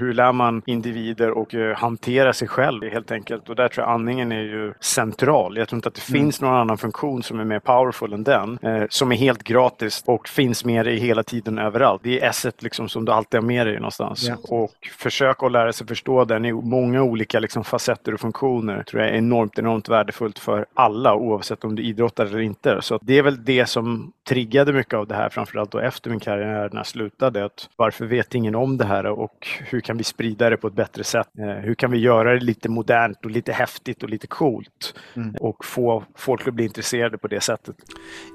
Hur 0.00 0.14
lär 0.14 0.32
man 0.32 0.62
individer 0.66 1.30
och 1.30 1.54
eh, 1.54 1.76
hantera 1.76 2.32
sig 2.32 2.48
själv 2.48 2.82
helt 2.82 3.10
enkelt? 3.10 3.48
Och 3.48 3.56
där 3.56 3.68
tror 3.68 3.86
jag 3.86 3.94
andningen 3.94 4.32
är 4.32 4.42
ju 4.42 4.72
central. 4.80 5.56
Jag 5.56 5.68
tror 5.68 5.78
inte 5.78 5.88
att 5.88 5.94
det 5.94 6.08
mm. 6.08 6.22
finns 6.22 6.40
någon 6.40 6.54
annan 6.54 6.78
funktion 6.78 7.22
som 7.22 7.40
är 7.40 7.44
mer 7.44 7.58
powerful 7.58 8.12
än 8.12 8.24
den. 8.24 8.58
Eh, 8.62 8.84
som 8.90 9.12
är 9.12 9.16
helt 9.16 9.42
gratis 9.42 10.02
och 10.06 10.28
finns 10.28 10.64
med 10.64 10.86
dig 10.86 10.98
hela 10.98 11.22
tiden 11.22 11.58
överallt. 11.58 12.02
Det 12.04 12.20
är 12.20 12.28
asset 12.28 12.62
liksom 12.62 12.88
som 12.88 13.04
du 13.04 13.12
alltid 13.12 13.40
har 13.40 13.46
med 13.46 13.66
dig 13.66 13.76
någonstans. 13.76 14.26
Yeah. 14.26 14.40
Och 14.40 14.74
försök 14.98 15.42
att 15.42 15.52
lära 15.52 15.72
sig 15.72 15.86
förstå 15.86 16.24
den 16.24 16.44
i 16.44 16.52
många 16.52 17.02
olika 17.02 17.40
liksom, 17.40 17.64
facetter 17.64 18.14
och 18.14 18.20
funktioner. 18.20 18.82
tror 18.82 19.02
jag 19.02 19.12
är 19.12 19.16
enormt, 19.16 19.58
enormt 19.58 19.88
värdefullt 19.88 20.38
för 20.38 20.66
alla 20.74 21.14
oavsett 21.14 21.64
om 21.64 21.74
du 21.74 21.82
idrottar 21.82 22.26
eller 22.26 22.40
inte. 22.40 22.82
Så 22.82 22.98
det 23.02 23.18
är 23.18 23.22
väl 23.22 23.44
det 23.44 23.66
som 23.66 24.12
triggade 24.28 24.72
mycket 24.72 24.94
av 24.94 25.06
det 25.06 25.14
här, 25.14 25.28
framförallt 25.28 25.70
då 25.70 25.78
efter 25.78 26.10
min 26.10 26.20
karriär 26.20 26.68
när 26.72 26.78
jag 26.78 26.86
slutade. 26.86 27.44
Att 27.44 27.68
varför 27.76 28.06
vet 28.06 28.34
ingen 28.34 28.54
om 28.54 28.76
det 28.76 28.84
här 28.84 29.06
och 29.06 29.48
hur 29.70 29.85
kan 29.86 29.96
vi 29.96 30.04
sprida 30.04 30.50
det 30.50 30.56
på 30.56 30.66
ett 30.66 30.74
bättre 30.74 31.04
sätt? 31.04 31.28
Eh, 31.38 31.46
hur 31.46 31.74
kan 31.74 31.90
vi 31.90 31.98
göra 31.98 32.34
det 32.34 32.40
lite 32.40 32.68
modernt 32.68 33.24
och 33.24 33.30
lite 33.30 33.52
häftigt 33.52 34.02
och 34.02 34.08
lite 34.08 34.26
coolt 34.26 34.94
mm. 35.16 35.34
och 35.40 35.64
få 35.64 36.04
folk 36.14 36.48
att 36.48 36.54
bli 36.54 36.64
intresserade 36.64 37.18
på 37.18 37.28
det 37.28 37.40
sättet? 37.40 37.76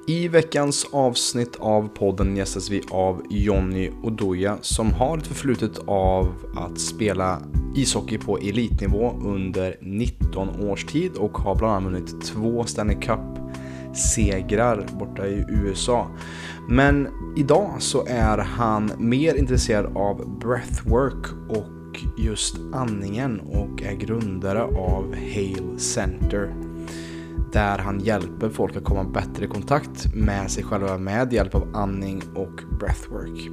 I 0.08 0.28
veckans 0.28 0.88
avsnitt 0.92 1.56
av 1.60 1.88
podden 1.88 2.38
gästas 2.38 2.70
vi 2.70 2.82
av 2.92 3.24
Jonny 3.30 3.90
Oduya 4.04 4.58
som 4.62 4.94
har 4.94 5.18
ett 5.18 5.28
förflutet 5.28 5.80
av 5.88 6.34
att 6.58 6.80
spela 6.80 7.42
ishockey 7.76 8.18
på 8.18 8.38
elitnivå 8.38 9.20
under 9.26 9.76
19 9.82 10.70
års 10.70 10.86
tid 10.86 11.12
och 11.18 11.38
har 11.38 11.56
bland 11.56 11.74
annat 11.74 11.92
vunnit 11.92 12.26
två 12.26 12.64
Stanley 12.66 13.00
Cup 13.00 13.20
segrar 13.94 14.86
borta 15.00 15.28
i 15.28 15.46
USA. 15.50 16.08
Men 16.68 17.08
idag 17.36 17.72
så 17.80 18.06
är 18.08 18.38
han 18.38 18.92
mer 18.98 19.36
intresserad 19.36 19.98
av 19.98 20.40
breathwork 20.40 21.26
och 21.50 22.00
just 22.18 22.56
andningen 22.74 23.40
och 23.40 23.82
är 23.82 23.96
grundare 23.96 24.64
av 24.64 25.16
Hale 25.16 25.80
Center. 25.80 26.54
Där 27.54 27.78
han 27.78 28.00
hjälper 28.00 28.50
folk 28.50 28.76
att 28.76 28.84
komma 28.84 29.04
bättre 29.04 29.46
i 29.46 29.48
kontakt 29.48 30.16
med 30.16 30.52
sig 30.52 30.64
själva 30.64 30.98
med 30.98 31.34
hjälp 31.34 31.56
av 31.56 31.76
andning 31.76 32.24
och 32.36 32.78
breathwork. 32.80 33.50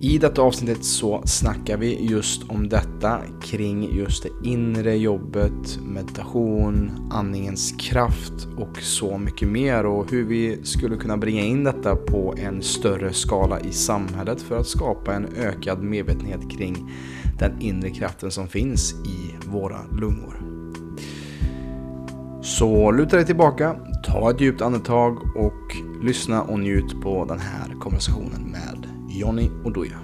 I 0.00 0.18
detta 0.18 0.42
avsnittet 0.42 0.84
så 0.84 1.22
snackar 1.24 1.76
vi 1.76 2.06
just 2.10 2.50
om 2.50 2.68
detta 2.68 3.20
kring 3.42 3.96
just 3.96 4.22
det 4.22 4.48
inre 4.48 4.96
jobbet, 4.96 5.78
meditation, 5.82 6.90
andningens 7.10 7.74
kraft 7.78 8.48
och 8.56 8.78
så 8.78 9.18
mycket 9.18 9.48
mer 9.48 9.86
och 9.86 10.10
hur 10.10 10.24
vi 10.24 10.58
skulle 10.62 10.96
kunna 10.96 11.16
bringa 11.16 11.42
in 11.42 11.64
detta 11.64 11.96
på 11.96 12.34
en 12.38 12.62
större 12.62 13.12
skala 13.12 13.60
i 13.60 13.72
samhället 13.72 14.42
för 14.42 14.58
att 14.58 14.66
skapa 14.66 15.14
en 15.14 15.26
ökad 15.36 15.82
medvetenhet 15.82 16.50
kring 16.50 16.90
den 17.38 17.60
inre 17.60 17.90
kraften 17.90 18.30
som 18.30 18.48
finns 18.48 18.92
i 18.92 19.46
våra 19.46 19.78
lungor. 19.92 20.42
Så 22.42 22.90
luta 22.90 23.16
dig 23.16 23.26
tillbaka, 23.26 23.76
ta 24.06 24.30
ett 24.30 24.40
djupt 24.40 24.62
andetag 24.62 25.36
och 25.36 25.76
lyssna 26.02 26.42
och 26.42 26.60
njut 26.60 27.00
på 27.02 27.24
den 27.24 27.38
här 27.38 27.80
konversationen 27.80 28.42
med 28.42 28.77
Jonny 29.18 29.50
Oduya. 29.64 29.98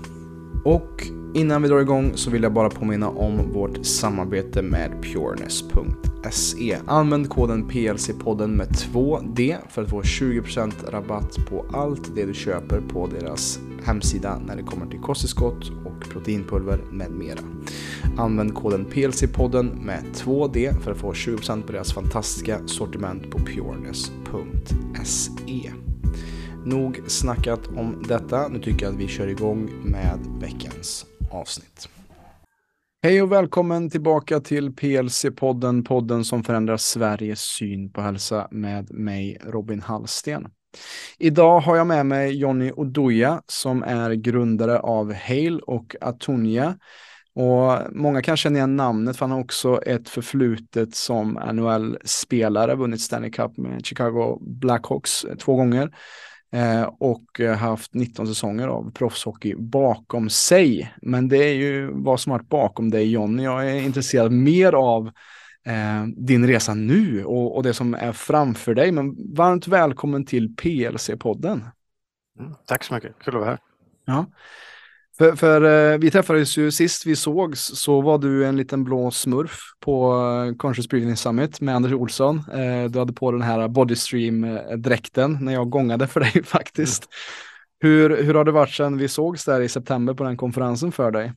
Och 0.65 1.07
innan 1.34 1.62
vi 1.62 1.69
drar 1.69 1.81
igång 1.81 2.12
så 2.15 2.31
vill 2.31 2.43
jag 2.43 2.53
bara 2.53 2.70
påminna 2.70 3.09
om 3.09 3.53
vårt 3.53 3.87
samarbete 3.87 4.62
med 4.62 5.03
pureness.se. 5.03 6.77
Använd 6.87 7.29
koden 7.29 7.71
PLC-podden 7.71 8.47
med 8.47 8.69
2D 8.69 9.56
för 9.69 9.83
att 9.83 9.91
få 9.91 10.03
20% 10.03 10.91
rabatt 10.91 11.39
på 11.48 11.65
allt 11.73 12.15
det 12.15 12.25
du 12.25 12.34
köper 12.34 12.81
på 12.81 13.06
deras 13.06 13.61
hemsida 13.84 14.41
när 14.47 14.56
det 14.56 14.62
kommer 14.62 14.87
till 14.87 15.01
kosttillskott 15.01 15.71
och 15.84 16.09
proteinpulver 16.12 16.81
med 16.91 17.11
mera. 17.11 17.41
Använd 18.17 18.55
koden 18.55 18.87
PLC-podden 18.87 19.84
med 19.84 20.05
2D 20.15 20.81
för 20.81 20.93
att 20.93 20.99
få 20.99 21.12
20% 21.12 21.62
på 21.62 21.73
deras 21.73 21.93
fantastiska 21.93 22.59
sortiment 22.67 23.31
på 23.31 23.39
pureness.se. 23.39 24.75
Nog 26.66 27.00
snackat 27.06 27.66
om 27.66 28.04
detta. 28.08 28.48
Nu 28.48 28.58
tycker 28.58 28.86
jag 28.86 28.94
att 28.94 29.00
vi 29.00 29.08
kör 29.08 29.28
igång 29.28 29.70
med 29.84 30.19
veckans 30.41 31.06
avsnitt. 31.30 31.88
Hej 33.02 33.22
och 33.22 33.32
välkommen 33.32 33.91
tillbaka 33.91 34.41
till 34.41 34.70
PLC-podden, 34.70 35.84
podden 35.84 36.25
som 36.25 36.44
förändrar 36.44 36.76
Sveriges 36.76 37.41
syn 37.41 37.92
på 37.92 38.00
hälsa 38.00 38.48
med 38.50 38.91
mig 38.91 39.38
Robin 39.44 39.80
Hallsten. 39.80 40.47
Idag 41.19 41.60
har 41.60 41.76
jag 41.76 41.86
med 41.86 42.06
mig 42.06 42.36
Jonny 42.36 42.72
Oduya 42.72 43.42
som 43.46 43.82
är 43.82 44.12
grundare 44.12 44.78
av 44.78 45.12
Hale 45.12 45.60
och 45.66 45.96
Atonia. 46.00 46.78
Och 47.34 47.78
många 47.92 48.22
kan 48.22 48.36
känna 48.36 48.56
igen 48.56 48.76
namnet 48.76 49.16
för 49.16 49.26
han 49.26 49.32
har 49.32 49.41
också 49.41 49.82
ett 49.82 50.08
förflutet 50.08 50.94
som 50.94 51.32
NHL-spelare, 51.52 52.75
vunnit 52.75 53.00
Stanley 53.00 53.31
Cup 53.31 53.56
med 53.56 53.86
Chicago 53.86 54.38
Blackhawks 54.41 55.26
två 55.38 55.56
gånger 55.56 55.91
och 56.98 57.41
haft 57.59 57.94
19 57.94 58.26
säsonger 58.26 58.69
av 58.69 58.91
proffshockey 58.91 59.54
bakom 59.54 60.31
sig. 60.31 60.94
Men 61.03 61.28
det 61.28 61.37
är 61.37 61.54
ju 61.54 61.91
vad 61.92 62.20
som 62.20 62.32
varit 62.32 62.48
bakom 62.48 62.91
dig 62.91 63.10
Jonny. 63.10 63.42
Jag 63.42 63.70
är 63.70 63.75
intresserad 63.75 64.32
mer 64.32 64.72
av 64.72 65.10
eh, 65.66 66.06
din 66.16 66.47
resa 66.47 66.75
nu 66.75 67.25
och, 67.25 67.56
och, 67.56 67.62
det 67.62 67.75
som 67.75 67.94
är 67.94 68.12
framför 68.12 68.75
dig. 68.75 68.93
Men 68.93 69.34
varmt 69.34 69.69
välkommen 69.69 70.26
till 70.26 70.54
PLC-podden. 70.56 71.60
Mm, 72.38 72.54
tack 72.66 72.84
så 72.84 72.94
mycket, 72.94 73.19
kul 73.19 73.34
att 73.34 73.41
vara 73.41 73.50
här. 73.50 73.59
Ja. 74.04 74.26
För, 75.19 75.36
för 75.36 75.92
eh, 75.92 75.98
vi 75.98 76.10
träffades 76.10 76.56
ju 76.56 76.70
sist 76.70 77.06
vi 77.06 77.16
sågs 77.16 77.60
så 77.60 78.00
var 78.00 78.19
du 78.19 78.47
en 78.47 78.56
liten 78.56 78.84
blå 78.84 79.10
smurf 79.10 79.60
på 79.80 80.12
eh, 80.12 80.56
Conscious 80.56 80.88
Breathing 80.88 81.16
Summit 81.16 81.60
med 81.60 81.76
Anders 81.76 81.92
Olsson. 81.92 82.36
Eh, 82.52 82.91
du 82.91 82.98
hade 82.98 83.12
på 83.12 83.32
den 83.32 83.42
här 83.42 83.69
Bodystream-dräkten 83.69 85.38
när 85.41 85.52
jag 85.52 85.70
gångade 85.70 86.06
för 86.06 86.20
dig 86.20 86.42
faktiskt. 86.44 87.08
Mm. 87.84 87.94
Hur, 87.94 88.22
hur 88.22 88.34
har 88.34 88.44
det 88.44 88.52
varit 88.52 88.70
sedan 88.70 88.98
vi 88.98 89.08
sågs 89.08 89.44
där 89.44 89.60
i 89.60 89.69
september 89.69 90.14
på 90.14 90.25
den 90.25 90.36
konferensen 90.36 90.92
för 90.92 91.10
dig? 91.10 91.32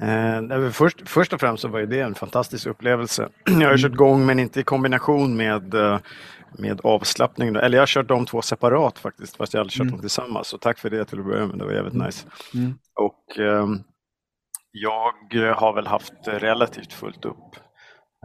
Eh, 0.00 0.70
först, 0.70 1.08
först 1.08 1.32
och 1.32 1.40
främst 1.40 1.62
så 1.62 1.68
var 1.68 1.80
det 1.80 2.00
en 2.00 2.14
fantastisk 2.14 2.66
upplevelse. 2.66 3.28
Jag 3.60 3.68
har 3.68 3.76
kört 3.76 3.92
igång 3.92 4.26
men 4.26 4.38
inte 4.38 4.60
i 4.60 4.62
kombination 4.62 5.36
med 5.36 5.74
eh, 5.74 5.98
med 6.58 6.80
avslappning. 6.84 7.48
Eller 7.48 7.76
jag 7.76 7.82
har 7.82 7.86
kört 7.86 8.08
de 8.08 8.26
två 8.26 8.42
separat 8.42 8.98
faktiskt, 8.98 9.36
fast 9.36 9.54
jag 9.54 9.60
aldrig 9.60 9.72
kört 9.72 9.80
mm. 9.80 9.92
dem 9.92 10.00
tillsammans. 10.00 10.48
Så 10.48 10.58
tack 10.58 10.78
för 10.78 10.90
det 10.90 11.04
till 11.04 11.18
att 11.18 11.26
börja 11.26 11.46
med, 11.46 11.58
det 11.58 11.64
var 11.64 11.72
jävligt 11.72 11.94
nice. 11.94 12.26
Mm. 12.54 12.74
Och 12.94 13.38
eh, 13.38 13.66
jag 14.72 15.54
har 15.54 15.72
väl 15.72 15.86
haft 15.86 16.12
relativt 16.26 16.92
fullt 16.92 17.24
upp. 17.24 17.56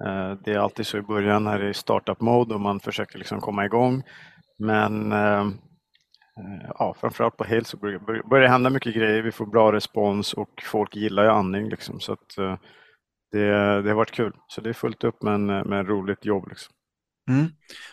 Eh, 0.06 0.38
det 0.44 0.52
är 0.52 0.60
alltid 0.60 0.88
så 0.88 0.98
i 0.98 1.02
början 1.02 1.44
när 1.44 1.60
det 1.60 1.70
är 1.70 1.74
startup-mode 1.74 2.54
och 2.54 2.62
man 2.62 2.80
försöker 2.80 3.18
liksom 3.18 3.42
komma 3.42 3.66
igång. 3.66 4.04
Men 4.60 5.12
eh, 5.12 5.48
ja, 6.80 6.96
framförallt 7.00 7.38
på 7.38 7.44
Hale 7.44 7.66
så 7.66 7.78
börjar 7.78 8.42
det 8.42 8.48
hända 8.48 8.70
mycket 8.70 8.96
grejer. 8.96 9.22
Vi 9.22 9.32
får 9.32 9.46
bra 9.46 9.72
respons 9.72 10.34
och 10.34 10.64
folk 10.64 10.96
gillar 10.96 11.24
ju 11.24 11.30
andning. 11.30 11.70
Liksom, 11.70 12.00
så 12.00 12.14
att, 12.14 12.38
eh, 12.38 12.58
det, 13.32 13.82
det 13.82 13.90
har 13.90 13.96
varit 13.96 14.12
kul. 14.12 14.34
Så 14.48 14.62
det 14.62 14.70
är 14.70 14.74
fullt 14.74 15.04
upp 15.04 15.24
med, 15.24 15.34
en, 15.34 15.46
med 15.46 15.88
roligt 15.88 16.26
jobb. 16.26 16.48
Liksom. 16.50 16.74
Mm. 17.30 17.48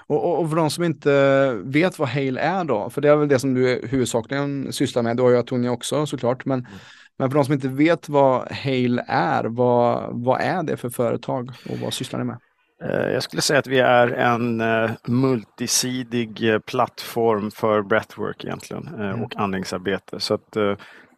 Och, 0.07 0.41
och, 0.41 0.49
för 0.49 0.57
de 0.57 0.71
som 0.71 0.85
inte 0.85 1.55
vet 1.65 1.99
vad 1.99 2.09
Hale 2.09 2.41
är 2.41 2.65
då, 2.65 2.91
för 2.91 3.01
det 3.01 3.09
är 3.09 3.17
väl 3.17 3.29
det 3.29 3.39
som 3.39 3.55
du 3.55 3.89
huvudsakligen 3.91 4.73
sysslar 4.73 5.03
med, 5.03 5.17
du 5.17 5.23
har 5.23 5.31
ju 5.31 5.39
Atonia 5.39 5.71
också 5.71 6.07
såklart, 6.07 6.45
men, 6.45 6.59
mm. 6.59 6.73
men 7.19 7.31
för 7.31 7.35
de 7.35 7.45
som 7.45 7.55
inte 7.55 7.69
vet 7.69 8.09
vad 8.09 8.53
Hale 8.53 9.05
är, 9.09 9.45
vad, 9.45 10.09
vad 10.13 10.41
är 10.41 10.63
det 10.63 10.77
för 10.77 10.91
företag 10.91 11.51
och 11.71 11.79
vad 11.79 11.95
sysslar 11.95 12.19
ni 12.19 12.25
med? 12.25 12.39
Eh, 12.83 13.13
jag 13.13 13.23
skulle 13.23 13.43
säga 13.43 13.59
att 13.59 13.67
vi 13.67 13.79
är 13.79 14.09
en 14.09 14.61
uh, 14.61 14.91
multisidig 15.07 16.43
uh, 16.43 16.59
plattform 16.59 17.51
för 17.51 17.83
breathwork 17.83 18.45
egentligen 18.45 18.89
mm. 18.89 19.23
och 19.23 19.37
andningsarbete. 19.37 20.21
Så 20.21 20.35
att 20.35 20.57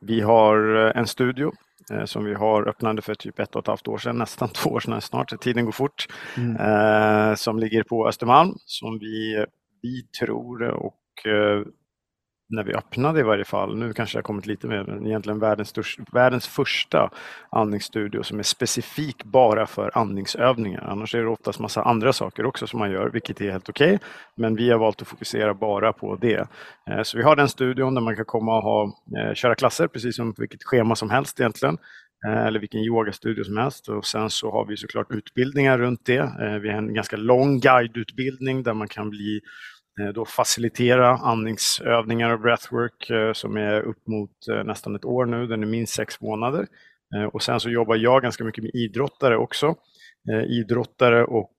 vi 0.00 0.20
har 0.20 0.58
en 0.96 1.06
studio 1.06 1.52
Eh, 1.52 1.71
som 2.04 2.24
vi 2.24 2.34
har 2.34 2.68
öppnade 2.68 3.02
för 3.02 3.14
typ 3.14 3.38
ett 3.38 3.56
och 3.56 3.62
ett 3.62 3.66
halvt 3.66 3.88
år 3.88 3.98
sedan, 3.98 4.18
nästan 4.18 4.48
två 4.54 4.70
år 4.70 4.80
sedan 4.80 5.00
snart, 5.00 5.40
tiden 5.40 5.64
går 5.64 5.72
fort, 5.72 6.06
mm. 6.36 6.56
eh, 6.56 7.34
som 7.34 7.58
ligger 7.58 7.82
på 7.82 8.08
Östermalm 8.08 8.54
som 8.64 8.98
vi, 8.98 9.46
vi 9.82 10.02
tror 10.02 10.62
och 10.62 11.26
eh, 11.26 11.62
när 12.52 12.64
vi 12.64 12.74
öppnade 12.74 13.20
i 13.20 13.22
varje 13.22 13.44
fall, 13.44 13.76
nu 13.76 13.92
kanske 13.92 14.16
det 14.16 14.18
har 14.18 14.22
kommit 14.22 14.46
lite 14.46 14.66
mer, 14.66 14.84
men 14.84 15.06
egentligen 15.06 15.38
världens, 15.38 15.68
största, 15.68 16.02
världens 16.12 16.46
första 16.46 17.10
andningsstudio 17.50 18.22
som 18.22 18.38
är 18.38 18.42
specifik 18.42 19.24
bara 19.24 19.66
för 19.66 19.98
andningsövningar. 19.98 20.80
Annars 20.80 21.14
är 21.14 21.22
det 21.22 21.28
oftast 21.28 21.60
massa 21.60 21.82
andra 21.82 22.12
saker 22.12 22.46
också 22.46 22.66
som 22.66 22.78
man 22.78 22.90
gör, 22.90 23.10
vilket 23.10 23.40
är 23.40 23.50
helt 23.50 23.68
okej. 23.68 23.94
Okay. 23.94 24.08
Men 24.34 24.56
vi 24.56 24.70
har 24.70 24.78
valt 24.78 25.02
att 25.02 25.08
fokusera 25.08 25.54
bara 25.54 25.92
på 25.92 26.16
det. 26.16 26.48
Eh, 26.90 27.02
så 27.02 27.16
vi 27.18 27.22
har 27.22 27.36
den 27.36 27.48
studion 27.48 27.94
där 27.94 28.02
man 28.02 28.16
kan 28.16 28.24
komma 28.24 28.56
och 28.56 28.62
ha, 28.62 28.84
eh, 29.18 29.34
köra 29.34 29.54
klasser 29.54 29.86
precis 29.86 30.16
som 30.16 30.34
vilket 30.38 30.64
schema 30.64 30.96
som 30.96 31.10
helst 31.10 31.40
egentligen 31.40 31.78
eh, 32.26 32.46
eller 32.46 32.60
vilken 32.60 32.80
yogastudio 32.80 33.44
som 33.44 33.56
helst. 33.56 33.88
Och 33.88 34.06
sen 34.06 34.30
så 34.30 34.50
har 34.50 34.66
vi 34.66 34.76
såklart 34.76 35.10
utbildningar 35.10 35.78
runt 35.78 36.04
det. 36.04 36.32
Vi 36.62 36.68
har 36.68 36.78
en 36.78 36.94
ganska 36.94 37.16
lång 37.16 37.60
guideutbildning 37.60 38.62
där 38.62 38.74
man 38.74 38.88
kan 38.88 39.10
bli 39.10 39.40
Eh, 40.00 40.08
då 40.08 40.24
facilitera 40.24 41.08
andningsövningar 41.08 42.30
och 42.30 42.40
breathwork 42.40 43.10
eh, 43.10 43.32
som 43.32 43.56
är 43.56 43.80
upp 43.80 44.06
mot 44.06 44.48
eh, 44.50 44.64
nästan 44.64 44.96
ett 44.96 45.04
år 45.04 45.26
nu. 45.26 45.46
Den 45.46 45.62
är 45.62 45.66
minst 45.66 45.94
sex 45.94 46.20
månader. 46.20 46.66
Och 47.32 47.42
sen 47.42 47.60
så 47.60 47.70
jobbar 47.70 47.96
jag 47.96 48.22
ganska 48.22 48.44
mycket 48.44 48.64
med 48.64 48.74
idrottare 48.74 49.36
också. 49.36 49.74
Idrottare 50.48 51.24
och 51.24 51.52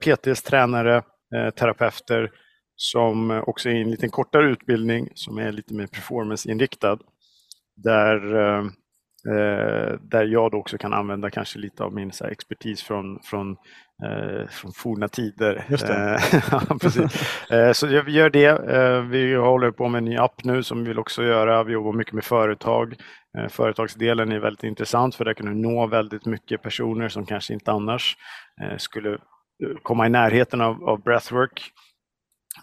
PTs 0.00 0.42
tränare, 0.42 1.02
terapeuter 1.56 2.30
som 2.76 3.42
också 3.46 3.68
är 3.68 3.74
en 3.74 3.90
lite 3.90 4.08
kortare 4.08 4.50
utbildning 4.50 5.08
som 5.14 5.38
är 5.38 5.52
lite 5.52 5.74
mer 5.74 5.86
performanceinriktad. 5.86 6.98
Där 7.76 8.20
där 10.00 10.24
jag 10.24 10.50
då 10.50 10.58
också 10.58 10.78
kan 10.78 10.92
använda 10.92 11.30
kanske 11.30 11.58
lite 11.58 11.84
av 11.84 11.94
min 11.94 12.12
expertis 12.30 12.82
från, 12.82 13.20
från, 13.22 13.56
från 14.50 14.72
forna 14.72 15.08
tider. 15.08 15.64
Just 15.68 15.86
det. 15.86 16.20
Eh, 17.50 17.58
eh, 17.58 17.72
så 17.72 17.86
vi 17.86 18.12
gör 18.12 18.30
det. 18.30 18.46
Eh, 18.46 19.00
vi 19.00 19.34
håller 19.34 19.70
på 19.70 19.88
med 19.88 19.98
en 19.98 20.04
ny 20.04 20.16
app 20.16 20.44
nu 20.44 20.62
som 20.62 20.82
vi 20.82 20.88
vill 20.88 20.98
också 20.98 21.22
göra. 21.22 21.64
Vi 21.64 21.72
jobbar 21.72 21.92
mycket 21.92 22.14
med 22.14 22.24
företag. 22.24 22.94
Eh, 23.38 23.48
företagsdelen 23.48 24.32
är 24.32 24.38
väldigt 24.38 24.64
intressant 24.64 25.14
för 25.14 25.24
där 25.24 25.34
kan 25.34 25.46
du 25.46 25.54
nå 25.54 25.86
väldigt 25.86 26.26
mycket 26.26 26.62
personer 26.62 27.08
som 27.08 27.26
kanske 27.26 27.54
inte 27.54 27.72
annars 27.72 28.16
skulle 28.76 29.18
komma 29.82 30.06
i 30.06 30.10
närheten 30.10 30.60
av, 30.60 30.84
av 30.84 31.02
breathwork 31.02 31.72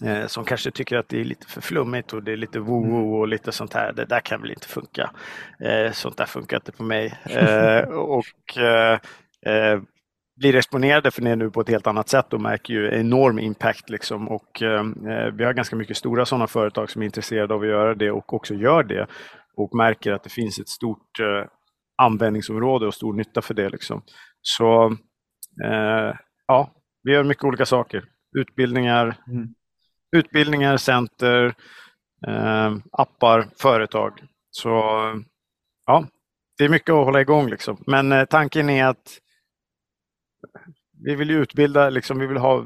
eh, 0.01 0.27
som 0.27 0.45
kanske 0.45 0.71
tycker 0.71 0.97
att 0.97 1.09
det 1.09 1.19
är 1.19 1.23
lite 1.23 1.47
för 1.47 1.61
flummigt 1.61 2.13
och 2.13 2.23
det 2.23 2.31
är 2.31 2.37
lite 2.37 2.59
woo-woo 2.59 2.99
mm. 2.99 3.13
och 3.13 3.27
lite 3.27 3.51
sånt 3.51 3.73
här. 3.73 3.93
Det 3.93 4.05
där 4.05 4.19
kan 4.19 4.41
väl 4.41 4.51
inte 4.51 4.67
funka. 4.67 5.11
Eh, 5.59 5.91
sånt 5.91 6.17
där 6.17 6.25
funkar 6.25 6.57
inte 6.57 6.71
på 6.71 6.83
mig. 6.83 7.13
Eh, 7.25 7.79
och 7.89 8.57
eh, 8.57 8.99
eh, 9.45 9.81
blir 10.35 10.55
exponerade 10.55 11.11
för 11.11 11.21
det 11.21 11.35
nu 11.35 11.49
på 11.49 11.61
ett 11.61 11.69
helt 11.69 11.87
annat 11.87 12.09
sätt 12.09 12.33
och 12.33 12.41
märker 12.41 12.73
ju 12.73 12.99
enorm 12.99 13.39
impact. 13.39 13.89
Liksom. 13.89 14.27
Och, 14.27 14.61
eh, 14.61 14.83
vi 15.33 15.43
har 15.43 15.53
ganska 15.53 15.75
mycket 15.75 15.97
stora 15.97 16.25
sådana 16.25 16.47
företag 16.47 16.89
som 16.89 17.01
är 17.01 17.05
intresserade 17.05 17.53
av 17.53 17.61
att 17.61 17.67
göra 17.67 17.95
det 17.95 18.11
och 18.11 18.33
också 18.33 18.53
gör 18.53 18.83
det 18.83 19.07
och 19.57 19.75
märker 19.75 20.11
att 20.11 20.23
det 20.23 20.29
finns 20.29 20.59
ett 20.59 20.69
stort 20.69 21.19
användningsområde 22.01 22.87
och 22.87 22.93
stor 22.93 23.13
nytta 23.13 23.41
för 23.41 23.53
det. 23.53 23.69
Liksom. 23.69 24.01
Så 24.41 24.97
ja, 26.47 26.69
vi 27.03 27.11
gör 27.11 27.23
mycket 27.23 27.43
olika 27.43 27.65
saker. 27.65 28.03
Utbildningar, 28.39 29.17
mm 29.27 29.47
utbildningar, 30.15 30.77
center, 30.77 31.45
eh, 32.27 32.75
appar, 32.91 33.47
företag. 33.61 34.19
Så 34.51 34.69
ja, 35.85 36.07
det 36.57 36.65
är 36.65 36.69
mycket 36.69 36.89
att 36.89 37.05
hålla 37.05 37.21
igång 37.21 37.49
liksom. 37.49 37.83
Men 37.87 38.11
eh, 38.11 38.25
tanken 38.25 38.69
är 38.69 38.85
att 38.85 39.17
vi 41.05 41.15
vill 41.15 41.31
utbilda, 41.31 41.89
liksom, 41.89 42.19
vi 42.19 42.27
vill 42.27 42.37
ha, 42.37 42.65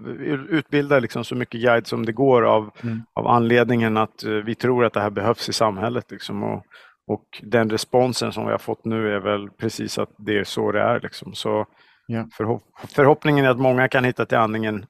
utbilda 0.49 0.99
liksom 0.99 1.23
så 1.23 1.35
mycket 1.35 1.61
guide 1.61 1.87
som 1.87 2.05
det 2.05 2.11
går 2.11 2.43
av, 2.43 2.71
mm. 2.83 3.01
av 3.13 3.27
anledningen 3.27 3.97
att 3.97 4.23
uh, 4.25 4.43
vi 4.43 4.55
tror 4.55 4.85
att 4.85 4.93
det 4.93 5.01
här 5.01 5.09
behövs 5.09 5.49
i 5.49 5.53
samhället. 5.53 6.11
Liksom, 6.11 6.43
och, 6.43 6.63
och 7.07 7.25
den 7.43 7.69
responsen 7.69 8.31
som 8.31 8.45
vi 8.45 8.51
har 8.51 8.57
fått 8.57 8.85
nu 8.85 9.15
är 9.15 9.19
väl 9.19 9.49
precis 9.49 9.97
att 9.97 10.09
det 10.17 10.37
är 10.37 10.43
så 10.43 10.71
det 10.71 10.81
är. 10.81 10.99
Liksom. 10.99 11.33
Så 11.33 11.65
yeah. 12.11 12.25
förhopp 12.37 12.61
förhoppningen 12.87 13.45
är 13.45 13.49
att 13.49 13.59
många 13.59 13.87
kan 13.87 14.03
hitta 14.03 14.25
till 14.25 14.37
andningen 14.37 14.85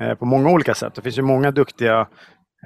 Eh, 0.00 0.14
på 0.14 0.24
många 0.24 0.50
olika 0.50 0.74
sätt. 0.74 0.94
Det 0.94 1.02
finns 1.02 1.18
ju 1.18 1.22
många 1.22 1.50
duktiga 1.50 2.06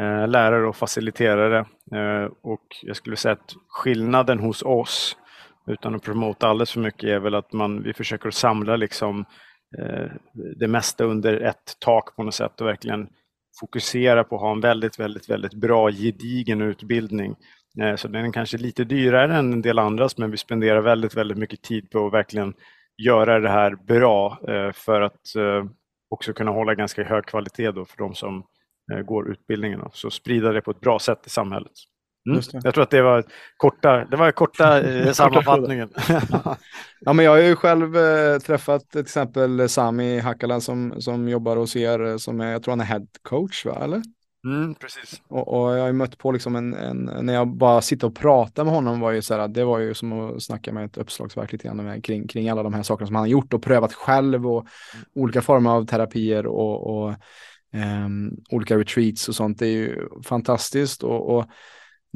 eh, 0.01 0.29
lärare 0.29 0.67
och 0.67 0.77
faciliterare 0.77 1.59
eh, 1.95 2.31
och 2.43 2.65
jag 2.83 2.97
skulle 2.97 3.17
säga 3.17 3.33
att 3.33 3.55
skillnaden 3.69 4.39
hos 4.39 4.63
oss, 4.63 5.17
utan 5.67 5.95
att 5.95 6.03
promota 6.03 6.49
alldeles 6.49 6.73
för 6.73 6.81
mycket, 6.81 7.09
är 7.09 7.19
väl 7.19 7.35
att 7.35 7.53
man, 7.53 7.83
vi 7.83 7.95
försöker 7.95 8.31
samla 8.31 8.77
liksom 8.77 9.25
Eh, 9.79 10.11
det 10.57 10.69
mesta 10.69 11.05
under 11.05 11.41
ett 11.41 11.77
tak 11.79 12.17
på 12.17 12.23
något 12.23 12.35
sätt 12.35 12.61
och 12.61 12.67
verkligen 12.67 13.09
fokusera 13.61 14.25
på 14.25 14.35
att 14.35 14.41
ha 14.41 14.53
en 14.53 14.61
väldigt, 14.61 14.99
väldigt, 14.99 15.31
väldigt 15.31 15.55
bra 15.55 15.91
gedigen 15.91 16.63
utbildning. 16.63 17.37
Eh, 17.81 17.97
så 17.97 18.09
den 18.09 18.25
är 18.25 18.33
kanske 18.33 18.59
lite 18.59 18.85
dyrare 18.85 19.37
än 19.37 19.53
en 19.53 19.63
del 19.63 19.79
andras, 19.79 20.19
men 20.19 20.31
vi 20.31 20.37
spenderar 20.37 20.81
väldigt, 20.81 21.15
väldigt 21.15 21.39
mycket 21.39 21.63
tid 21.63 21.91
på 21.91 22.07
att 22.07 22.13
verkligen 22.13 22.55
göra 23.03 23.41
det 23.41 23.49
här 23.49 23.75
bra 23.75 24.39
eh, 24.49 24.73
för 24.73 25.01
att 25.01 25.21
också 26.09 26.33
kunna 26.33 26.51
hålla 26.51 26.75
ganska 26.75 27.05
hög 27.05 27.25
kvalitet 27.25 27.71
då 27.71 27.85
för 27.85 27.97
de 27.99 28.15
som 28.15 28.45
går 29.05 29.31
utbildningen. 29.31 29.81
Så 29.93 30.11
sprida 30.11 30.53
det 30.53 30.61
på 30.61 30.71
ett 30.71 30.81
bra 30.81 30.99
sätt 30.99 31.27
i 31.27 31.31
samhället. 31.31 31.73
Mm. 32.29 32.41
Jag 32.53 32.75
tror 32.75 32.83
att 32.83 32.91
det 32.91 33.03
var 33.03 33.25
korta, 33.57 34.05
det 34.05 34.17
var 34.17 34.33
korta 34.33 34.83
eh, 34.83 35.13
sammanfattningen. 35.13 35.89
ja, 37.01 37.13
men 37.13 37.25
jag 37.25 37.33
har 37.33 37.39
ju 37.39 37.57
själv 37.57 37.97
eh, 37.97 38.39
träffat 38.39 38.91
till 38.91 39.01
exempel 39.01 39.69
Sami 39.69 40.19
Hakala 40.19 40.61
som, 40.61 41.01
som 41.01 41.29
jobbar 41.29 41.57
hos 41.57 41.77
er, 41.77 42.05
eh, 42.05 42.17
som 42.17 42.41
är, 42.41 42.53
jag 42.53 42.63
tror 42.63 42.73
han 42.73 42.81
är 42.81 42.85
head 42.85 43.07
coach, 43.23 43.67
va? 43.67 43.79
eller? 43.85 44.03
Mm, 44.45 44.75
precis. 44.75 45.23
Och, 45.29 45.49
och, 45.49 45.73
jag 45.75 45.81
har 45.81 45.87
ju 45.87 45.93
mött 45.93 46.19
på 46.19 46.33
liksom 46.33 46.57
en, 46.57 46.75
en, 46.75 47.11
när 47.23 47.35
jag 47.35 47.57
bara 47.57 47.81
sitter 47.81 48.07
och 48.07 48.17
pratar 48.17 48.65
med 48.65 48.75
honom 48.75 49.01
var 49.01 49.11
ju 49.11 49.23
så 49.23 49.35
här, 49.35 49.49
det 49.49 49.65
var 49.65 49.79
ju 49.79 49.95
som 49.95 50.13
att 50.13 50.43
snacka 50.43 50.73
med 50.73 50.85
ett 50.85 50.97
uppslagsverk 50.97 51.53
lite 51.53 51.69
grann 51.69 51.77
med, 51.77 52.05
kring, 52.05 52.29
kring 52.29 52.49
alla 52.49 52.63
de 52.63 52.75
här 52.75 52.83
sakerna 52.83 53.07
som 53.07 53.17
han 53.17 53.23
har 53.23 53.29
gjort 53.29 53.55
och 53.55 53.63
prövat 53.63 53.93
själv 53.93 54.47
och 54.47 54.61
mm. 54.61 55.05
olika 55.15 55.43
former 55.43 55.71
av 55.71 55.87
terapier 55.87 56.47
och, 56.47 56.87
och 56.87 57.15
um, 57.75 58.37
olika 58.51 58.79
retreats 58.79 59.29
och 59.29 59.35
sånt. 59.35 59.59
Det 59.59 59.67
är 59.67 59.73
ju 59.73 60.09
fantastiskt 60.25 61.03
och, 61.03 61.37
och 61.37 61.47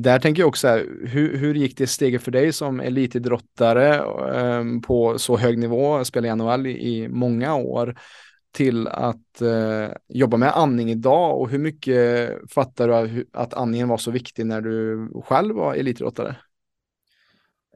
där 0.02 0.18
tänker 0.18 0.42
jag 0.42 0.48
också 0.48 0.68
här, 0.68 0.86
hur, 1.06 1.36
hur 1.36 1.54
gick 1.54 1.78
det 1.78 1.86
steget 1.86 2.22
för 2.22 2.30
dig 2.30 2.52
som 2.52 2.80
elitidrottare 2.80 3.98
um, 4.58 4.82
på 4.82 5.18
så 5.18 5.36
hög 5.36 5.58
nivå, 5.58 6.04
spela 6.04 6.28
i 6.28 6.34
NHL 6.34 6.66
i, 6.66 6.70
i 6.70 7.08
många 7.08 7.54
år? 7.54 7.98
till 8.52 8.88
att 8.88 9.40
eh, 9.40 9.88
jobba 10.08 10.36
med 10.36 10.56
andning 10.56 10.90
idag 10.90 11.40
och 11.40 11.50
hur 11.50 11.58
mycket 11.58 12.30
fattar 12.50 12.88
du 12.88 13.26
att 13.32 13.54
andningen 13.54 13.88
var 13.88 13.96
så 13.96 14.10
viktig 14.10 14.46
när 14.46 14.60
du 14.60 15.08
själv 15.24 15.54
var 15.54 15.74
elitidrottare? 15.74 16.36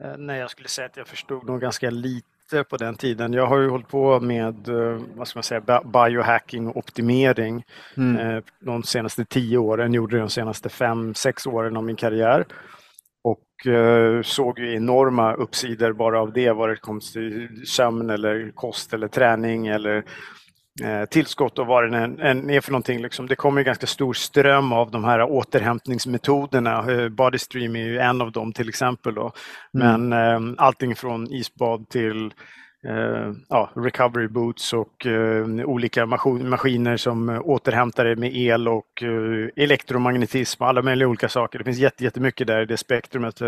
Eh, 0.00 0.16
nej, 0.18 0.40
jag 0.40 0.50
skulle 0.50 0.68
säga 0.68 0.86
att 0.86 0.96
jag 0.96 1.08
förstod 1.08 1.46
nog 1.46 1.60
ganska 1.60 1.90
lite 1.90 2.28
på 2.68 2.76
den 2.76 2.94
tiden. 2.94 3.32
Jag 3.32 3.46
har 3.46 3.58
ju 3.58 3.68
hållit 3.68 3.88
på 3.88 4.20
med 4.20 4.68
eh, 4.68 5.00
vad 5.14 5.28
ska 5.28 5.36
man 5.36 5.42
säga, 5.42 5.82
biohacking 5.84 6.68
och 6.68 6.76
optimering 6.76 7.64
mm. 7.96 8.16
eh, 8.16 8.42
de 8.60 8.82
senaste 8.82 9.24
tio 9.24 9.58
åren, 9.58 9.94
gjorde 9.94 10.18
de 10.18 10.30
senaste 10.30 10.68
fem, 10.68 11.14
sex 11.14 11.46
åren 11.46 11.76
av 11.76 11.84
min 11.84 11.96
karriär 11.96 12.46
och 13.24 13.66
eh, 13.66 14.22
såg 14.22 14.58
ju 14.58 14.74
enorma 14.74 15.34
uppsidor 15.34 15.92
bara 15.92 16.20
av 16.20 16.32
det, 16.32 16.52
vad 16.52 16.68
det 16.68 16.76
kom 16.76 17.00
till 17.00 17.48
sömn 17.66 18.10
eller 18.10 18.50
kost 18.54 18.94
eller 18.94 19.08
träning 19.08 19.66
eller 19.66 20.04
tillskott 21.10 21.58
och 21.58 21.66
vad 21.66 21.90
det 21.90 21.98
än 21.98 22.50
är 22.50 22.60
för 22.60 22.72
någonting. 22.72 23.02
Liksom. 23.02 23.26
Det 23.26 23.36
kommer 23.36 23.62
ganska 23.62 23.86
stor 23.86 24.12
ström 24.12 24.72
av 24.72 24.90
de 24.90 25.04
här 25.04 25.22
återhämtningsmetoderna. 25.22 26.92
Eh, 26.92 27.08
Bodystream 27.08 27.76
är 27.76 27.84
ju 27.84 27.98
en 27.98 28.22
av 28.22 28.32
dem 28.32 28.52
till 28.52 28.68
exempel. 28.68 29.14
Då. 29.14 29.32
Mm. 29.78 30.08
Men 30.08 30.12
eh, 30.12 30.54
allting 30.64 30.94
från 30.94 31.32
isbad 31.32 31.88
till 31.88 32.34
eh, 32.88 33.32
ja, 33.48 33.70
recovery 33.76 34.28
boots 34.28 34.72
och 34.72 35.06
eh, 35.06 35.46
olika 35.46 36.06
maskiner 36.06 36.96
som 36.96 37.42
återhämtar 37.44 38.04
det 38.04 38.16
med 38.16 38.36
el 38.36 38.68
och 38.68 39.02
eh, 39.02 39.48
elektromagnetism 39.56 40.62
och 40.62 40.68
alla 40.68 40.82
möjliga 40.82 41.08
olika 41.08 41.28
saker. 41.28 41.58
Det 41.58 41.64
finns 41.64 42.00
jättemycket 42.00 42.46
där 42.46 42.62
i 42.62 42.66
det 42.66 42.76
spektrumet. 42.76 43.40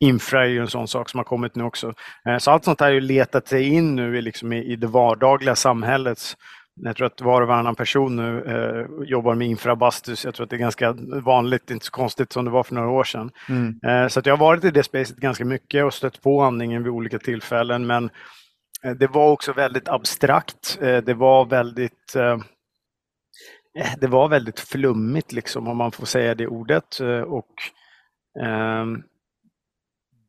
Infra 0.00 0.44
är 0.44 0.48
ju 0.48 0.60
en 0.60 0.68
sån 0.68 0.88
sak 0.88 1.08
som 1.08 1.18
har 1.18 1.24
kommit 1.24 1.54
nu 1.54 1.64
också. 1.64 1.94
så 2.38 2.50
allt 2.50 2.64
sånt 2.64 2.80
här 2.80 2.92
har 2.92 3.00
letat 3.00 3.48
sig 3.48 3.68
in 3.68 3.96
nu 3.96 4.20
liksom 4.20 4.52
i, 4.52 4.64
i 4.64 4.76
det 4.76 4.86
vardagliga 4.86 5.54
samhällets 5.54 6.36
jag 6.82 6.96
tror 6.96 7.06
att 7.06 7.20
var 7.20 7.42
och 7.42 7.48
varannan 7.48 7.74
person 7.74 8.16
nu 8.16 8.44
eh, 8.44 9.06
jobbar 9.08 9.34
med 9.34 9.48
infrabastus. 9.48 10.24
Jag 10.24 10.34
tror 10.34 10.44
att 10.44 10.50
det 10.50 10.56
är 10.56 10.58
ganska 10.58 10.92
vanligt, 11.22 11.70
inte 11.70 11.86
så 11.86 11.92
konstigt 11.92 12.32
som 12.32 12.44
det 12.44 12.50
var 12.50 12.62
för 12.62 12.74
några 12.74 12.90
år 12.90 13.04
sedan. 13.04 13.30
Mm. 13.48 13.80
Eh, 13.86 14.08
så 14.08 14.20
jag 14.24 14.32
har 14.32 14.46
varit 14.46 14.64
i 14.64 14.70
det 14.70 14.82
spacet 14.82 15.16
ganska 15.16 15.44
mycket 15.44 15.84
och 15.84 15.94
stött 15.94 16.22
på 16.22 16.42
andningen 16.42 16.82
vid 16.82 16.92
olika 16.92 17.18
tillfällen. 17.18 17.86
Men 17.86 18.10
eh, 18.84 18.92
det 18.92 19.06
var 19.06 19.30
också 19.30 19.52
väldigt 19.52 19.88
abstrakt. 19.88 20.78
Eh, 20.80 20.96
det 20.96 21.14
var 21.14 21.44
väldigt 21.44 22.16
eh, 22.16 22.38
eh, 23.78 23.92
det 24.00 24.06
var 24.06 24.28
väldigt 24.28 24.60
flummigt, 24.60 25.32
liksom, 25.32 25.68
om 25.68 25.76
man 25.76 25.92
får 25.92 26.06
säga 26.06 26.34
det 26.34 26.46
ordet. 26.46 27.00
Och, 27.26 27.54
ehm, 28.42 29.02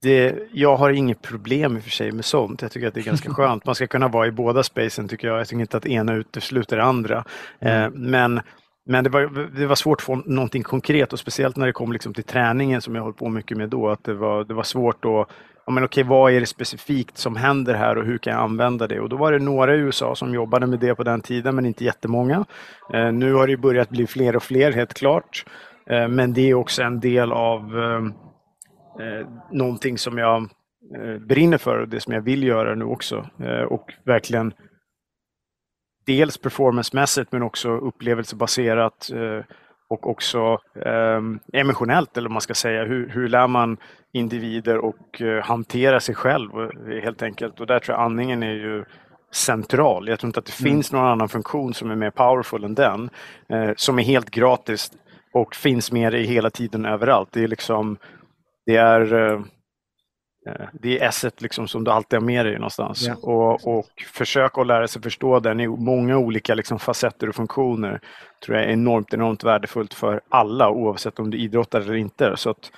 det, 0.02 0.36
jag 0.54 0.76
har 0.76 0.90
inget 0.90 1.22
problem 1.22 1.78
i 1.78 1.80
och 1.80 1.84
för 1.84 1.90
sig 1.90 2.12
med 2.12 2.26
sånt. 2.26 2.62
Jag 2.62 2.72
tycker 2.72 2.88
att 2.88 2.94
det 2.94 3.00
är 3.00 3.04
ganska 3.04 3.30
skönt. 3.34 3.66
Man 3.66 3.76
ska 3.76 3.88
kunna 3.88 4.08
vara 4.08 4.28
i 4.28 4.32
båda 4.32 4.64
spacen 4.64 5.08
tycker 5.08 5.28
jag. 5.28 5.40
Jag 5.40 5.48
tycker 5.48 5.62
inte 5.62 5.78
att 5.78 5.86
ena 5.86 6.14
utesluter 6.14 6.78
det 6.78 6.84
andra. 6.84 7.26
Mm. 7.60 7.84
Eh, 7.84 7.90
men 7.94 8.42
men 8.86 9.04
det 9.04 9.10
var, 9.10 9.50
det 9.60 9.66
var 9.66 9.76
svårt 9.76 10.00
att 10.00 10.06
få 10.06 10.16
någonting 10.16 10.64
konkret 10.64 11.14
och 11.14 11.20
speciellt 11.20 11.56
när 11.56 11.66
det 11.66 11.74
kom 11.74 11.92
liksom 11.92 12.14
till 12.14 12.24
träningen 12.24 12.82
som 12.82 12.96
jag 12.96 13.04
höll 13.04 13.14
på 13.14 13.30
mycket 13.30 13.58
med 13.58 13.70
då. 13.70 13.90
Att 13.90 14.04
det, 14.04 14.14
var, 14.14 14.44
det 14.44 14.54
var 14.54 14.64
svårt 14.64 15.06
att 15.06 15.28
ja, 15.66 15.72
men 15.72 15.84
okej, 15.84 16.04
vad 16.04 16.34
är 16.34 16.40
det 16.40 16.46
specifikt 16.46 17.18
som 17.18 17.36
händer 17.36 17.74
här 17.74 17.98
och 17.98 18.06
hur 18.06 18.18
kan 18.18 18.34
jag 18.34 18.42
använda 18.42 18.88
det? 18.88 19.00
Och 19.00 19.10
då 19.10 19.18
var 19.18 19.32
det 19.32 19.40
några 19.40 19.76
i 19.76 19.78
USA 19.78 20.16
som 20.16 20.34
jobbade 20.34 20.68
med 20.68 20.80
det 20.80 20.96
på 20.96 21.04
den 21.04 21.22
tiden, 21.22 21.56
men 21.56 21.66
inte 21.66 21.84
jättemånga. 21.84 22.46
Eh, 22.94 23.12
nu 23.12 23.34
har 23.34 23.48
det 23.48 23.58
börjat 23.58 23.90
bli 23.90 24.08
fler 24.08 24.36
och 24.36 24.44
fler, 24.44 24.72
helt 24.72 24.94
klart. 24.94 25.46
Eh, 25.90 26.08
men 26.08 26.34
det 26.34 26.50
är 26.50 26.54
också 26.54 26.84
en 26.84 27.00
del 27.00 27.32
av 27.32 27.60
eh, 27.80 28.31
eh, 29.00 29.28
någonting 29.52 29.98
som 29.98 30.18
jag 30.18 30.50
eh, 30.96 31.18
brinner 31.18 31.58
för 31.58 31.78
och 31.80 31.90
det 31.90 32.00
som 32.00 32.14
jag 32.14 32.22
vill 32.22 32.44
göra 32.44 32.76
nu 32.76 32.86
också. 32.86 33.30
Eh, 33.40 33.62
och 33.62 33.94
verkligen 34.04 34.54
dels 36.06 36.38
performancemässigt 36.38 37.32
men 37.32 37.44
också 37.44 37.70
upplevelsebaserat. 37.70 39.12
Eh, 39.12 39.46
och 39.92 40.10
också 40.10 40.60
eh, 40.86 41.22
emotionellt, 41.54 42.18
eller 42.18 42.30
vad 42.30 42.34
man 42.34 42.42
ska 42.42 42.54
säga. 42.54 42.86
Hur, 42.86 43.10
hur 43.10 43.30
lär 43.30 43.48
man 43.48 43.78
individer 44.14 44.78
och 44.78 45.22
eh, 45.22 45.44
hantera 45.44 46.00
sig 46.00 46.16
själv 46.16 46.50
helt 47.04 47.22
enkelt. 47.22 47.60
Och 47.60 47.68
där 47.68 47.80
tror 47.80 47.98
jag 47.98 48.06
andningen 48.06 48.44
är 48.44 48.54
ju 48.54 48.86
central. 49.32 50.08
Jag 50.08 50.20
tror 50.20 50.28
inte 50.28 50.40
att 50.40 50.46
det 50.46 50.62
mm. 50.62 50.74
finns 50.74 50.92
någon 50.92 51.06
annan 51.06 51.30
funktion 51.30 51.74
som 51.74 51.92
är 51.92 51.96
mer 51.96 52.10
powerful 52.10 52.64
än 52.64 52.76
den. 52.76 53.10
Eh, 53.50 53.72
som 53.76 54.00
är 54.00 54.04
helt 54.04 54.30
gratis 54.30 54.92
och 55.34 55.56
finns 55.56 55.92
med 55.92 56.14
dig 56.14 56.24
hela 56.24 56.50
tiden 56.50 56.86
överallt. 56.86 57.30
Det 57.32 57.44
är 57.44 57.48
liksom 57.48 57.98
det 58.66 58.76
är 58.76 59.14
eh, 59.14 59.42
Eh, 60.48 60.68
det 60.74 61.00
är 61.00 61.08
esset 61.08 61.42
liksom 61.42 61.68
som 61.68 61.84
du 61.84 61.92
alltid 61.92 62.20
har 62.20 62.26
med 62.26 62.46
dig 62.46 62.54
någonstans. 62.56 63.08
Ja. 63.08 63.16
Och, 63.16 63.78
och 63.78 63.90
försöka 64.14 64.62
att 64.62 64.68
lära 64.68 64.88
sig 64.88 65.02
förstå 65.02 65.40
den 65.40 65.60
i 65.60 65.68
många 65.68 66.18
olika 66.18 66.56
liksom 66.56 66.80
facetter 66.80 67.30
och 67.30 67.36
funktioner 67.36 68.02
tror 68.46 68.58
jag 68.58 68.68
är 68.68 68.72
enormt, 68.72 69.14
enormt 69.14 69.44
värdefullt 69.44 69.94
för 69.94 70.22
alla 70.30 70.70
oavsett 70.70 71.20
om 71.20 71.30
du 71.30 71.38
idrottar 71.38 71.82
eller 71.82 71.94
inte. 71.94 72.38
Så 72.38 72.50
att, 72.50 72.72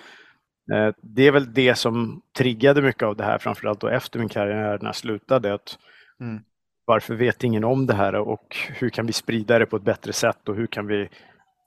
eh, 0.74 0.90
det 1.02 1.28
är 1.28 1.32
väl 1.32 1.54
det 1.54 1.76
som 1.76 2.22
triggade 2.38 2.82
mycket 2.82 3.04
av 3.04 3.16
det 3.16 3.24
här, 3.24 3.38
framförallt 3.38 3.80
då 3.80 3.88
efter 3.88 4.20
min 4.20 4.30
karriär 4.30 4.78
när 4.82 4.86
jag 4.86 4.96
slutade. 4.96 5.54
Att 5.54 5.78
mm. 6.20 6.42
Varför 6.86 7.16
vet 7.16 7.44
ingen 7.44 7.64
om 7.64 7.86
det 7.86 7.94
här 7.94 8.16
och 8.16 8.58
hur 8.70 8.90
kan 8.90 9.06
vi 9.06 9.14
sprida 9.14 9.60
det 9.60 9.66
på 9.66 9.76
ett 9.76 9.84
bättre 9.84 10.14
sätt 10.14 10.50
och 10.50 10.56
hur 10.56 10.68
kan 10.68 10.88
vi 10.88 11.10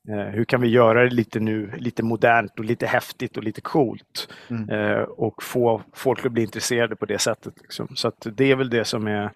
hur 0.06 0.44
kan 0.44 0.60
vi 0.60 0.68
göra 0.68 1.04
det 1.04 1.10
lite 1.10 1.40
nu, 1.40 1.70
lite 1.76 2.02
modernt 2.02 2.58
och 2.58 2.64
lite 2.64 2.86
häftigt 2.86 3.36
och 3.36 3.44
lite 3.44 3.60
coolt 3.60 4.28
mm. 4.48 4.70
eh, 4.70 5.02
och 5.02 5.42
få 5.42 5.82
folk 5.92 6.26
att 6.26 6.32
bli 6.32 6.42
intresserade 6.42 6.96
på 6.96 7.06
det 7.06 7.18
sättet. 7.18 7.54
Liksom. 7.62 7.88
Så 7.96 8.12
det 8.24 8.50
är 8.50 8.56
väl 8.56 8.70
det 8.70 8.84
som 8.84 9.06
är 9.06 9.32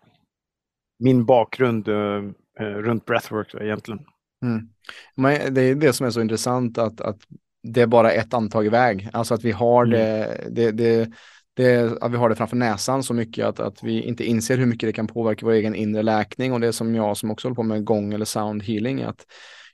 min 0.99 1.25
bakgrund 1.25 1.89
eh, 1.89 2.25
eh, 2.61 2.65
runt 2.65 3.05
breathwork 3.05 3.55
egentligen. 3.55 4.01
Mm. 4.45 4.69
Men 5.17 5.55
det 5.55 5.61
är 5.61 5.75
det 5.75 5.93
som 5.93 6.07
är 6.07 6.11
så 6.11 6.21
intressant 6.21 6.79
att, 6.79 7.01
att 7.01 7.19
det 7.63 7.81
är 7.81 7.87
bara 7.87 8.13
ett 8.13 8.35
antag 8.35 8.67
iväg. 8.67 9.09
Alltså 9.13 9.35
att 9.35 9.45
vi 9.45 9.53
har 9.53 9.85
mm. 9.85 9.99
det, 9.99 10.47
det, 10.51 10.71
det, 10.71 11.11
det, 11.57 12.03
att 12.03 12.13
vi 12.13 12.17
har 12.17 12.29
det 12.29 12.37
framför 12.37 12.57
näsan 12.57 13.03
så 13.03 13.15
mycket 13.15 13.47
att, 13.47 13.61
att 13.61 13.83
vi 13.83 14.03
inte 14.03 14.25
inser 14.25 14.59
hur 14.59 14.67
mycket 14.67 14.89
det 14.89 14.93
kan 14.93 15.07
påverka 15.07 15.47
vår 15.47 15.53
egen 15.53 15.75
inre 15.75 16.03
läkning 16.03 16.53
och 16.53 16.61
det 16.61 16.73
som 16.73 16.95
jag 16.95 17.17
som 17.17 17.31
också 17.31 17.49
håller 17.49 17.57
på 17.57 17.63
med 17.63 17.85
gång 17.85 18.13
eller 18.13 18.25
sound 18.25 18.63
healing. 18.63 19.03
Att 19.03 19.27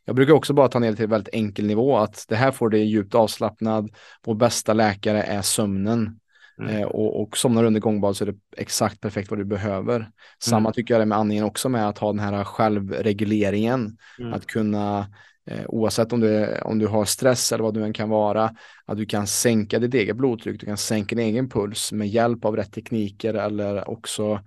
jag 0.06 0.16
brukar 0.16 0.32
också 0.32 0.52
bara 0.52 0.68
ta 0.68 0.78
ner 0.78 0.90
det 0.90 0.96
till 0.96 1.04
en 1.04 1.10
väldigt 1.10 1.34
enkel 1.34 1.66
nivå, 1.66 1.96
att 1.96 2.24
det 2.28 2.36
här 2.36 2.50
får 2.50 2.70
dig 2.70 2.84
djupt 2.84 3.14
avslappnad. 3.14 3.90
Vår 4.24 4.34
bästa 4.34 4.72
läkare 4.72 5.22
är 5.22 5.42
sömnen. 5.42 6.18
Mm. 6.60 6.76
Eh, 6.76 6.86
och, 6.86 7.22
och 7.22 7.36
somnar 7.36 7.64
under 7.64 7.80
gångbad 7.80 8.16
så 8.16 8.24
är 8.24 8.32
det 8.32 8.38
exakt 8.56 9.00
perfekt 9.00 9.30
vad 9.30 9.38
du 9.38 9.44
behöver. 9.44 9.96
Mm. 9.96 10.10
Samma 10.38 10.72
tycker 10.72 10.94
jag 10.94 11.00
det 11.00 11.06
med 11.06 11.18
andningen 11.18 11.44
också 11.44 11.68
med 11.68 11.88
att 11.88 11.98
ha 11.98 12.12
den 12.12 12.18
här 12.18 12.44
självregleringen. 12.44 13.96
Mm. 14.18 14.32
Att 14.32 14.46
kunna, 14.46 15.06
eh, 15.46 15.64
oavsett 15.66 16.12
om 16.12 16.20
du, 16.20 16.58
om 16.58 16.78
du 16.78 16.86
har 16.86 17.04
stress 17.04 17.52
eller 17.52 17.64
vad 17.64 17.74
du 17.74 17.84
än 17.84 17.92
kan 17.92 18.08
vara, 18.08 18.54
att 18.84 18.96
du 18.96 19.06
kan 19.06 19.26
sänka 19.26 19.78
ditt 19.78 19.94
eget 19.94 20.16
blodtryck, 20.16 20.60
du 20.60 20.66
kan 20.66 20.76
sänka 20.76 21.16
din 21.16 21.26
egen 21.26 21.48
puls 21.48 21.92
med 21.92 22.08
hjälp 22.08 22.44
av 22.44 22.56
rätt 22.56 22.72
tekniker 22.72 23.34
eller 23.34 23.90
också 23.90 24.40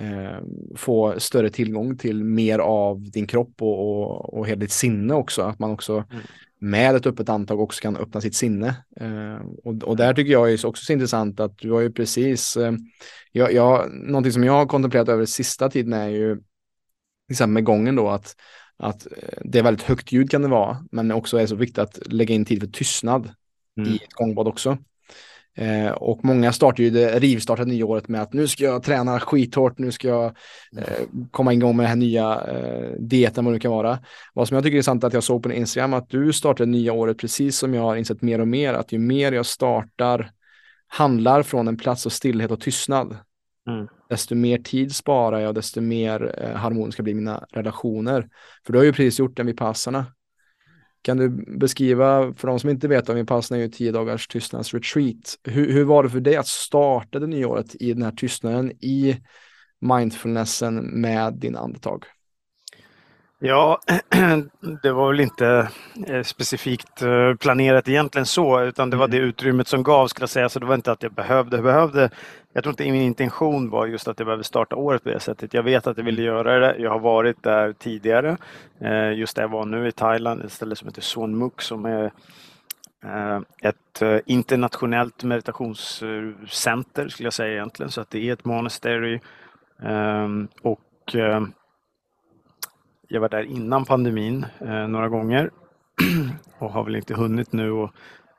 eh, 0.00 0.38
få 0.76 1.14
större 1.20 1.50
tillgång 1.50 1.96
till 1.96 2.24
mer 2.24 2.58
av 2.58 3.10
din 3.10 3.26
kropp 3.26 3.62
och, 3.62 4.02
och, 4.02 4.34
och 4.34 4.46
hela 4.46 4.60
ditt 4.60 4.72
sinne 4.72 5.14
också. 5.14 5.42
Att 5.42 5.58
man 5.58 5.70
också 5.70 6.04
mm. 6.10 6.22
med 6.58 6.96
ett 6.96 7.06
öppet 7.06 7.28
antag 7.28 7.60
också 7.60 7.82
kan 7.82 7.96
öppna 7.96 8.20
sitt 8.20 8.34
sinne. 8.34 8.76
Eh, 9.00 9.46
och, 9.64 9.82
och 9.82 9.96
där 9.96 10.14
tycker 10.14 10.32
jag 10.32 10.52
är 10.52 10.66
också 10.66 10.84
så 10.84 10.92
intressant 10.92 11.40
att 11.40 11.58
du 11.58 11.70
har 11.70 11.80
ju 11.80 11.92
precis, 11.92 12.56
eh, 12.56 12.72
jag, 13.32 13.52
jag, 13.52 13.90
någonting 13.92 14.32
som 14.32 14.44
jag 14.44 14.52
har 14.52 14.66
kontemplerat 14.66 15.08
över 15.08 15.24
sista 15.24 15.70
tiden 15.70 15.92
är 15.92 16.08
ju, 16.08 16.40
till 17.36 17.46
med 17.46 17.64
gången 17.64 17.96
då, 17.96 18.08
att 18.08 18.36
att 18.80 19.06
eh, 19.06 19.38
det 19.44 19.58
är 19.58 19.62
väldigt 19.62 19.86
högt 19.86 20.12
ljud 20.12 20.30
kan 20.30 20.42
det 20.42 20.48
vara, 20.48 20.84
men 20.92 21.10
också 21.10 21.36
är 21.36 21.46
så 21.46 21.54
viktigt 21.54 21.78
att 21.78 21.98
lägga 22.06 22.34
in 22.34 22.44
tid 22.44 22.60
för 22.60 22.66
tystnad 22.66 23.30
mm. 23.78 23.90
i 23.90 23.96
ett 23.96 24.12
gångbad 24.12 24.48
också. 24.48 24.78
Eh, 25.56 25.90
och 25.90 26.24
många 26.24 26.52
startar 26.52 26.84
ju 26.84 26.90
det 26.90 27.18
rivstartar 27.18 27.64
nyåret 27.64 28.08
med 28.08 28.22
att 28.22 28.32
nu 28.32 28.48
ska 28.48 28.64
jag 28.64 28.82
träna 28.82 29.20
skithårt, 29.20 29.78
nu 29.78 29.92
ska 29.92 30.08
jag 30.08 30.24
eh, 30.76 31.06
komma 31.30 31.52
igång 31.52 31.76
med 31.76 31.84
den 31.84 31.88
här 31.88 31.96
nya 31.96 32.40
eh, 32.48 32.90
dieten, 32.98 33.44
vad 33.44 33.54
det 33.54 33.60
kan 33.60 33.70
vara. 33.70 33.98
Vad 34.34 34.48
som 34.48 34.54
jag 34.54 34.64
tycker 34.64 34.74
är 34.74 34.76
intressant 34.76 35.04
att 35.04 35.12
jag 35.12 35.22
såg 35.22 35.42
på 35.42 35.52
Instagram 35.52 35.94
att 35.94 36.08
du 36.08 36.32
startar 36.32 36.64
det 36.64 36.70
nya 36.70 36.92
året 36.92 37.18
precis 37.18 37.58
som 37.58 37.74
jag 37.74 37.82
har 37.82 37.96
insett 37.96 38.22
mer 38.22 38.40
och 38.40 38.48
mer, 38.48 38.74
att 38.74 38.92
ju 38.92 38.98
mer 38.98 39.32
jag 39.32 39.46
startar 39.46 40.30
handlar 40.88 41.42
från 41.42 41.68
en 41.68 41.76
plats 41.76 42.06
av 42.06 42.10
stillhet 42.10 42.50
och 42.50 42.60
tystnad, 42.60 43.16
mm. 43.68 43.88
desto 44.08 44.34
mer 44.34 44.58
tid 44.58 44.96
sparar 44.96 45.40
jag, 45.40 45.54
desto 45.54 45.80
mer 45.80 46.34
eh, 46.38 46.56
harmoniska 46.56 47.02
blir 47.02 47.14
mina 47.14 47.44
relationer. 47.50 48.28
För 48.66 48.72
du 48.72 48.78
har 48.78 48.84
ju 48.84 48.92
precis 48.92 49.18
gjort 49.18 49.36
den 49.36 49.46
vid 49.46 49.56
passarna. 49.56 50.06
Kan 51.02 51.16
du 51.16 51.58
beskriva, 51.58 52.34
för 52.34 52.48
de 52.48 52.60
som 52.60 52.70
inte 52.70 52.88
vet, 52.88 53.08
om 53.08 53.16
vi 53.16 53.24
passar 53.24 53.56
ju 53.56 53.68
tio 53.68 53.92
dagars 53.92 54.28
tystnadsretreat. 54.28 55.38
Hur, 55.44 55.72
hur 55.72 55.84
var 55.84 56.02
det 56.02 56.10
för 56.10 56.20
dig 56.20 56.36
att 56.36 56.46
starta 56.46 57.18
det 57.18 57.26
nya 57.26 57.48
året 57.48 57.74
i 57.80 57.92
den 57.92 58.02
här 58.02 58.12
tystnaden, 58.12 58.70
i 58.70 59.20
mindfulnessen 59.80 61.00
med 61.00 61.34
din 61.34 61.56
andetag? 61.56 62.04
Ja, 63.42 63.80
det 64.82 64.92
var 64.92 65.08
väl 65.08 65.20
inte 65.20 65.68
eh, 66.06 66.22
specifikt 66.22 67.02
eh, 67.02 67.34
planerat 67.34 67.88
egentligen 67.88 68.26
så, 68.26 68.62
utan 68.62 68.90
det 68.90 68.96
var 68.96 69.04
mm. 69.04 69.16
det 69.16 69.26
utrymmet 69.26 69.68
som 69.68 69.82
gavs, 69.82 70.10
skulle 70.10 70.22
jag 70.22 70.30
säga. 70.30 70.48
Så 70.48 70.58
det 70.58 70.66
var 70.66 70.74
inte 70.74 70.92
att 70.92 71.02
jag 71.02 71.12
behövde, 71.12 71.62
behövde. 71.62 72.10
Jag 72.52 72.62
tror 72.62 72.72
inte 72.72 72.90
min 72.90 73.02
intention 73.02 73.70
var 73.70 73.86
just 73.86 74.08
att 74.08 74.18
jag 74.18 74.26
behövde 74.26 74.44
starta 74.44 74.76
året 74.76 75.04
på 75.04 75.08
det 75.08 75.20
sättet. 75.20 75.54
Jag 75.54 75.62
vet 75.62 75.86
att 75.86 75.96
jag 75.96 76.04
ville 76.04 76.22
göra 76.22 76.58
det. 76.58 76.76
Jag 76.78 76.90
har 76.90 76.98
varit 76.98 77.42
där 77.42 77.72
tidigare. 77.72 78.36
Eh, 78.80 79.12
just 79.12 79.36
där 79.36 79.42
jag 79.42 79.48
var 79.48 79.64
nu 79.64 79.88
i 79.88 79.92
Thailand, 79.92 80.42
ett 80.42 80.52
ställe 80.52 80.76
som 80.76 80.88
heter 80.88 81.02
Suan 81.02 81.38
Muk 81.38 81.62
som 81.62 81.84
är 81.84 82.10
ett 83.62 84.02
internationellt 84.26 85.24
meditationscenter 85.24 87.08
skulle 87.08 87.26
jag 87.26 87.32
säga 87.32 87.52
egentligen. 87.52 87.90
Så 87.90 88.00
att 88.00 88.10
det 88.10 88.28
är 88.28 88.32
ett 88.32 88.44
monastery. 88.44 89.20
Och 90.62 91.16
jag 93.10 93.20
var 93.20 93.28
där 93.28 93.42
innan 93.42 93.84
pandemin 93.84 94.46
eh, 94.60 94.88
några 94.88 95.08
gånger 95.08 95.50
och 96.58 96.72
har 96.72 96.84
väl 96.84 96.96
inte 96.96 97.14
hunnit 97.14 97.52
nu. 97.52 97.70
Och 97.70 97.90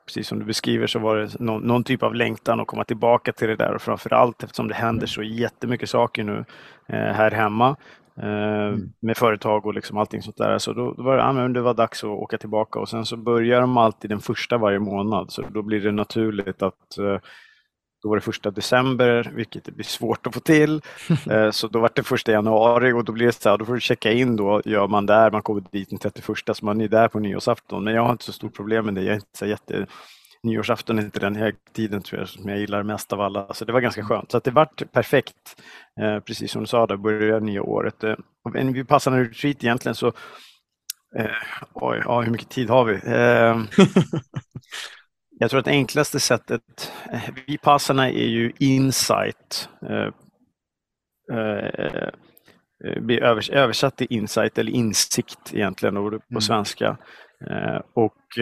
precis 0.06 0.28
som 0.28 0.38
du 0.38 0.44
beskriver 0.44 0.86
så 0.86 0.98
var 0.98 1.16
det 1.16 1.40
någon, 1.40 1.62
någon, 1.62 1.84
typ 1.84 2.02
av 2.02 2.14
längtan 2.14 2.60
att 2.60 2.66
komma 2.66 2.84
tillbaka 2.84 3.32
till 3.32 3.48
det 3.48 3.56
där 3.56 3.74
och 3.74 3.82
framförallt 3.82 4.42
eftersom 4.42 4.68
det 4.68 4.74
händer 4.74 5.06
så 5.06 5.22
jättemycket 5.22 5.90
saker 5.90 6.24
nu 6.24 6.44
eh, 6.88 7.12
här 7.12 7.30
hemma 7.30 7.76
eh, 8.16 8.68
mm. 8.68 8.92
med 9.00 9.16
företag 9.16 9.66
och 9.66 9.74
liksom 9.74 9.98
allting 9.98 10.22
sånt 10.22 10.36
där. 10.36 10.58
Så 10.58 10.72
då, 10.72 10.92
då 10.92 11.02
var 11.02 11.16
det, 11.16 11.22
ja, 11.22 11.32
men 11.32 11.52
det 11.52 11.60
var 11.60 11.74
dags 11.74 12.04
att 12.04 12.10
åka 12.10 12.38
tillbaka 12.38 12.78
och 12.78 12.88
sen 12.88 13.06
så 13.06 13.16
börjar 13.16 13.60
de 13.60 13.76
alltid 13.76 14.10
den 14.10 14.20
första 14.20 14.58
varje 14.58 14.78
månad 14.78 15.32
så 15.32 15.42
då 15.42 15.62
blir 15.62 15.80
det 15.80 15.92
naturligt 15.92 16.62
att 16.62 16.98
eh, 16.98 17.18
då 18.02 18.08
var 18.08 18.16
det 18.16 18.22
första 18.22 18.50
december, 18.50 19.32
vilket 19.34 19.64
blir 19.64 19.84
svårt 19.84 20.26
att 20.26 20.34
få 20.34 20.40
till. 20.40 20.80
Eh, 21.30 21.50
så 21.50 21.68
då 21.68 21.78
var 21.78 21.90
det 21.94 22.02
första 22.02 22.32
januari 22.32 22.92
och 22.92 23.04
då 23.04 23.12
blir 23.12 23.26
det 23.26 23.32
så 23.32 23.50
här, 23.50 23.58
då 23.58 23.64
får 23.64 23.74
du 23.74 23.80
checka 23.80 24.12
in 24.12 24.36
då, 24.36 24.62
gör 24.64 24.88
man 24.88 25.06
där, 25.06 25.30
man 25.30 25.42
kommer 25.42 25.62
dit 25.72 25.90
den 25.90 25.98
31 25.98 26.56
så 26.56 26.64
man 26.64 26.80
är 26.80 26.88
där 26.88 27.08
på 27.08 27.18
nyårsafton. 27.18 27.84
Men 27.84 27.94
jag 27.94 28.02
har 28.02 28.12
inte 28.12 28.24
så 28.24 28.32
stort 28.32 28.56
problem 28.56 28.84
med 28.84 28.94
det, 28.94 29.02
jag 29.02 29.10
är 29.10 29.14
inte 29.14 29.38
så 29.38 29.46
jätte 29.46 29.86
Nyårsafton 30.44 30.98
är 30.98 31.02
inte 31.02 31.20
den 31.20 31.36
högtiden 31.36 32.02
tror 32.02 32.20
jag 32.20 32.28
som 32.28 32.48
jag 32.48 32.58
gillar 32.58 32.82
mest 32.82 33.12
av 33.12 33.20
alla, 33.20 33.54
så 33.54 33.64
det 33.64 33.72
var 33.72 33.80
ganska 33.80 34.04
skönt. 34.04 34.30
Så 34.30 34.38
det 34.38 34.50
vart 34.50 34.92
perfekt, 34.92 35.62
eh, 36.00 36.18
precis 36.20 36.52
som 36.52 36.60
du 36.62 36.66
sa, 36.66 36.86
där 36.86 36.96
började 36.96 37.46
nya 37.46 37.62
året. 37.62 38.04
Eh, 38.04 38.14
vi 38.54 38.84
passade 38.84 39.16
en 39.16 39.24
retreat 39.24 39.64
egentligen 39.64 39.94
så 39.94 40.12
Eh, 41.18 41.26
oj, 41.72 42.02
ja, 42.04 42.20
hur 42.20 42.30
mycket 42.30 42.48
tid 42.48 42.70
har 42.70 42.84
vi? 42.84 42.94
Eh, 42.94 43.84
Jag 45.38 45.50
tror 45.50 45.58
att 45.58 45.64
det 45.64 45.70
enklaste 45.70 46.20
sättet, 46.20 46.92
eh, 47.12 47.20
Vipassana 47.46 48.08
är 48.08 48.26
ju 48.26 48.52
insight. 48.58 49.68
Eh, 49.90 50.08
eh, 51.38 52.10
blir 53.00 53.22
övers 53.22 53.50
översatt 53.50 53.96
till 53.96 54.06
insight 54.10 54.58
eller 54.58 54.72
insikt 54.72 55.54
egentligen 55.54 55.94
på 55.94 56.00
mm. 56.30 56.40
svenska. 56.40 56.96
Och 57.94 58.38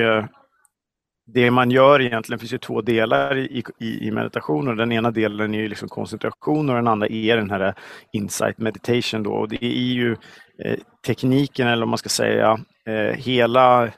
det 1.34 1.50
man 1.50 1.70
gör 1.70 2.00
egentligen 2.00 2.38
finns 2.38 2.52
ju 2.52 2.58
två 2.58 2.80
delar 2.80 3.36
i, 3.36 3.62
i, 3.78 4.06
i 4.06 4.10
meditation 4.10 4.68
och 4.68 4.76
den 4.76 4.92
ena 4.92 5.10
delen 5.10 5.54
är 5.54 5.58
ju 5.58 5.68
liksom 5.68 5.88
koncentration 5.88 6.70
och 6.70 6.76
den 6.76 6.88
andra 6.88 7.06
är 7.06 7.36
den 7.36 7.50
här 7.50 7.74
insight 8.12 8.58
meditation 8.58 9.22
då. 9.22 9.32
Och 9.32 9.48
det 9.48 9.64
är 9.64 9.92
ju 9.92 10.16
eh, 10.64 10.78
tekniken 11.06 11.68
eller 11.68 11.82
om 11.82 11.88
man 11.88 11.98
ska 11.98 12.08
säga 12.08 12.58
hela 13.14 13.90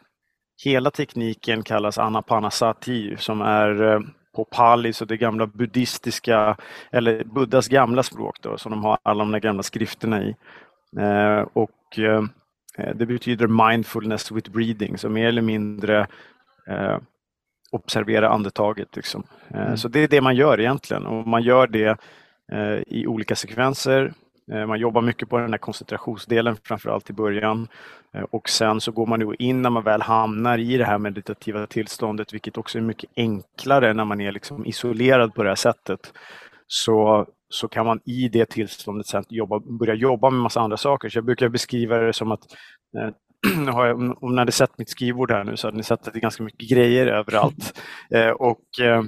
Hela 0.65 0.91
tekniken 0.91 1.63
kallas 1.63 1.99
anapanasati 1.99 3.17
som 3.19 3.41
är 3.41 3.83
eh, 3.83 4.01
på 4.37 4.45
pali, 4.45 4.93
så 4.93 5.05
det 5.05 5.17
gamla 5.17 5.47
buddhistiska, 5.47 6.57
eller 6.93 7.25
Buddhas 7.25 7.69
gamla 7.69 8.03
språk 8.03 8.37
då, 8.41 8.59
som 8.59 8.73
de 8.73 8.85
har 8.85 8.99
alla 9.03 9.25
de 9.25 9.41
gamla 9.41 9.63
skrifterna 9.63 10.23
i. 10.23 10.35
Eh, 10.99 11.47
och 11.53 11.99
eh, 11.99 12.23
Det 12.95 13.07
betyder 13.07 13.71
mindfulness 13.71 14.33
with 14.33 14.51
breathing, 14.51 14.99
så 14.99 15.09
mer 15.09 15.29
eller 15.29 15.43
mindre 15.43 16.07
observera 17.73 18.29
andetaget. 18.29 18.97
Liksom. 18.97 19.23
Mm. 19.55 19.77
Så 19.77 19.89
det 19.89 20.01
är 20.01 20.09
det 20.09 20.21
man 20.21 20.37
gör 20.37 20.61
egentligen 20.61 21.07
och 21.07 21.27
man 21.27 21.43
gör 21.43 21.67
det 21.67 21.97
i 22.87 23.07
olika 23.07 23.37
sekvenser 23.37 24.13
Man 24.47 24.81
jobbar 24.81 25.03
mycket 25.03 25.29
på 25.29 25.39
den 25.39 25.51
här 25.51 25.59
koncentrationsdelen 25.59 26.57
framförallt 26.65 27.11
i 27.11 27.13
början 27.13 27.69
och 28.31 28.49
sen 28.49 28.81
så 28.81 28.93
går 28.93 29.07
man 29.07 29.35
in 29.39 29.63
när 29.63 29.71
man 29.71 29.83
väl 29.85 30.03
hamnar 30.03 30.59
i 30.59 30.77
det 30.77 30.85
här 30.85 30.99
meditativa 30.99 31.67
tillståndet, 31.67 32.35
vilket 32.35 32.59
också 32.59 32.79
är 32.79 32.83
mycket 32.83 33.11
enklare 33.17 33.95
när 33.95 34.05
man 34.05 34.21
är 34.21 34.33
liksom 34.33 34.67
isolerad 34.67 35.35
på 35.35 35.43
det 35.43 35.49
här 35.49 35.57
sättet. 35.57 36.13
Så, 36.67 37.27
så 37.49 37.69
kan 37.69 37.87
man 37.87 38.01
i 38.05 38.29
det 38.29 38.51
tillståndet 38.51 39.07
sen 39.07 39.25
jobba, 39.29 39.61
börja 39.79 39.95
jobba 39.95 40.31
med 40.31 40.41
massa 40.41 40.61
andra 40.61 40.77
saker. 40.77 41.09
Så 41.09 41.19
jag 41.19 41.25
brukar 41.25 41.49
beskriva 41.49 41.99
det 41.99 42.13
som 42.13 42.33
att 42.33 42.43
har 43.73 43.87
jag, 43.87 44.23
om 44.23 44.33
ni 44.35 44.39
hade 44.39 44.53
sett 44.53 44.79
mitt 44.79 44.91
skrivbord 44.91 45.31
här 45.31 45.45
nu 45.45 45.57
så 45.57 45.67
hade 45.67 45.77
ni 45.77 45.83
sett 45.83 46.07
att 46.07 46.13
det 46.13 46.19
är 46.19 46.23
ganska 46.23 46.43
mycket 46.43 46.71
grejer 46.71 47.07
överallt. 47.07 47.81
Eh, 48.15 48.31
och 48.31 48.81
eh, 48.81 49.03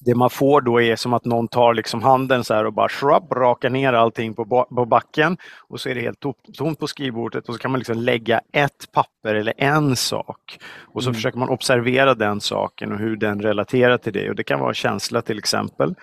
det 0.00 0.14
man 0.14 0.30
får 0.30 0.60
då 0.60 0.82
är 0.82 0.96
som 0.96 1.12
att 1.12 1.24
någon 1.24 1.48
tar 1.48 1.74
liksom 1.74 2.02
handen 2.02 2.44
så 2.44 2.54
här 2.54 2.64
och 2.64 2.72
bara 2.72 2.88
shrub, 2.88 3.32
rakar 3.32 3.70
ner 3.70 3.92
allting 3.92 4.34
på, 4.34 4.66
på 4.74 4.84
backen 4.84 5.36
och 5.68 5.80
så 5.80 5.88
är 5.88 5.94
det 5.94 6.00
helt 6.00 6.24
tomt 6.56 6.78
på 6.78 6.86
skrivbordet 6.86 7.48
och 7.48 7.54
så 7.54 7.60
kan 7.60 7.70
man 7.70 7.80
liksom 7.80 7.96
lägga 7.96 8.40
ett 8.52 8.92
papper 8.92 9.34
eller 9.34 9.54
en 9.56 9.96
sak 9.96 10.58
och 10.86 11.02
så 11.02 11.08
mm. 11.08 11.14
försöker 11.14 11.38
man 11.38 11.48
observera 11.48 12.14
den 12.14 12.40
saken 12.40 12.92
och 12.92 12.98
hur 12.98 13.16
den 13.16 13.42
relaterar 13.42 13.98
till 13.98 14.12
det 14.12 14.30
och 14.30 14.36
det 14.36 14.44
kan 14.44 14.60
vara 14.60 14.74
känsla 14.74 15.22
till 15.22 15.38
exempel. 15.38 15.94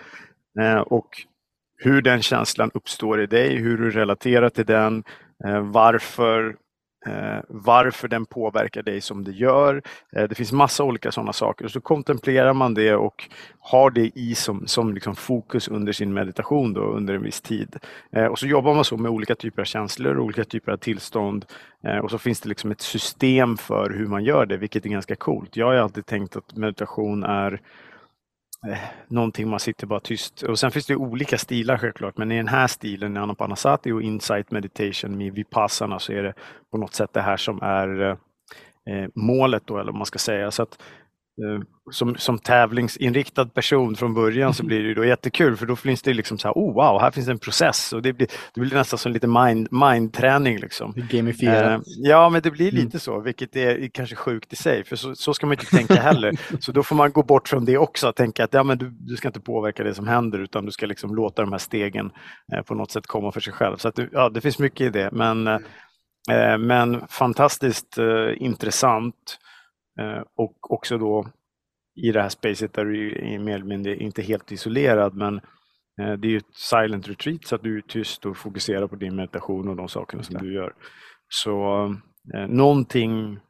Eh, 0.60 0.78
och 0.78 1.08
hur 1.78 2.02
den 2.02 2.22
känslan 2.22 2.70
uppstår 2.74 3.22
i 3.22 3.26
dig, 3.26 3.56
hur 3.56 3.78
du 3.78 3.90
relaterar 3.90 4.48
till 4.48 4.66
den, 4.66 5.04
eh, 5.44 5.60
varför 5.60 6.56
Eh, 7.06 7.40
varför 7.48 8.08
den 8.08 8.26
påverkar 8.26 8.82
dig 8.82 9.00
som 9.00 9.24
det 9.24 9.32
gör. 9.32 9.82
Eh, 10.12 10.28
det 10.28 10.34
finns 10.34 10.52
massa 10.52 10.84
olika 10.84 11.12
sådana 11.12 11.32
saker. 11.32 11.68
Så 11.68 11.80
kontemplerar 11.80 12.54
man 12.54 12.74
det 12.74 12.94
och 12.94 13.28
har 13.58 13.90
det 13.90 14.10
i 14.14 14.34
som, 14.34 14.66
som 14.66 14.94
liksom 14.94 15.16
fokus 15.16 15.68
under 15.68 15.92
sin 15.92 16.14
meditation 16.14 16.72
då, 16.72 16.80
under 16.80 17.14
en 17.14 17.22
viss 17.22 17.40
tid. 17.40 17.76
Eh, 18.12 18.26
och 18.26 18.38
så 18.38 18.46
jobbar 18.46 18.74
man 18.74 18.84
så 18.84 18.96
med 18.96 19.10
olika 19.10 19.34
typer 19.34 19.62
av 19.62 19.66
känslor, 19.66 20.18
olika 20.18 20.44
typer 20.44 20.72
av 20.72 20.76
tillstånd. 20.76 21.44
Och 22.02 22.10
så 22.10 22.18
finns 22.18 22.40
det 22.40 22.48
liksom 22.48 22.70
ett 22.70 22.80
system 22.80 23.56
för 23.56 23.90
hur 23.90 24.06
man 24.06 24.24
gör 24.24 24.46
det, 24.46 24.56
vilket 24.56 24.86
är 24.86 24.90
ganska 24.90 25.16
coolt. 25.16 25.56
Jag 25.56 25.66
har 25.66 25.74
alltid 25.74 26.06
tänkt 26.06 26.36
att 26.36 26.56
meditation 26.56 27.24
är 27.24 27.52
eh, 27.52 27.58
Eh, 28.68 28.78
någonting 29.08 29.48
man 29.48 29.60
sitter 29.60 29.86
bara 29.86 30.00
tyst. 30.00 30.42
Och 30.42 30.58
sen 30.58 30.70
finns 30.70 30.86
det 30.86 30.96
olika 30.96 31.38
stilar 31.38 31.78
självklart, 31.78 32.16
men 32.16 32.32
i 32.32 32.36
den 32.36 32.48
här 32.48 32.66
stilen, 32.66 33.16
Anapanasati 33.16 33.92
och 33.92 34.02
Insight 34.02 34.50
Meditation 34.50 35.16
med 35.16 35.34
Vipassana, 35.34 35.98
så 35.98 36.12
är 36.12 36.22
det 36.22 36.34
på 36.70 36.78
något 36.78 36.94
sätt 36.94 37.10
det 37.12 37.20
här 37.20 37.36
som 37.36 37.62
är 37.62 38.10
eh, 38.90 39.08
målet 39.14 39.62
då, 39.66 39.78
eller 39.78 39.92
vad 39.92 39.98
man 39.98 40.06
ska 40.06 40.18
säga. 40.18 40.50
Så 40.50 40.62
att 40.62 40.82
som, 41.90 42.16
som 42.16 42.38
tävlingsinriktad 42.38 43.46
person 43.46 43.96
från 43.96 44.14
början 44.14 44.54
så 44.54 44.64
blir 44.64 44.82
det 44.82 44.94
då 44.94 45.04
jättekul 45.04 45.56
för 45.56 45.66
då 45.66 45.76
finns 45.76 46.02
det 46.02 46.14
liksom 46.14 46.38
så 46.38 46.48
här, 46.48 46.52
oh 46.54 46.74
wow, 46.74 47.00
här 47.00 47.10
finns 47.10 47.28
en 47.28 47.38
process 47.38 47.92
och 47.92 48.02
det 48.02 48.12
blir, 48.12 48.28
det 48.54 48.60
blir 48.60 48.74
nästan 48.74 48.98
som 48.98 49.12
lite 49.12 49.26
mind, 49.26 49.68
mind-träning. 49.70 50.58
Liksom. 50.58 50.94
Gamifierat. 51.10 51.72
Eh, 51.72 51.80
ja, 51.86 52.28
men 52.28 52.42
det 52.42 52.50
blir 52.50 52.68
mm. 52.68 52.84
lite 52.84 52.98
så, 52.98 53.20
vilket 53.20 53.56
är 53.56 53.88
kanske 53.88 54.16
sjukt 54.16 54.52
i 54.52 54.56
sig, 54.56 54.84
för 54.84 54.96
så, 54.96 55.14
så 55.14 55.34
ska 55.34 55.46
man 55.46 55.52
inte 55.52 55.76
tänka 55.76 55.94
heller. 55.94 56.32
så 56.60 56.72
då 56.72 56.82
får 56.82 56.96
man 56.96 57.12
gå 57.12 57.22
bort 57.22 57.48
från 57.48 57.64
det 57.64 57.78
också 57.78 58.08
och 58.08 58.16
tänka 58.16 58.44
att 58.44 58.54
ja, 58.54 58.62
men 58.62 58.78
du, 58.78 58.90
du 58.90 59.16
ska 59.16 59.28
inte 59.28 59.40
påverka 59.40 59.84
det 59.84 59.94
som 59.94 60.08
händer 60.08 60.38
utan 60.38 60.66
du 60.66 60.72
ska 60.72 60.86
liksom 60.86 61.14
låta 61.14 61.42
de 61.42 61.52
här 61.52 61.58
stegen 61.58 62.10
eh, 62.52 62.62
på 62.62 62.74
något 62.74 62.90
sätt 62.90 63.06
komma 63.06 63.32
för 63.32 63.40
sig 63.40 63.52
själv. 63.52 63.76
Så 63.76 63.88
att, 63.88 63.98
ja, 64.12 64.28
det 64.28 64.40
finns 64.40 64.58
mycket 64.58 64.80
i 64.80 64.90
det, 64.90 65.10
men, 65.12 65.46
eh, 65.46 66.58
men 66.58 67.08
fantastiskt 67.08 67.98
eh, 67.98 68.42
intressant. 68.42 69.38
Eh, 70.00 70.22
och 70.36 70.72
också 70.72 70.98
då 70.98 71.26
i 71.94 72.12
det 72.12 72.22
här 72.22 72.28
spacet 72.28 72.72
där 72.72 72.84
du 72.84 73.18
är 73.34 73.38
mer 73.38 73.54
eller 73.54 73.64
mindre 73.64 73.96
inte 73.96 74.22
helt 74.22 74.52
isolerad 74.52 75.14
men 75.14 75.36
eh, 76.00 76.12
det 76.18 76.28
är 76.28 76.30
ju 76.30 76.36
ett 76.36 76.54
silent 76.54 77.08
retreat 77.08 77.44
så 77.44 77.54
att 77.54 77.62
du 77.62 77.78
är 77.78 77.82
tyst 77.82 78.26
och 78.26 78.36
fokuserar 78.36 78.86
på 78.86 78.96
din 78.96 79.16
meditation 79.16 79.68
och 79.68 79.76
de 79.76 79.88
sakerna 79.88 80.22
som 80.22 80.38
du 80.38 80.54
gör. 80.54 80.74
Så 81.28 81.84
eh, 82.34 82.46
någonting, 82.48 83.40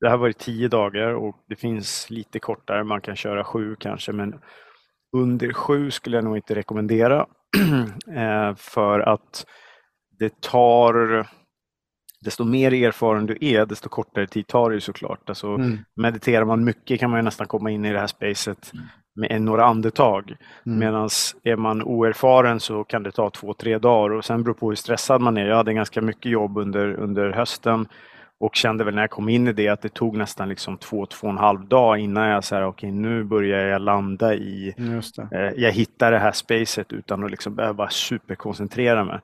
det 0.00 0.08
här 0.08 0.16
var 0.16 0.28
i 0.28 0.34
tio 0.34 0.68
dagar 0.68 1.14
och 1.14 1.44
det 1.48 1.56
finns 1.56 2.10
lite 2.10 2.38
kortare, 2.38 2.84
man 2.84 3.00
kan 3.00 3.16
köra 3.16 3.44
sju 3.44 3.76
kanske 3.76 4.12
men 4.12 4.40
under 5.16 5.52
sju 5.52 5.90
skulle 5.90 6.16
jag 6.16 6.24
nog 6.24 6.36
inte 6.36 6.54
rekommendera 6.54 7.26
för 8.56 9.00
att 9.00 9.46
det 10.18 10.40
tar 10.40 11.26
desto 12.24 12.44
mer 12.44 12.72
erfaren 12.72 13.26
du 13.26 13.38
är, 13.40 13.66
desto 13.66 13.88
kortare 13.88 14.26
tid 14.26 14.46
tar 14.46 14.70
det 14.70 14.80
såklart. 14.80 15.28
Alltså, 15.28 15.46
mm. 15.46 15.78
Mediterar 15.96 16.44
man 16.44 16.64
mycket 16.64 17.00
kan 17.00 17.10
man 17.10 17.24
nästan 17.24 17.46
komma 17.46 17.70
in 17.70 17.84
i 17.84 17.92
det 17.92 17.98
här 17.98 18.06
spacet 18.06 18.72
mm. 18.74 18.86
med 19.14 19.42
några 19.42 19.64
andetag. 19.64 20.36
Mm. 20.66 20.78
Medan 20.78 21.08
är 21.42 21.56
man 21.56 21.82
oerfaren 21.82 22.60
så 22.60 22.84
kan 22.84 23.02
det 23.02 23.12
ta 23.12 23.30
två, 23.30 23.54
tre 23.54 23.78
dagar 23.78 24.14
och 24.16 24.24
sen 24.24 24.42
beror 24.42 24.54
på 24.54 24.68
hur 24.68 24.76
stressad 24.76 25.20
man 25.20 25.36
är. 25.36 25.46
Jag 25.46 25.56
hade 25.56 25.74
ganska 25.74 26.02
mycket 26.02 26.32
jobb 26.32 26.58
under, 26.58 26.94
under 26.94 27.30
hösten 27.30 27.86
och 28.40 28.54
kände 28.54 28.84
väl 28.84 28.94
när 28.94 29.02
jag 29.02 29.10
kom 29.10 29.28
in 29.28 29.48
i 29.48 29.52
det 29.52 29.68
att 29.68 29.82
det 29.82 29.94
tog 29.94 30.16
nästan 30.16 30.48
liksom 30.48 30.78
två, 30.78 31.06
två 31.06 31.26
och 31.26 31.32
en 31.32 31.38
halv 31.38 31.68
dag 31.68 31.98
innan 31.98 32.28
jag 32.28 32.44
sa 32.44 32.56
okej 32.56 32.68
okay, 32.68 32.90
nu 32.90 33.24
börjar 33.24 33.66
jag 33.66 33.82
landa 33.82 34.34
i, 34.34 34.74
eh, 35.32 35.50
jag 35.56 35.72
hittar 35.72 36.12
det 36.12 36.18
här 36.18 36.32
spacet 36.32 36.92
utan 36.92 37.24
att 37.24 37.30
liksom 37.30 37.54
behöva 37.54 37.88
superkoncentrera 37.88 39.04
mig. 39.04 39.20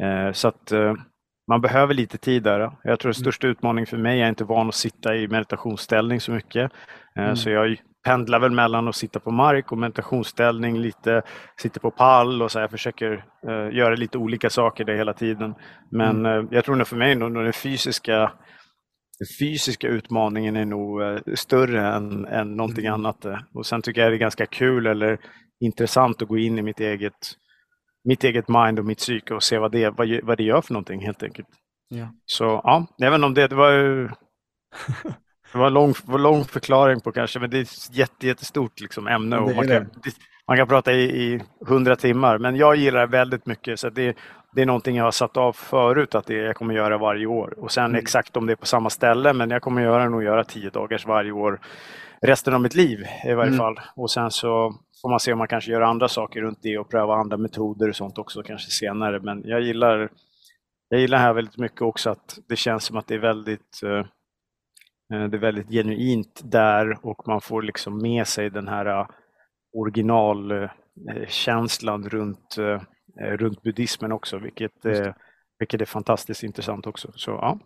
Eh, 0.00 0.32
så 0.32 0.48
att 0.48 0.72
eh, 0.72 0.94
man 1.50 1.60
behöver 1.60 1.94
lite 1.94 2.18
tid 2.18 2.42
där. 2.42 2.60
Jag 2.60 3.00
tror 3.00 3.12
den 3.12 3.16
mm. 3.16 3.22
största 3.22 3.46
utmaningen 3.46 3.86
för 3.86 3.96
mig, 3.96 4.18
jag 4.18 4.24
är 4.24 4.28
inte 4.28 4.44
van 4.44 4.68
att 4.68 4.74
sitta 4.74 5.16
i 5.16 5.28
meditationsställning 5.28 6.20
så 6.20 6.32
mycket. 6.32 6.72
Eh, 7.16 7.24
mm. 7.24 7.36
Så 7.36 7.50
jag 7.50 7.76
pendlar 8.04 8.40
väl 8.40 8.50
mellan 8.50 8.88
att 8.88 8.96
sitta 8.96 9.20
på 9.20 9.30
mark 9.30 9.72
och 9.72 9.78
meditationsställning, 9.78 10.78
lite 10.78 11.22
sitter 11.56 11.80
på 11.80 11.90
pall 11.90 12.42
och 12.42 12.52
så 12.52 12.58
jag 12.58 12.70
försöker 12.70 13.24
uh, 13.48 13.76
göra 13.76 13.94
lite 13.94 14.18
olika 14.18 14.50
saker 14.50 14.84
där 14.84 14.96
hela 14.96 15.12
tiden. 15.12 15.54
Men 15.90 16.26
mm. 16.26 16.44
uh, 16.44 16.48
jag 16.50 16.64
tror 16.64 16.76
nog 16.76 16.86
för 16.86 16.96
mig 16.96 17.14
nog 17.14 17.34
den 17.34 17.52
fysiska 17.52 18.32
den 19.18 19.28
fysiska 19.40 19.88
utmaningen 19.88 20.56
är 20.56 20.64
nog 20.64 21.02
uh, 21.02 21.18
större 21.34 21.88
än, 21.88 22.26
än 22.26 22.56
någonting 22.56 22.86
mm. 22.86 22.94
annat. 22.94 23.26
Och 23.54 23.66
sen 23.66 23.82
tycker 23.82 24.00
jag 24.00 24.12
det 24.12 24.16
är 24.16 24.18
ganska 24.18 24.46
kul 24.46 24.86
eller 24.86 25.18
intressant 25.60 26.22
att 26.22 26.28
gå 26.28 26.38
in 26.38 26.58
i 26.58 26.62
mitt 26.62 26.80
eget 26.80 27.36
mitt 28.04 28.24
eget 28.24 28.48
mind 28.48 28.78
och 28.78 28.84
mitt 28.84 28.98
psyke 28.98 29.34
och 29.34 29.42
se 29.42 29.58
vad 29.58 29.72
det, 29.72 29.90
vad, 29.90 30.20
vad 30.22 30.36
det 30.36 30.44
gör 30.44 30.60
för 30.60 30.72
någonting 30.72 31.00
helt 31.00 31.22
enkelt. 31.22 31.48
Ja. 31.88 32.08
Så 32.26 32.44
ja, 32.44 32.86
även 33.02 33.24
om 33.24 33.34
det, 33.34 33.48
det 33.48 33.54
var 33.54 33.72
ju 33.72 34.08
det 35.52 35.58
var 35.58 35.66
en 35.66 35.72
lång, 35.72 35.94
lång 36.06 36.44
förklaring 36.44 37.00
på 37.00 37.12
kanske, 37.12 37.38
men 37.38 37.50
det 37.50 37.58
är 37.58 37.62
ett 37.62 37.96
jätte, 37.96 38.26
jättestort 38.26 38.80
liksom, 38.80 39.06
ämne 39.06 39.38
och 39.38 39.56
man 39.56 39.68
kan, 39.68 39.86
man 40.48 40.56
kan 40.56 40.68
prata 40.68 40.92
i 40.92 41.40
hundra 41.66 41.96
timmar. 41.96 42.38
Men 42.38 42.56
jag 42.56 42.76
gillar 42.76 43.00
det 43.00 43.06
väldigt 43.06 43.46
mycket 43.46 43.80
så 43.80 43.90
det, 43.90 44.16
det 44.54 44.62
är 44.62 44.66
någonting 44.66 44.96
jag 44.96 45.04
har 45.04 45.10
satt 45.10 45.36
av 45.36 45.52
förut 45.52 46.14
att 46.14 46.26
det 46.26 46.34
jag 46.34 46.56
kommer 46.56 46.74
göra 46.74 46.98
varje 46.98 47.26
år. 47.26 47.54
Och 47.58 47.70
sen 47.70 47.84
mm. 47.84 47.98
exakt 47.98 48.36
om 48.36 48.46
det 48.46 48.52
är 48.52 48.56
på 48.56 48.66
samma 48.66 48.90
ställe, 48.90 49.32
men 49.32 49.50
jag 49.50 49.62
kommer 49.62 49.82
göra 49.82 50.08
nog 50.08 50.22
göra 50.22 50.44
tio 50.44 50.70
dagars 50.70 51.06
varje 51.06 51.32
år 51.32 51.60
resten 52.22 52.54
av 52.54 52.60
mitt 52.60 52.74
liv 52.74 52.98
i 53.24 53.32
varje 53.32 53.48
mm. 53.48 53.58
fall. 53.58 53.80
Och 53.96 54.10
sen 54.10 54.30
så 54.30 54.74
får 55.02 55.08
man 55.08 55.20
se 55.20 55.32
om 55.32 55.38
man 55.38 55.48
kanske 55.48 55.70
gör 55.70 55.80
andra 55.80 56.08
saker 56.08 56.40
runt 56.40 56.58
det 56.62 56.78
och 56.78 56.90
pröva 56.90 57.14
andra 57.14 57.36
metoder 57.36 57.88
och 57.88 57.96
sånt 57.96 58.18
också 58.18 58.42
kanske 58.42 58.70
senare. 58.70 59.20
Men 59.20 59.42
jag 59.44 59.60
gillar, 59.60 60.10
jag 60.88 61.00
gillar 61.00 61.18
här 61.18 61.32
väldigt 61.32 61.58
mycket 61.58 61.82
också 61.82 62.10
att 62.10 62.38
det 62.48 62.56
känns 62.56 62.84
som 62.84 62.96
att 62.96 63.06
det 63.06 63.14
är 63.14 63.18
väldigt 63.18 63.82
eh, 63.82 63.98
eh, 65.12 65.24
det 65.28 65.36
är 65.36 65.40
väldigt 65.40 65.70
genuint 65.70 66.40
där 66.44 67.06
och 67.06 67.28
man 67.28 67.40
får 67.40 67.62
liksom 67.62 68.02
med 68.02 68.26
sig 68.26 68.50
den 68.50 68.68
här 68.68 68.86
eh, 68.86 69.06
originalkänslan 69.76 72.08
runt, 72.08 72.56
runt 73.16 73.62
buddhismen 73.62 74.12
också, 74.12 74.38
vilket, 74.38 74.86
vilket 75.58 75.80
är 75.80 75.84
fantastiskt 75.84 76.42
intressant 76.42 76.86
också. 76.86 77.12
Så, 77.14 77.30
ja. 77.30 77.58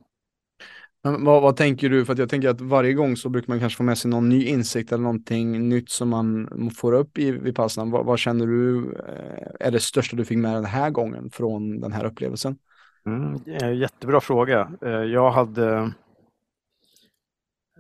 Men 1.05 1.25
vad, 1.25 1.43
vad, 1.43 1.57
tänker 1.57 1.89
du? 1.89 2.05
För 2.05 2.13
att 2.13 2.19
jag 2.19 2.29
tänker 2.29 2.49
att 2.49 2.61
varje 2.61 2.93
gång 2.93 3.17
så 3.17 3.29
brukar 3.29 3.49
man 3.49 3.61
kanske 3.61 3.77
få 3.77 3.83
med 3.83 3.99
sig 3.99 4.11
någon 4.11 4.29
ny 4.29 4.45
insikt 4.45 4.93
eller 4.93 5.03
någonting 5.03 5.69
nytt 5.69 5.91
som 5.91 6.09
man 6.09 6.71
får 6.71 6.93
upp 6.93 7.19
i 7.19 7.31
Vipassana. 7.31 7.91
Vad, 7.91 8.07
vad 8.07 8.19
känner 8.19 8.47
du 8.47 8.93
eh, 9.09 9.67
är 9.67 9.71
det 9.71 9.81
största 9.81 10.17
du 10.17 10.25
fick 10.25 10.39
med 10.39 10.55
den 10.55 10.65
här 10.65 10.91
gången 10.91 11.31
från 11.31 11.81
den 11.81 11.93
här 11.93 12.05
upplevelsen? 12.05 12.59
Mm, 13.07 13.39
jättebra 13.79 14.21
fråga. 14.21 14.71
Eh, 14.83 14.91
jag 14.91 15.31
hade 15.31 15.93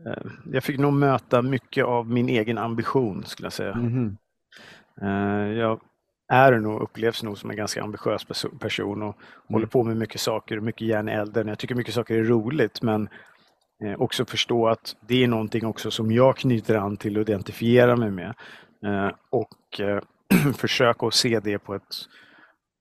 eh, 0.07 0.25
jag 0.53 0.65
fick 0.65 0.79
nog 0.79 0.93
möta 0.93 1.43
mycket 1.43 1.85
av 1.85 2.11
min 2.11 2.29
egen 2.29 2.59
ambition 2.59 3.25
skulle 3.25 3.47
jag 3.47 3.53
säga. 3.53 3.73
Mm. 3.73 4.17
Jag 5.57 5.81
är 6.29 6.53
nog, 6.53 6.83
upplevs 6.83 7.23
nog 7.23 7.39
som 7.39 7.51
en 7.51 7.57
ganska 7.57 7.83
ambitiös 7.83 8.25
person 8.61 9.03
och 9.03 9.17
mm. 9.17 9.25
håller 9.49 9.67
på 9.67 9.83
med 9.83 9.97
mycket 9.97 10.21
saker, 10.21 10.61
mycket 10.61 10.87
järn 10.87 11.09
i 11.09 11.13
elden. 11.13 11.49
Jag 11.49 11.59
tycker 11.59 11.75
mycket 11.75 11.95
saker 11.95 12.15
är 12.15 12.25
roligt 12.25 12.83
men 12.83 13.09
eh, 13.85 14.01
också 14.01 14.25
förstå 14.25 14.69
att 14.69 14.97
det 15.09 15.25
är 15.25 15.29
någonting 15.29 15.67
också 15.67 15.91
som 15.91 16.13
jag 16.13 16.37
knyter 16.37 16.75
an 16.75 16.97
till 16.97 17.17
och 17.17 17.23
identifierar 17.23 17.97
mig 17.97 18.11
med. 18.11 18.35
Eh, 18.85 19.11
och 19.31 19.81
eh, 19.81 20.03
försöka 20.57 21.07
att 21.07 21.15
se 21.15 21.41
det 21.41 21.59
på 21.59 21.75
ett, 21.75 21.95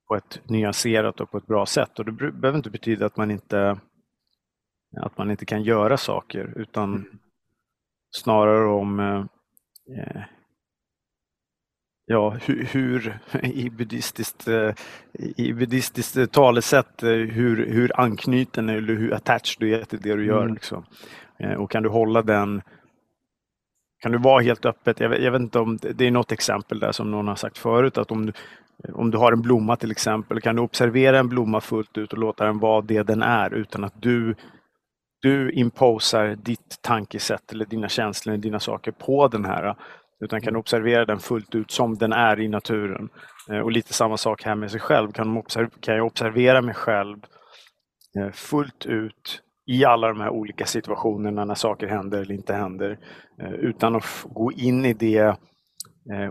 på 0.08 0.16
ett 0.16 0.42
nyanserat 0.50 1.22
och 1.22 1.32
på 1.32 1.38
ett 1.38 1.48
bra 1.48 1.66
sätt. 1.66 2.00
Och 2.00 2.06
det 2.06 2.12
behöver 2.12 2.56
inte 2.58 2.70
betyda 2.70 3.06
att 3.06 3.18
man 3.18 3.32
inte, 3.32 3.80
att 5.02 5.18
man 5.18 5.32
inte 5.32 5.46
kan 5.46 5.64
göra 5.64 5.98
saker 5.98 6.54
utan 6.56 6.94
mm. 6.94 7.20
snarare 8.12 8.68
om 8.68 9.00
ja, 12.06 12.30
hur, 12.30 12.64
hur 12.64 13.20
i 13.44 13.70
buddhistiskt, 13.70 14.48
eh, 14.48 14.74
i 15.38 15.54
buddhistiskt 15.54 16.32
talesätt, 16.32 17.04
eh, 17.04 17.10
hur, 17.10 17.66
hur 17.68 18.00
anknuten 18.00 18.70
eller 18.70 18.94
hur 18.94 19.14
attached 19.14 19.56
du 19.60 19.76
är 19.76 19.84
till 19.84 20.02
det 20.02 20.16
du 20.16 20.26
gör. 20.26 20.42
Mm. 20.42 20.54
Liksom. 20.54 20.86
Eh, 21.40 21.54
och 21.54 21.72
kan 21.72 21.84
du 21.84 21.90
hålla 21.90 22.22
den 22.22 22.62
kan 24.04 24.12
du 24.12 24.18
vara 24.18 24.42
helt 24.42 24.66
öppet? 24.66 25.00
Jag 25.00 25.10
vet, 25.10 25.22
jag 25.22 25.32
vet, 25.32 25.42
inte 25.42 25.60
om 25.60 25.78
det 25.78 26.08
är 26.08 26.12
något 26.12 26.32
exempel 26.32 26.80
där 26.80 26.92
som 26.92 27.12
någon 27.12 27.28
har 27.28 27.36
sagt 27.36 27.58
förut 27.58 27.98
att 27.98 28.12
om 28.12 28.26
du, 28.26 28.34
om 28.94 29.12
du 29.12 29.18
har 29.18 29.32
en 29.32 29.42
blomma 29.42 29.76
till 29.76 29.92
exempel, 29.92 30.42
kan 30.42 30.56
du 30.56 30.62
observera 30.62 31.20
en 31.20 31.30
blomma 31.30 31.62
fullt 31.62 31.98
ut 31.98 32.14
och 32.14 32.20
låta 32.20 32.46
den 32.46 32.60
vara 32.60 32.82
det 32.82 33.04
den 33.04 33.22
är 33.22 33.54
utan 33.54 33.84
att 33.84 34.02
du 34.02 34.36
du 35.22 35.52
imposar 35.52 36.36
ditt 36.36 36.78
tankesätt 36.82 37.52
eller 37.52 37.66
dina 37.66 37.90
känslor, 37.90 38.38
dina 38.38 38.60
saker 38.60 38.92
på 38.92 39.28
den 39.28 39.46
här 39.46 39.76
utan 40.24 40.42
kan 40.42 40.56
observera 40.56 41.06
den 41.06 41.20
fullt 41.20 41.56
ut 41.56 41.72
som 41.72 41.98
den 41.98 42.14
är 42.14 42.40
i 42.40 42.48
naturen. 42.48 43.10
Eh, 43.50 43.60
och 43.60 43.72
lite 43.72 43.94
samma 43.94 44.18
sak 44.18 44.44
här 44.44 44.56
med 44.56 44.72
sig 44.72 44.80
själv. 44.80 45.12
Kan, 45.12 45.44
kan 45.80 45.96
jag 45.96 46.06
observera 46.06 46.62
mig 46.62 46.76
själv 46.76 47.18
eh, 48.20 48.32
fullt 48.32 48.86
ut 48.86 49.42
i 49.66 49.86
alla 49.86 50.08
de 50.08 50.22
här 50.22 50.30
olika 50.30 50.66
situationerna 50.66 51.46
när 51.46 51.56
saker 51.56 51.88
händer 51.88 52.22
eller 52.22 52.36
inte 52.36 52.54
händer 52.54 53.00
eh, 53.42 53.54
utan 53.54 53.96
att 53.96 54.26
gå 54.26 54.52
in 54.52 54.86
i 54.86 54.94
det 54.94 55.36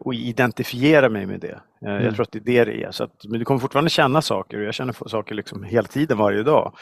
och 0.00 0.14
identifiera 0.14 1.08
mig 1.08 1.26
med 1.26 1.40
det. 1.40 1.60
Mm. 1.86 2.04
Jag 2.04 2.14
tror 2.14 2.22
att 2.22 2.32
det 2.32 2.38
är 2.38 2.64
det 2.64 2.64
det 2.64 2.82
är. 2.82 2.90
Så 2.90 3.04
att, 3.04 3.24
men 3.28 3.38
du 3.38 3.44
kommer 3.44 3.60
fortfarande 3.60 3.90
känna 3.90 4.22
saker 4.22 4.58
och 4.58 4.64
jag 4.64 4.74
känner 4.74 5.08
saker 5.08 5.34
liksom 5.34 5.62
hela 5.62 5.88
tiden, 5.88 6.18
varje 6.18 6.42
dag. 6.42 6.74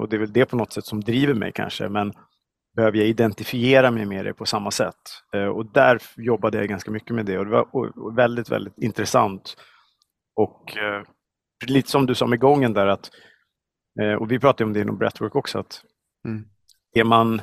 Och 0.00 0.08
det 0.08 0.16
är 0.16 0.20
väl 0.20 0.32
det 0.32 0.46
på 0.46 0.56
något 0.56 0.72
sätt 0.72 0.84
som 0.84 1.00
driver 1.00 1.34
mig 1.34 1.52
kanske. 1.52 1.88
Men 1.88 2.12
behöver 2.76 2.98
jag 2.98 3.06
identifiera 3.06 3.90
mig 3.90 4.06
med 4.06 4.24
det 4.24 4.34
på 4.34 4.46
samma 4.46 4.70
sätt. 4.70 4.94
Eh, 5.34 5.44
och 5.46 5.72
där 5.72 6.02
jobbade 6.16 6.58
jag 6.58 6.68
ganska 6.68 6.90
mycket 6.90 7.14
med 7.14 7.26
det 7.26 7.38
och 7.38 7.44
det 7.44 7.50
var 7.50 8.16
väldigt, 8.16 8.50
väldigt 8.50 8.78
intressant. 8.78 9.56
Och 10.36 10.76
eh, 10.76 11.02
lite 11.66 11.90
som 11.90 12.06
du 12.06 12.14
sa 12.14 12.26
med 12.26 12.40
gången 12.40 12.72
där 12.72 12.86
att, 12.86 13.10
eh, 14.00 14.12
och 14.12 14.32
vi 14.32 14.38
pratade 14.38 14.64
om 14.64 14.72
det 14.72 14.80
inom 14.80 14.98
breathwork 14.98 15.36
också, 15.36 15.58
att 15.58 15.82
mm. 16.26 16.44
det 16.94 17.04
man 17.04 17.42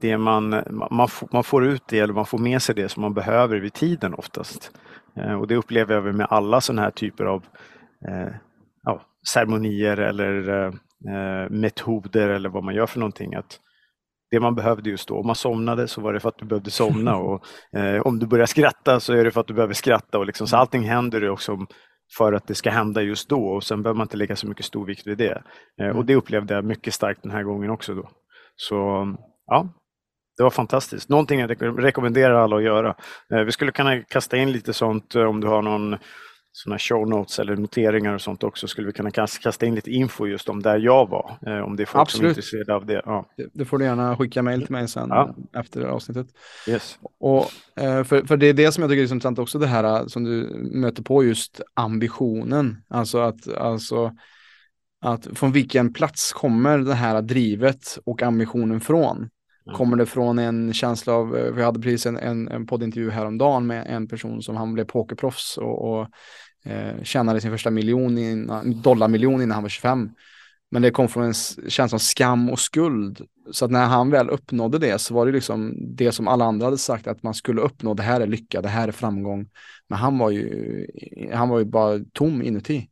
det 0.00 0.18
man, 0.18 0.48
man, 0.90 1.08
man 1.32 1.44
får 1.44 1.66
ut 1.66 1.82
det 1.88 1.98
eller 1.98 2.14
man 2.14 2.26
får 2.26 2.38
med 2.38 2.62
sig 2.62 2.74
det 2.74 2.88
som 2.88 3.00
man 3.00 3.14
behöver 3.14 3.60
vid 3.60 3.72
tiden 3.72 4.14
oftast. 4.14 4.72
Och 5.38 5.48
det 5.48 5.56
upplever 5.56 5.94
jag 5.94 6.14
med 6.14 6.26
alla 6.30 6.60
sådana 6.60 6.82
här 6.82 6.90
typer 6.90 7.24
av 7.24 7.44
ja, 8.82 9.02
ceremonier 9.32 9.96
eller 9.96 10.72
metoder 11.50 12.28
eller 12.28 12.48
vad 12.48 12.64
man 12.64 12.74
gör 12.74 12.86
för 12.86 12.98
någonting. 12.98 13.34
Att 13.34 13.60
det 14.30 14.40
man 14.40 14.54
behövde 14.54 14.90
just 14.90 15.08
då. 15.08 15.18
Om 15.18 15.26
man 15.26 15.36
somnade 15.36 15.88
så 15.88 16.00
var 16.00 16.12
det 16.12 16.20
för 16.20 16.28
att 16.28 16.38
du 16.38 16.46
behövde 16.46 16.70
somna 16.70 17.16
och 17.16 17.44
eh, 17.76 18.00
om 18.00 18.18
du 18.18 18.26
börjar 18.26 18.46
skratta 18.46 19.00
så 19.00 19.12
är 19.12 19.24
det 19.24 19.30
för 19.30 19.40
att 19.40 19.46
du 19.46 19.54
behöver 19.54 19.74
skratta. 19.74 20.18
Och 20.18 20.26
liksom, 20.26 20.46
så 20.46 20.56
allting 20.56 20.82
händer 20.82 21.30
också 21.30 21.58
för 22.18 22.32
att 22.32 22.46
det 22.46 22.54
ska 22.54 22.70
hända 22.70 23.02
just 23.02 23.28
då 23.28 23.46
och 23.46 23.64
sen 23.64 23.82
behöver 23.82 23.96
man 23.96 24.04
inte 24.04 24.16
lägga 24.16 24.36
så 24.36 24.46
mycket 24.46 24.64
stor 24.64 24.86
vikt 24.86 25.06
vid 25.06 25.18
det. 25.18 25.42
Eh, 25.80 25.88
och 25.88 25.94
mm. 25.94 26.06
det 26.06 26.14
upplevde 26.14 26.54
jag 26.54 26.64
mycket 26.64 26.94
starkt 26.94 27.22
den 27.22 27.32
här 27.32 27.42
gången 27.42 27.70
också. 27.70 27.94
Då. 27.94 28.10
Så 28.56 28.76
ja, 29.46 29.68
det 30.36 30.42
var 30.42 30.50
fantastiskt. 30.50 31.08
Någonting 31.08 31.40
jag 31.40 31.84
rekommenderar 31.84 32.34
alla 32.34 32.56
att 32.56 32.62
göra. 32.62 32.94
Eh, 33.34 33.40
vi 33.40 33.52
skulle 33.52 33.72
kunna 33.72 34.02
kasta 34.02 34.36
in 34.36 34.52
lite 34.52 34.72
sånt 34.72 35.14
eh, 35.14 35.24
om 35.24 35.40
du 35.40 35.46
har 35.46 35.62
någon 35.62 35.96
sådana 36.52 36.78
show 36.78 37.08
notes 37.08 37.38
eller 37.38 37.56
noteringar 37.56 38.14
och 38.14 38.20
sånt 38.20 38.44
också 38.44 38.68
skulle 38.68 38.86
vi 38.86 38.92
kunna 38.92 39.10
kasta 39.10 39.66
in 39.66 39.74
lite 39.74 39.90
info 39.90 40.26
just 40.26 40.48
om 40.48 40.62
där 40.62 40.78
jag 40.78 41.08
var. 41.08 41.38
Eh, 41.46 41.58
om 41.58 41.76
det 41.76 41.82
är 41.82 41.86
folk 41.86 42.02
Absolut. 42.02 42.18
som 42.18 42.24
är 42.24 42.28
intresserade 42.28 42.74
av 42.74 42.86
det. 42.86 43.02
Ja. 43.04 43.26
det. 43.54 43.64
Får 43.64 43.78
du 43.78 43.84
gärna 43.84 44.16
skicka 44.16 44.42
mejl 44.42 44.62
till 44.62 44.72
mig 44.72 44.88
sen 44.88 45.08
ja. 45.08 45.34
efter 45.52 45.82
avsnittet. 45.82 46.26
Yes. 46.68 46.98
Och, 47.20 47.44
eh, 47.82 48.04
för, 48.04 48.26
för 48.26 48.36
det 48.36 48.46
är 48.46 48.54
det 48.54 48.72
som 48.72 48.82
jag 48.82 48.90
tycker 48.90 49.02
är 49.02 49.12
intressant 49.12 49.38
också 49.38 49.58
det 49.58 49.66
här 49.66 49.84
eh, 49.84 50.06
som 50.06 50.24
du 50.24 50.54
möter 50.72 51.02
på 51.02 51.24
just 51.24 51.60
ambitionen. 51.74 52.82
Alltså 52.88 53.18
att, 53.18 53.48
alltså, 53.48 54.12
att 55.00 55.28
från 55.34 55.52
vilken 55.52 55.92
plats 55.92 56.32
kommer 56.32 56.78
det 56.78 56.94
här 56.94 57.22
drivet 57.22 57.98
och 58.04 58.22
ambitionen 58.22 58.80
från? 58.80 59.28
Kommer 59.72 59.96
det 59.96 60.06
från 60.06 60.38
en 60.38 60.72
känsla 60.72 61.12
av, 61.12 61.36
eh, 61.36 61.52
vi 61.52 61.62
hade 61.62 61.80
precis 61.80 62.06
en, 62.06 62.16
en, 62.16 62.48
en 62.48 62.66
poddintervju 62.66 63.10
häromdagen 63.10 63.66
med 63.66 63.86
en 63.88 64.08
person 64.08 64.42
som 64.42 64.56
han 64.56 64.74
blev 64.74 64.84
pokerproffs 64.84 65.58
och, 65.58 65.90
och 65.90 66.08
eh, 66.64 67.02
tjänade 67.02 67.40
sin 67.40 67.50
första 67.50 67.70
miljon 67.70 68.18
innan, 68.18 68.82
dollarmiljon 68.82 69.42
innan 69.42 69.54
han 69.54 69.62
var 69.62 69.68
25. 69.68 70.10
Men 70.70 70.82
det 70.82 70.90
kom 70.90 71.08
från 71.08 71.24
en 71.24 71.34
känsla 71.68 71.96
av 71.96 71.98
skam 71.98 72.50
och 72.50 72.58
skuld. 72.58 73.26
Så 73.50 73.64
att 73.64 73.70
när 73.70 73.86
han 73.86 74.10
väl 74.10 74.30
uppnådde 74.30 74.78
det 74.78 74.98
så 74.98 75.14
var 75.14 75.26
det 75.26 75.32
liksom 75.32 75.74
det 75.96 76.12
som 76.12 76.28
alla 76.28 76.44
andra 76.44 76.66
hade 76.66 76.78
sagt 76.78 77.06
att 77.06 77.22
man 77.22 77.34
skulle 77.34 77.60
uppnå. 77.60 77.94
Det 77.94 78.02
här 78.02 78.20
är 78.20 78.26
lycka, 78.26 78.62
det 78.62 78.68
här 78.68 78.88
är 78.88 78.92
framgång. 78.92 79.48
Men 79.88 79.98
han 79.98 80.18
var 80.18 80.30
ju, 80.30 80.86
han 81.32 81.48
var 81.48 81.58
ju 81.58 81.64
bara 81.64 81.98
tom 82.12 82.42
inuti. 82.42 82.89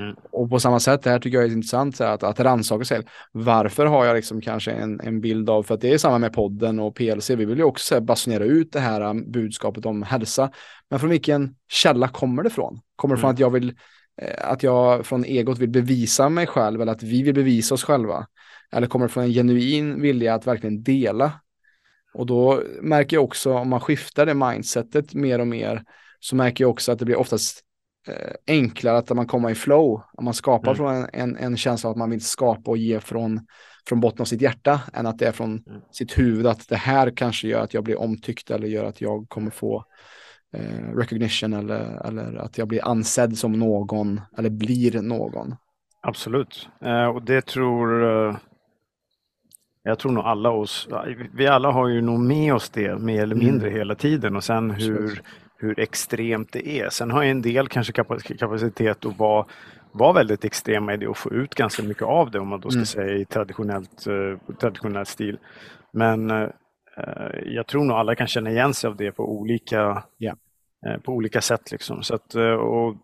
Mm. 0.00 0.16
Och 0.30 0.50
på 0.50 0.60
samma 0.60 0.80
sätt, 0.80 1.02
det 1.02 1.10
här 1.10 1.18
tycker 1.18 1.38
jag 1.38 1.46
är 1.46 1.52
intressant, 1.52 1.96
så 1.96 2.04
att, 2.04 2.22
att 2.22 2.40
rannsaka 2.40 2.84
sig. 2.84 3.02
Varför 3.32 3.86
har 3.86 4.04
jag 4.04 4.16
liksom 4.16 4.40
kanske 4.40 4.70
en, 4.70 5.00
en 5.00 5.20
bild 5.20 5.50
av, 5.50 5.62
för 5.62 5.74
att 5.74 5.80
det 5.80 5.92
är 5.92 5.98
samma 5.98 6.18
med 6.18 6.32
podden 6.32 6.80
och 6.80 6.94
PLC, 6.94 7.30
vi 7.30 7.44
vill 7.44 7.58
ju 7.58 7.64
också 7.64 8.00
basunera 8.00 8.44
ut 8.44 8.72
det 8.72 8.80
här 8.80 9.00
um, 9.00 9.30
budskapet 9.30 9.86
om 9.86 10.02
hälsa. 10.02 10.50
Men 10.90 11.00
från 11.00 11.10
vilken 11.10 11.54
källa 11.68 12.08
kommer 12.08 12.42
det 12.42 12.46
ifrån? 12.46 12.80
Kommer 12.96 13.14
det 13.14 13.20
från 13.20 13.28
mm. 13.28 13.34
att 13.34 13.40
jag 13.40 13.50
vill, 13.50 13.74
eh, 14.22 14.50
att 14.50 14.62
jag 14.62 15.06
från 15.06 15.24
egot 15.24 15.58
vill 15.58 15.70
bevisa 15.70 16.28
mig 16.28 16.46
själv 16.46 16.82
eller 16.82 16.92
att 16.92 17.02
vi 17.02 17.22
vill 17.22 17.34
bevisa 17.34 17.74
oss 17.74 17.84
själva? 17.84 18.26
Eller 18.72 18.86
kommer 18.86 19.06
det 19.06 19.12
från 19.12 19.24
en 19.24 19.32
genuin 19.32 20.02
vilja 20.02 20.34
att 20.34 20.46
verkligen 20.46 20.82
dela? 20.82 21.32
Och 22.14 22.26
då 22.26 22.62
märker 22.82 23.16
jag 23.16 23.24
också, 23.24 23.52
om 23.52 23.68
man 23.68 23.80
skiftar 23.80 24.26
det 24.26 24.34
mindsetet 24.34 25.14
mer 25.14 25.38
och 25.38 25.46
mer, 25.46 25.84
så 26.20 26.36
märker 26.36 26.64
jag 26.64 26.70
också 26.70 26.92
att 26.92 26.98
det 26.98 27.04
blir 27.04 27.18
oftast 27.18 27.64
enklare 28.46 28.98
att 28.98 29.10
man 29.10 29.26
kommer 29.26 29.50
i 29.50 29.54
flow. 29.54 30.02
Att 30.18 30.24
man 30.24 30.34
skapar 30.34 30.74
mm. 30.74 30.76
från 30.76 30.94
en, 30.94 31.08
en, 31.12 31.36
en, 31.36 31.56
känsla 31.56 31.88
av 31.88 31.90
att 31.90 31.98
man 31.98 32.10
vill 32.10 32.24
skapa 32.24 32.70
och 32.70 32.76
ge 32.76 33.00
från, 33.00 33.46
från 33.88 34.00
botten 34.00 34.20
av 34.20 34.24
sitt 34.24 34.40
hjärta 34.40 34.80
än 34.92 35.06
att 35.06 35.18
det 35.18 35.26
är 35.26 35.32
från 35.32 35.50
mm. 35.50 35.80
sitt 35.90 36.18
huvud 36.18 36.46
att 36.46 36.68
det 36.68 36.76
här 36.76 37.10
kanske 37.16 37.48
gör 37.48 37.60
att 37.60 37.74
jag 37.74 37.84
blir 37.84 38.00
omtyckt 38.00 38.50
eller 38.50 38.68
gör 38.68 38.84
att 38.84 39.00
jag 39.00 39.28
kommer 39.28 39.50
få 39.50 39.84
eh, 40.52 40.96
recognition 40.96 41.52
eller, 41.52 42.06
eller 42.06 42.36
att 42.36 42.58
jag 42.58 42.68
blir 42.68 42.84
ansedd 42.84 43.38
som 43.38 43.52
någon 43.52 44.20
eller 44.38 44.50
blir 44.50 45.02
någon. 45.02 45.54
Absolut, 46.02 46.68
eh, 46.84 47.06
och 47.06 47.22
det 47.22 47.46
tror 47.46 48.04
eh, 48.28 48.36
jag 49.82 49.98
tror 49.98 50.12
nog 50.12 50.24
alla 50.24 50.50
oss, 50.50 50.88
vi 51.34 51.46
alla 51.46 51.70
har 51.70 51.88
ju 51.88 52.00
nog 52.00 52.20
med 52.20 52.54
oss 52.54 52.70
det 52.70 52.98
mer 52.98 53.22
eller 53.22 53.36
mindre 53.36 53.66
mm. 53.68 53.78
hela 53.78 53.94
tiden 53.94 54.36
och 54.36 54.44
sen 54.44 54.70
hur, 54.70 55.22
hur 55.60 55.80
extremt 55.80 56.52
det 56.52 56.68
är. 56.68 56.88
Sen 56.88 57.10
har 57.10 57.24
en 57.24 57.42
del 57.42 57.68
kanske 57.68 57.92
kapacitet 58.38 59.04
att 59.04 59.18
vara, 59.18 59.46
vara 59.92 60.12
väldigt 60.12 60.44
extrema 60.44 60.94
i 60.94 60.96
det 60.96 61.08
och 61.08 61.16
få 61.16 61.32
ut 61.32 61.54
ganska 61.54 61.82
mycket 61.82 62.02
av 62.02 62.30
det 62.30 62.38
om 62.38 62.48
man 62.48 62.60
då 62.60 62.70
ska 62.70 62.78
mm. 62.78 62.86
säga 62.86 63.16
i 63.16 63.24
traditionellt, 63.24 64.06
uh, 64.06 64.38
traditionell 64.60 65.06
stil. 65.06 65.38
Men 65.92 66.30
uh, 66.30 66.48
jag 67.44 67.66
tror 67.66 67.84
nog 67.84 67.96
alla 67.96 68.14
kan 68.14 68.26
känna 68.26 68.50
igen 68.50 68.74
sig 68.74 68.88
av 68.88 68.96
det 68.96 69.12
på 69.12 69.32
olika, 69.38 70.04
yeah. 70.18 70.36
uh, 70.86 71.02
på 71.02 71.12
olika 71.12 71.40
sätt. 71.40 71.72
Liksom. 71.72 72.02
Så 72.02 72.14
att, 72.14 72.34
och, 72.34 72.96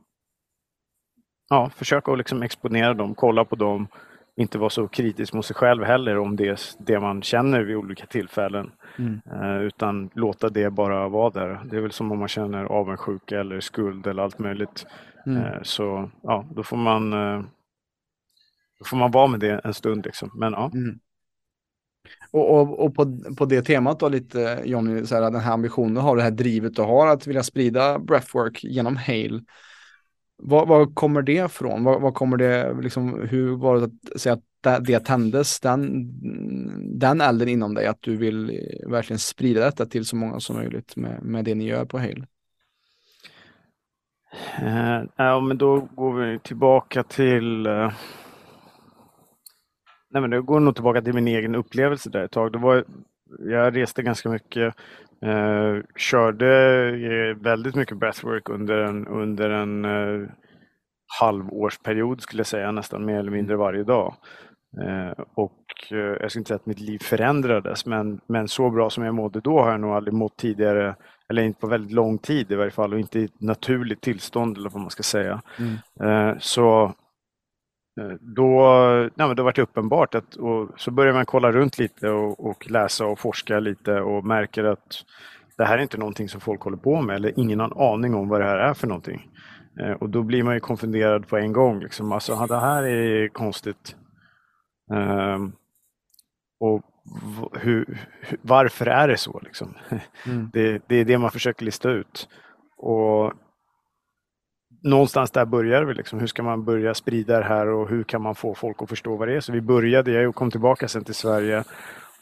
ja, 1.48 1.70
försöka 1.74 2.12
att 2.12 2.18
liksom 2.18 2.42
exponera 2.42 2.94
dem, 2.94 3.14
kolla 3.14 3.44
på 3.44 3.56
dem, 3.56 3.88
inte 4.36 4.58
vara 4.58 4.70
så 4.70 4.88
kritisk 4.88 5.32
mot 5.32 5.46
sig 5.46 5.56
själv 5.56 5.84
heller 5.84 6.18
om 6.18 6.36
det, 6.36 6.60
det 6.78 7.00
man 7.00 7.22
känner 7.22 7.60
vid 7.62 7.76
olika 7.76 8.06
tillfällen. 8.06 8.72
Mm. 8.98 9.20
Eh, 9.32 9.62
utan 9.62 10.10
låta 10.14 10.48
det 10.48 10.70
bara 10.70 11.08
vara 11.08 11.30
där. 11.30 11.60
Det 11.70 11.76
är 11.76 11.80
väl 11.80 11.92
som 11.92 12.12
om 12.12 12.18
man 12.18 12.28
känner 12.28 12.64
avundsjuka 12.64 13.40
eller 13.40 13.60
skuld 13.60 14.06
eller 14.06 14.22
allt 14.22 14.38
möjligt. 14.38 14.86
Mm. 15.26 15.42
Eh, 15.42 15.62
så 15.62 16.10
ja, 16.22 16.46
då 16.50 16.62
får 16.62 16.76
man 16.76 17.12
eh, 17.12 17.42
då 18.78 18.84
får 18.84 18.96
man 18.96 19.10
vara 19.10 19.26
med 19.26 19.40
det 19.40 19.60
en 19.64 19.74
stund. 19.74 20.04
Liksom. 20.04 20.30
Men, 20.34 20.52
ja. 20.52 20.70
Mm. 20.74 20.98
Och, 22.30 22.54
och, 22.54 22.84
och, 22.84 22.94
på, 22.94 23.18
på 23.38 23.44
det 23.44 23.62
temat 23.62 24.00
då 24.00 24.08
lite 24.08 24.62
Johnny, 24.64 25.06
så 25.06 25.14
här, 25.14 25.22
den 25.22 25.40
här 25.40 25.52
ambitionen 25.52 25.94
du 25.94 26.00
har, 26.00 26.16
det 26.16 26.22
här 26.22 26.30
drivet 26.30 26.76
du 26.76 26.82
har 26.82 27.06
att 27.06 27.26
vilja 27.26 27.42
sprida 27.42 27.98
breathwork 27.98 28.64
genom 28.64 28.96
Hale. 28.96 29.42
Var, 30.38 30.66
var 30.66 30.94
kommer 30.94 31.22
det 31.22 31.44
ifrån? 31.44 31.84
Var, 31.84 32.00
var, 32.00 32.12
kommer 32.12 32.36
det, 32.36 32.74
liksom, 32.82 33.28
hur 33.30 33.56
var 33.56 33.76
det 33.76 33.84
att 33.84 34.20
säga 34.20 34.32
att 34.32 34.84
det 34.84 35.00
tändes, 35.00 35.60
den, 35.60 36.10
den 36.98 37.20
elden 37.20 37.48
inom 37.48 37.74
dig, 37.74 37.86
att 37.86 38.02
du 38.02 38.16
vill 38.16 38.60
verkligen 38.86 39.18
sprida 39.18 39.64
detta 39.64 39.86
till 39.86 40.04
så 40.04 40.16
många 40.16 40.40
som 40.40 40.56
möjligt 40.56 40.96
med, 40.96 41.22
med 41.22 41.44
det 41.44 41.54
ni 41.54 41.64
gör 41.64 41.84
på 41.84 41.98
Hale? 41.98 42.26
Uh, 44.62 45.08
ja, 45.16 45.40
men 45.40 45.58
då 45.58 45.80
går 45.80 46.14
vi 46.14 46.38
tillbaka 46.38 47.02
till 47.02 47.66
uh... 47.66 47.92
Nej, 50.10 50.20
men 50.20 50.30
då 50.30 50.42
går 50.42 50.60
nog 50.60 50.74
tillbaka 50.74 51.02
till 51.02 51.14
min 51.14 51.28
egen 51.28 51.54
upplevelse 51.54 52.10
där 52.10 52.24
ett 52.24 52.30
tag. 52.30 52.52
Det 52.52 52.58
var, 52.58 52.84
jag 53.38 53.76
reste 53.76 54.02
ganska 54.02 54.28
mycket, 54.28 54.74
uh, 55.26 55.82
körde 55.96 57.34
väldigt 57.34 57.74
mycket 57.74 57.98
breathwork 57.98 58.48
under 58.48 58.78
en, 58.78 59.06
under 59.06 59.50
en 59.50 59.86
halvårsperiod 61.20 62.20
skulle 62.20 62.40
jag 62.40 62.46
säga, 62.46 62.72
nästan 62.72 63.04
mer 63.04 63.18
eller 63.18 63.30
mindre 63.30 63.56
varje 63.56 63.84
dag. 63.84 64.14
Eh, 64.82 65.24
och 65.34 65.64
eh, 65.90 65.98
jag 65.98 66.30
ska 66.30 66.40
inte 66.40 66.48
säga 66.48 66.56
att 66.56 66.66
mitt 66.66 66.80
liv 66.80 66.98
förändrades, 66.98 67.86
men, 67.86 68.20
men 68.26 68.48
så 68.48 68.70
bra 68.70 68.90
som 68.90 69.04
jag 69.04 69.14
mådde 69.14 69.40
då 69.40 69.60
har 69.60 69.70
jag 69.70 69.80
nog 69.80 69.90
aldrig 69.90 70.14
mått 70.14 70.36
tidigare 70.36 70.94
eller 71.28 71.42
inte 71.42 71.60
på 71.60 71.66
väldigt 71.66 71.92
lång 71.92 72.18
tid 72.18 72.52
i 72.52 72.54
varje 72.54 72.70
fall 72.70 72.92
och 72.92 73.00
inte 73.00 73.18
i 73.18 73.24
ett 73.24 73.40
naturligt 73.40 74.00
tillstånd 74.00 74.56
eller 74.56 74.70
vad 74.70 74.82
man 74.82 74.90
ska 74.90 75.02
säga. 75.02 75.42
Mm. 75.58 76.36
Så 76.40 76.94
då, 78.20 78.60
nej, 79.14 79.34
då 79.34 79.42
var 79.42 79.52
det 79.52 79.62
uppenbart 79.62 80.14
att 80.14 80.34
och 80.34 80.68
så 80.76 80.90
börjar 80.90 81.14
man 81.14 81.26
kolla 81.26 81.52
runt 81.52 81.78
lite 81.78 82.08
och, 82.08 82.46
och, 82.46 82.70
läsa 82.70 83.06
och 83.06 83.18
forska 83.18 83.60
lite 83.60 84.00
och 84.00 84.24
märker 84.24 84.64
att 84.64 85.04
det 85.56 85.64
här 85.64 85.78
är 85.78 85.82
inte 85.82 85.98
någonting 85.98 86.28
som 86.28 86.40
folk 86.40 86.62
håller 86.62 86.76
på 86.76 87.00
med 87.00 87.16
eller 87.16 87.40
ingen 87.40 87.60
har 87.60 87.66
en 87.66 87.94
aning 87.94 88.14
om 88.14 88.28
vad 88.28 88.40
det 88.40 88.46
här 88.46 88.58
är 88.58 88.74
för 88.74 88.86
någonting. 88.86 89.30
Eh, 89.80 89.92
och 89.92 90.10
då 90.10 90.22
blir 90.22 90.42
man 90.42 90.54
ju 90.54 90.60
konfunderad 90.60 91.28
på 91.28 91.36
en 91.36 91.52
gång. 91.52 91.80
Liksom. 91.80 92.12
Alltså, 92.12 92.46
det 92.46 92.60
här 92.60 92.82
är 92.82 93.28
konstigt. 93.28 93.96
Um, 94.90 95.52
och 96.60 96.82
hur, 97.52 98.08
varför 98.42 98.86
är 98.86 99.08
det 99.08 99.16
så? 99.16 99.40
Liksom? 99.44 99.74
Mm. 100.26 100.50
Det, 100.52 100.82
det, 100.86 100.96
är 100.96 101.04
det 101.04 101.18
man 101.18 101.30
försöker 101.30 101.64
lista 101.64 101.90
ut. 101.90 102.28
Och 102.76 103.32
någonstans 104.80 105.30
där 105.30 105.44
börjar 105.44 105.84
vi. 105.84 105.94
Liksom. 105.94 106.20
Hur 106.20 106.26
ska 106.26 106.42
man 106.42 106.64
börja 106.64 106.94
sprida 106.94 107.38
det 107.38 107.44
här 107.44 107.66
och 107.66 107.88
hur 107.88 108.04
kan 108.04 108.22
man 108.22 108.34
få 108.34 108.54
folk 108.54 108.82
att 108.82 108.88
förstå 108.88 109.16
vad 109.16 109.28
det 109.28 109.34
är? 109.34 109.40
Så 109.40 109.52
vi 109.52 109.60
började, 109.60 110.10
jag 110.10 110.34
kom 110.34 110.50
tillbaka 110.50 110.88
sen 110.88 111.04
till 111.04 111.14
Sverige 111.14 111.64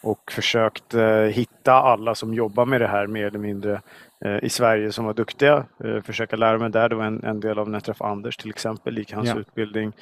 och 0.05 0.33
försökt 0.33 0.95
eh, 0.95 1.21
hitta 1.21 1.73
alla 1.73 2.15
som 2.15 2.35
jobbar 2.35 2.67
med 2.67 2.81
det 2.81 2.87
här 2.87 3.07
mer 3.07 3.27
eller 3.27 3.39
mindre 3.39 3.81
eh, 4.25 4.45
i 4.45 4.49
Sverige 4.49 4.93
som 4.93 5.05
var 5.05 5.15
duktiga. 5.15 5.65
Eh, 5.85 6.01
försöka 6.03 6.37
lära 6.37 6.59
mig 6.59 6.71
där. 6.71 6.89
Det 6.89 6.95
var 6.95 7.05
en, 7.05 7.25
en 7.25 7.41
del 7.41 7.59
av 7.59 7.69
när 7.69 7.77
jag 7.77 7.85
träffade 7.85 8.11
Anders 8.11 8.37
till 8.37 8.51
exempel, 8.51 8.99
gick 8.99 9.13
hans 9.13 9.29
ja. 9.29 9.39
utbildning. 9.39 9.93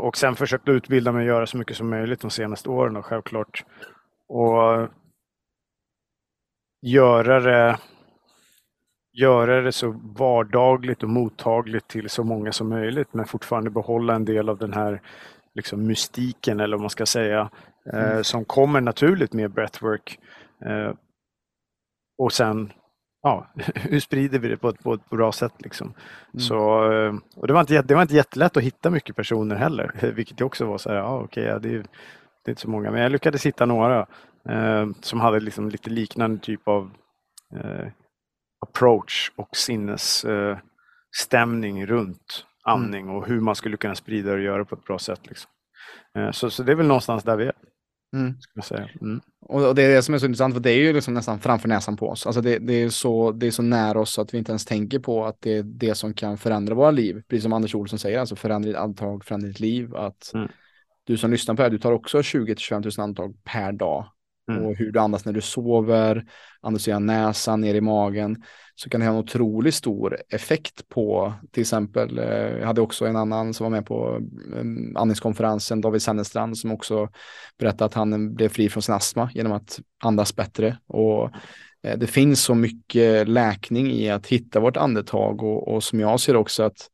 Och 0.00 0.16
sen 0.16 0.36
försökt 0.36 0.68
utbilda 0.68 1.12
mig 1.12 1.20
och 1.20 1.26
göra 1.26 1.46
så 1.46 1.56
mycket 1.56 1.76
som 1.76 1.90
möjligt 1.90 2.20
de 2.20 2.30
senaste 2.30 2.68
åren 2.68 2.96
och 2.96 3.06
självklart. 3.06 3.64
Och 4.28 4.88
göra 6.82 7.40
det 7.40 7.78
göra 9.18 9.60
det 9.60 9.72
så 9.72 10.00
vardagligt 10.02 11.02
och 11.02 11.08
mottagligt 11.08 11.88
till 11.88 12.10
så 12.10 12.24
många 12.24 12.52
som 12.52 12.68
möjligt 12.68 13.08
men 13.14 13.26
fortfarande 13.26 13.70
behålla 13.70 14.14
en 14.14 14.24
del 14.24 14.48
av 14.48 14.58
den 14.58 14.72
här 14.72 15.00
liksom 15.54 15.86
mystiken 15.86 16.60
eller 16.60 16.76
vad 16.76 16.80
man 16.80 16.90
ska 16.90 17.06
säga 17.06 17.50
eh, 17.92 18.10
mm. 18.10 18.24
som 18.24 18.44
kommer 18.44 18.80
naturligt 18.80 19.32
med 19.32 19.50
breathwork. 19.50 20.18
Eh, 20.64 20.92
och 22.18 22.32
sen, 22.32 22.72
ja, 23.22 23.46
hur 23.74 24.00
sprider 24.00 24.38
vi 24.38 24.48
det 24.48 24.56
på 24.56 24.68
ett, 24.68 24.82
på 24.82 24.94
ett 24.94 25.10
bra 25.10 25.32
sätt? 25.32 25.54
Liksom? 25.58 25.86
Mm. 25.86 26.40
Så, 26.40 26.92
eh, 26.92 27.14
och 27.36 27.46
det, 27.46 27.52
var 27.52 27.60
inte, 27.60 27.82
det 27.82 27.94
var 27.94 28.02
inte 28.02 28.14
jättelätt 28.14 28.56
att 28.56 28.62
hitta 28.62 28.90
mycket 28.90 29.16
personer 29.16 29.56
heller, 29.56 30.12
vilket 30.14 30.40
också 30.40 30.66
var 30.66 30.78
så 30.78 30.88
här, 30.88 30.96
ja, 30.96 31.20
okej, 31.24 31.44
ja, 31.44 31.58
det, 31.58 31.68
är, 31.68 31.84
det 32.44 32.48
är 32.48 32.50
inte 32.50 32.62
så 32.62 32.70
många, 32.70 32.90
men 32.90 33.02
jag 33.02 33.12
lyckades 33.12 33.46
hitta 33.46 33.66
några 33.66 34.06
eh, 34.48 34.86
som 35.00 35.20
hade 35.20 35.40
liksom 35.40 35.68
lite 35.68 35.90
liknande 35.90 36.40
typ 36.40 36.68
av 36.68 36.90
eh, 37.54 37.88
approach 38.58 39.32
och 39.36 39.56
sinnesstämning 39.56 41.86
runt 41.86 42.44
andning 42.62 43.02
mm. 43.02 43.16
och 43.16 43.26
hur 43.26 43.40
man 43.40 43.54
skulle 43.54 43.76
kunna 43.76 43.94
sprida 43.94 44.32
och 44.32 44.40
göra 44.40 44.64
på 44.64 44.74
ett 44.74 44.84
bra 44.84 44.98
sätt. 44.98 45.20
Liksom. 45.22 45.50
Eh, 46.16 46.30
så, 46.30 46.50
så 46.50 46.62
det 46.62 46.72
är 46.72 46.76
väl 46.76 46.86
någonstans 46.86 47.24
där 47.24 47.36
vi 47.36 47.44
är. 47.44 47.52
Mm. 48.16 48.34
Mm. 49.02 49.20
Och, 49.40 49.74
det 49.74 49.82
är 49.82 49.94
det 49.94 50.02
som 50.02 50.14
är 50.14 50.18
så 50.18 50.26
intressant, 50.26 50.54
för 50.54 50.60
det 50.60 50.70
är 50.70 50.78
ju 50.78 50.92
liksom 50.92 51.14
nästan 51.14 51.40
framför 51.40 51.68
näsan 51.68 51.96
på 51.96 52.08
oss. 52.08 52.26
Alltså 52.26 52.40
det, 52.40 52.58
det, 52.58 52.72
är 52.72 52.88
så, 52.88 53.32
det 53.32 53.46
är 53.46 53.50
så 53.50 53.62
nära 53.62 54.00
oss 54.00 54.18
att 54.18 54.34
vi 54.34 54.38
inte 54.38 54.52
ens 54.52 54.64
tänker 54.64 54.98
på 54.98 55.24
att 55.24 55.40
det 55.40 55.56
är 55.56 55.62
det 55.62 55.94
som 55.94 56.14
kan 56.14 56.38
förändra 56.38 56.74
våra 56.74 56.90
liv. 56.90 57.22
Precis 57.28 57.42
som 57.42 57.52
Anders 57.52 57.74
Olsson 57.74 57.98
säger, 57.98 58.18
alltså 58.18 58.36
förändra 58.36 58.68
ditt 58.68 58.76
andetag, 58.76 59.24
förändra 59.24 59.48
ditt 59.48 59.60
liv. 59.60 59.96
Att 59.96 60.30
mm. 60.34 60.48
Du 61.04 61.16
som 61.16 61.30
lyssnar 61.30 61.54
på 61.54 61.62
det 61.62 61.64
här, 61.64 61.70
du 61.70 61.78
tar 61.78 61.92
också 61.92 62.18
20-25 62.18 62.98
000 62.98 63.04
andetag 63.04 63.44
per 63.44 63.72
dag. 63.72 64.06
Mm. 64.48 64.64
Och 64.64 64.76
hur 64.76 64.92
du 64.92 64.98
andas 64.98 65.24
när 65.24 65.32
du 65.32 65.40
sover, 65.40 66.24
andas 66.60 66.86
genom 66.86 67.06
näsan, 67.06 67.60
ner 67.60 67.74
i 67.74 67.80
magen 67.80 68.42
så 68.74 68.90
kan 68.90 69.00
det 69.00 69.06
ha 69.06 69.12
en 69.12 69.18
otroligt 69.18 69.74
stor 69.74 70.18
effekt 70.28 70.88
på 70.88 71.32
till 71.52 71.60
exempel, 71.60 72.18
eh, 72.18 72.58
jag 72.58 72.66
hade 72.66 72.80
också 72.80 73.06
en 73.06 73.16
annan 73.16 73.54
som 73.54 73.64
var 73.64 73.70
med 73.70 73.86
på 73.86 74.16
mm, 74.54 74.96
andningskonferensen, 74.96 75.80
David 75.80 76.02
Sennestrand, 76.02 76.58
som 76.58 76.72
också 76.72 77.08
berättade 77.58 77.84
att 77.84 77.94
han 77.94 78.34
blev 78.34 78.48
fri 78.48 78.68
från 78.68 78.82
sin 78.82 78.94
astma 78.94 79.30
genom 79.34 79.52
att 79.52 79.80
andas 80.04 80.36
bättre. 80.36 80.78
Och 80.86 81.30
eh, 81.82 81.98
det 81.98 82.06
finns 82.06 82.42
så 82.42 82.54
mycket 82.54 83.28
läkning 83.28 83.92
i 83.92 84.10
att 84.10 84.26
hitta 84.26 84.60
vårt 84.60 84.76
andetag 84.76 85.42
och, 85.42 85.74
och 85.74 85.84
som 85.84 86.00
jag 86.00 86.20
ser 86.20 86.36
också 86.36 86.62
att 86.62 86.90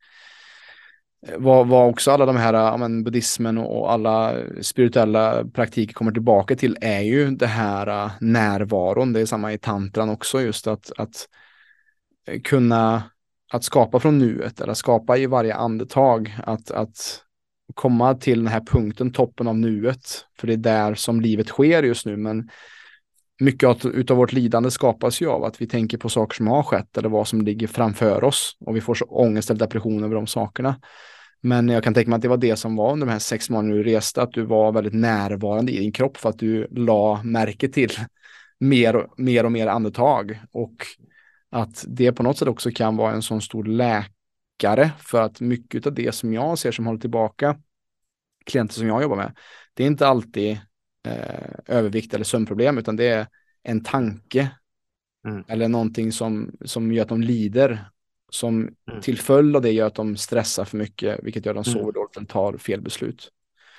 Eh, 1.26 1.38
vad, 1.38 1.68
vad 1.68 1.88
också 1.88 2.10
alla 2.10 2.26
de 2.26 2.36
här, 2.36 2.54
ja, 2.54 2.76
men, 2.76 3.04
buddhismen 3.04 3.58
och 3.58 3.92
alla 3.92 4.36
spirituella 4.62 5.44
praktiker 5.44 5.94
kommer 5.94 6.12
tillbaka 6.12 6.56
till 6.56 6.78
är 6.80 7.00
ju 7.00 7.30
det 7.30 7.46
här 7.46 7.86
eh, 7.86 8.10
närvaron. 8.20 9.12
Det 9.12 9.20
är 9.20 9.26
samma 9.26 9.52
i 9.52 9.58
tantran 9.58 10.10
också, 10.10 10.40
just 10.40 10.66
att, 10.66 10.92
att 10.96 11.28
eh, 12.28 12.40
kunna 12.40 13.02
att 13.52 13.64
skapa 13.64 14.00
från 14.00 14.18
nuet 14.18 14.60
eller 14.60 14.74
skapa 14.74 15.18
i 15.18 15.26
varje 15.26 15.54
andetag, 15.54 16.36
att, 16.44 16.70
att 16.70 17.20
komma 17.74 18.14
till 18.14 18.38
den 18.38 18.52
här 18.52 18.60
punkten, 18.60 19.12
toppen 19.12 19.48
av 19.48 19.56
nuet, 19.56 20.26
för 20.38 20.46
det 20.46 20.52
är 20.52 20.56
där 20.56 20.94
som 20.94 21.20
livet 21.20 21.48
sker 21.48 21.82
just 21.82 22.06
nu, 22.06 22.16
men 22.16 22.50
mycket 23.40 23.68
av, 24.10 24.16
vårt 24.16 24.32
lidande 24.32 24.70
skapas 24.70 25.20
ju 25.20 25.30
av 25.30 25.44
att 25.44 25.60
vi 25.60 25.66
tänker 25.66 25.98
på 25.98 26.08
saker 26.08 26.36
som 26.36 26.46
har 26.46 26.62
skett 26.62 26.98
eller 26.98 27.08
vad 27.08 27.28
som 27.28 27.40
ligger 27.40 27.66
framför 27.66 28.24
oss 28.24 28.56
och 28.60 28.76
vi 28.76 28.80
får 28.80 28.94
så 28.94 29.04
ångest 29.04 29.50
eller 29.50 29.60
depression 29.60 30.04
över 30.04 30.14
de 30.14 30.26
sakerna. 30.26 30.76
Men 31.46 31.68
jag 31.68 31.84
kan 31.84 31.94
tänka 31.94 32.10
mig 32.10 32.16
att 32.16 32.22
det 32.22 32.28
var 32.28 32.36
det 32.36 32.56
som 32.56 32.76
var 32.76 32.92
under 32.92 33.06
de 33.06 33.12
här 33.12 33.18
sex 33.18 33.50
månaderna 33.50 33.74
du 33.74 33.82
reste, 33.82 34.22
att 34.22 34.32
du 34.32 34.42
var 34.42 34.72
väldigt 34.72 34.94
närvarande 34.94 35.72
i 35.72 35.78
din 35.78 35.92
kropp 35.92 36.16
för 36.16 36.28
att 36.28 36.38
du 36.38 36.66
la 36.70 37.22
märke 37.22 37.68
till 37.68 37.90
mer 38.60 38.96
och 38.96 39.20
mer, 39.20 39.44
och 39.44 39.52
mer 39.52 39.66
andetag 39.66 40.40
och 40.52 40.86
att 41.50 41.84
det 41.88 42.12
på 42.12 42.22
något 42.22 42.38
sätt 42.38 42.48
också 42.48 42.70
kan 42.70 42.96
vara 42.96 43.12
en 43.12 43.22
sån 43.22 43.42
stor 43.42 43.64
läkare 43.64 44.90
för 44.98 45.22
att 45.22 45.40
mycket 45.40 45.86
av 45.86 45.94
det 45.94 46.14
som 46.14 46.32
jag 46.32 46.58
ser 46.58 46.72
som 46.72 46.86
håller 46.86 47.00
tillbaka 47.00 47.58
klienter 48.46 48.74
som 48.74 48.88
jag 48.88 49.02
jobbar 49.02 49.16
med, 49.16 49.36
det 49.74 49.82
är 49.82 49.86
inte 49.86 50.08
alltid 50.08 50.52
eh, 51.06 51.54
övervikt 51.66 52.14
eller 52.14 52.24
sömnproblem, 52.24 52.78
utan 52.78 52.96
det 52.96 53.08
är 53.08 53.26
en 53.62 53.84
tanke 53.84 54.50
mm. 55.26 55.44
eller 55.48 55.68
någonting 55.68 56.12
som, 56.12 56.56
som 56.64 56.92
gör 56.92 57.02
att 57.02 57.08
de 57.08 57.20
lider, 57.22 57.88
som 58.34 58.60
mm. 58.90 59.00
till 59.02 59.18
följd 59.18 59.56
av 59.56 59.62
det 59.62 59.70
gör 59.70 59.86
att 59.86 59.94
de 59.94 60.16
stressar 60.16 60.64
för 60.64 60.76
mycket, 60.76 61.20
vilket 61.22 61.46
gör 61.46 61.54
att 61.54 61.64
de 61.64 61.70
mm. 61.70 61.80
sover 61.80 61.92
dåligt 61.92 62.16
och 62.16 62.28
tar 62.28 62.56
fel 62.56 62.80
beslut. 62.80 63.30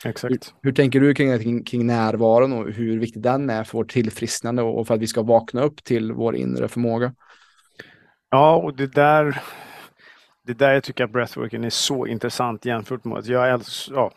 Exakt. 0.06 0.32
Hur, 0.32 0.40
hur, 0.62 0.72
tänker 0.72 1.00
du 1.00 1.14
kring, 1.14 1.40
kring, 1.40 1.64
kring 1.64 1.88
närvaron 1.88 2.54
och 2.54 2.72
hur 2.72 3.00
viktig 3.00 3.22
den 3.22 3.50
är 3.50 3.64
för 3.64 3.78
vårt 3.78 3.92
tillfrisknande 3.92 4.62
och 4.62 4.88
för 4.88 4.94
att 4.94 5.02
vi 5.02 5.08
ska 5.08 5.22
vakna 5.22 5.64
upp 5.64 5.84
till 5.84 6.12
vår 6.12 6.36
inre 6.36 6.68
förmåga? 6.68 7.14
Ja, 8.30 8.56
och 8.56 8.76
det 8.76 8.94
där 8.94 9.42
det 10.46 10.54
där 10.54 10.74
jag 10.74 10.84
tycker 10.84 11.04
att 11.04 11.12
breathworken 11.12 11.64
är 11.64 11.70
så 11.70 12.08
intressant 12.08 12.66
jämfört 12.66 13.06
med 13.06 13.18
att 13.18 13.28
jag 13.28 13.50
är, 13.50 13.62
ja, 13.90 14.12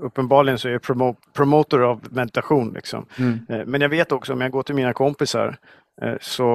uppenbarligen 0.00 0.58
så 0.58 0.68
är 0.68 0.72
jag 0.72 0.82
promo 0.82 1.16
promotor 1.32 1.82
av 1.82 2.00
meditation. 2.10 2.72
Liksom. 2.72 3.06
Mm. 3.18 3.38
Eh, 3.48 3.66
men 3.66 3.80
jag 3.80 3.88
vet 3.88 4.12
också 4.12 4.32
om 4.32 4.40
jag 4.40 4.50
går 4.50 4.62
till 4.62 4.74
mina 4.74 4.92
kompisar 4.92 5.58
eh, 6.02 6.14
så 6.20 6.54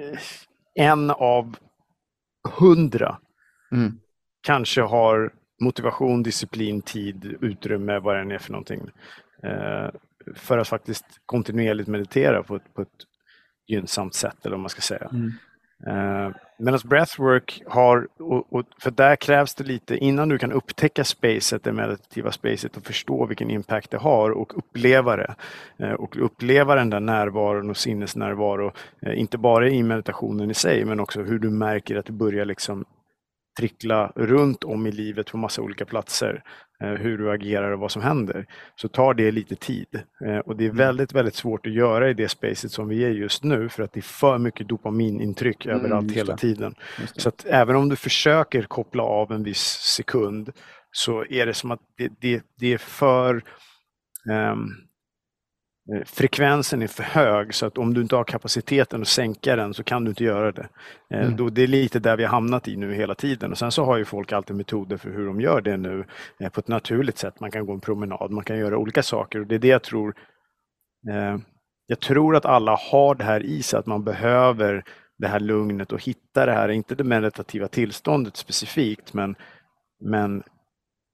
eh, 0.00 0.18
en 0.74 1.10
av 1.10 1.56
hundra 2.46 3.18
mm. 3.72 4.00
kanske 4.42 4.82
har 4.82 5.32
motivation, 5.60 6.22
disciplin, 6.22 6.82
tid, 6.82 7.36
utrymme, 7.40 7.98
vad 7.98 8.16
det 8.16 8.20
än 8.20 8.32
är 8.32 8.38
för 8.38 8.52
någonting. 8.52 8.90
För 10.34 10.58
att 10.58 10.68
faktiskt 10.68 11.04
kontinuerligt 11.26 11.88
meditera 11.88 12.42
på 12.42 12.56
ett, 12.56 12.74
på 12.74 12.82
ett 12.82 12.88
gynnsamt 13.66 14.14
sätt 14.14 14.36
eller 14.46 14.56
vad 14.56 14.60
man 14.60 14.70
ska 14.70 14.80
säga. 14.80 15.08
Mm. 15.12 15.32
Eh, 15.86 16.26
uh, 16.26 16.30
Medan 16.58 16.74
alltså 16.74 16.88
breathwork 16.88 17.62
har, 17.66 18.08
och, 18.18 18.52
och, 18.52 18.64
för 18.80 18.90
där 18.90 19.16
krävs 19.16 19.54
det 19.54 19.64
lite 19.64 19.96
innan 19.96 20.28
du 20.28 20.38
kan 20.38 20.52
upptäcka 20.52 21.04
spacet, 21.04 21.64
det 21.64 21.72
meditativa 21.72 22.32
spacet 22.32 22.76
och 22.76 22.86
förstå 22.86 23.26
vilken 23.26 23.50
impact 23.50 23.90
det 23.90 23.98
har 23.98 24.30
och 24.30 24.58
uppleva 24.58 25.16
det. 25.16 25.34
Eh, 25.78 25.92
och 25.92 26.24
uppleva 26.24 26.74
den 26.74 26.90
där 26.90 27.00
närvaron 27.00 27.70
och 27.70 27.76
sinnesnärvaro, 27.76 28.72
eh, 29.02 29.20
inte 29.20 29.38
bara 29.38 29.68
i 29.68 29.82
meditationen 29.82 30.50
i 30.50 30.54
sig 30.54 30.84
men 30.84 31.00
också 31.00 31.22
hur 31.22 31.38
du 31.38 31.50
märker 31.50 31.96
att 31.96 32.06
det 32.06 32.12
börjar 32.12 32.44
liksom 32.44 32.84
trickla 33.58 34.12
runt 34.14 34.64
om 34.64 34.86
i 34.86 34.92
livet 34.92 35.30
på 35.30 35.36
massa 35.36 35.62
olika 35.62 35.84
platser. 35.84 36.42
Eh, 36.82 36.88
hur 36.88 37.18
du 37.18 37.30
agerar 37.30 37.70
och 37.70 37.80
vad 37.80 37.90
som 37.90 38.02
händer, 38.02 38.46
så 38.74 38.88
tar 38.88 39.14
det 39.14 39.30
lite 39.30 39.56
tid. 39.56 40.02
Eh, 40.26 40.38
och 40.38 40.56
det 40.56 40.64
är 40.64 40.68
mm. 40.68 40.76
väldigt, 40.76 41.12
väldigt 41.12 41.34
svårt 41.34 41.66
att 41.66 41.72
göra 41.72 42.10
i 42.10 42.14
det 42.14 42.28
spacet 42.28 42.70
som 42.70 42.88
vi 42.88 43.04
är 43.04 43.10
just 43.10 43.44
nu 43.44 43.68
för 43.68 43.82
att 43.82 43.92
det 43.92 44.00
är 44.00 44.02
för 44.02 44.38
mycket 44.38 44.68
dopaminintryck 44.68 45.66
mm, 45.66 45.78
överallt 45.78 46.12
hela 46.12 46.36
tiden. 46.36 46.74
Så 47.16 47.28
att 47.28 47.46
även 47.46 47.76
om 47.76 47.88
du 47.88 47.96
försöker 47.96 48.62
koppla 48.62 49.02
av 49.02 49.32
en 49.32 49.42
viss 49.42 49.78
sekund 49.96 50.52
så 50.90 51.24
är 51.30 51.46
det 51.46 51.54
som 51.54 51.70
att 51.70 51.80
det, 51.98 52.12
det, 52.20 52.42
det 52.60 52.72
är 52.72 52.78
för 52.78 53.42
um, 54.30 54.86
frekvensen 56.06 56.82
är 56.82 56.86
för 56.86 57.02
hög 57.02 57.54
så 57.54 57.66
att 57.66 57.78
om 57.78 57.94
du 57.94 58.00
inte 58.00 58.16
har 58.16 58.24
kapaciteten 58.24 59.02
att 59.02 59.08
sänka 59.08 59.56
den 59.56 59.74
så 59.74 59.82
kan 59.82 60.04
du 60.04 60.08
inte 60.08 60.24
göra 60.24 60.52
det. 60.52 60.68
Eh, 61.10 61.20
mm. 61.20 61.36
Då 61.36 61.48
det 61.48 61.62
är 61.62 61.66
lite 61.66 61.98
där 61.98 62.16
vi 62.16 62.24
har 62.24 62.30
hamnat 62.30 62.68
i 62.68 62.76
nu 62.76 62.94
hela 62.94 63.14
tiden. 63.14 63.52
Och 63.52 63.58
Sen 63.58 63.72
så 63.72 63.84
har 63.84 63.96
ju 63.96 64.04
folk 64.04 64.32
alltid 64.32 64.56
metoder 64.56 64.96
för 64.96 65.10
hur 65.10 65.26
de 65.26 65.40
gör 65.40 65.60
det 65.60 65.76
nu 65.76 66.04
eh, 66.40 66.48
på 66.48 66.60
ett 66.60 66.68
naturligt 66.68 67.18
sätt. 67.18 67.40
Man 67.40 67.50
kan 67.50 67.66
gå 67.66 67.72
en 67.72 67.80
promenad, 67.80 68.30
man 68.30 68.44
kan 68.44 68.58
göra 68.58 68.78
olika 68.78 69.02
saker 69.02 69.40
och 69.40 69.46
det 69.46 69.54
är 69.54 69.58
det 69.58 69.68
jag 69.68 69.82
tror. 69.82 70.14
Jag 71.86 72.00
tror 72.00 72.36
att 72.36 72.44
alla 72.44 72.78
har 72.90 73.14
det 73.14 73.24
här 73.24 73.42
i 73.42 73.62
sig 73.62 73.78
att 73.78 73.86
man 73.86 74.04
behöver 74.04 74.84
det 75.18 75.28
här 75.28 75.40
lugnet 75.40 75.92
och 75.92 76.02
hitta 76.02 76.46
det 76.46 76.52
här, 76.52 76.68
inte 76.68 76.94
det 76.94 77.04
meditativa 77.04 77.68
tillståndet 77.68 78.36
specifikt, 78.36 79.12
men, 79.14 79.36
men 80.00 80.42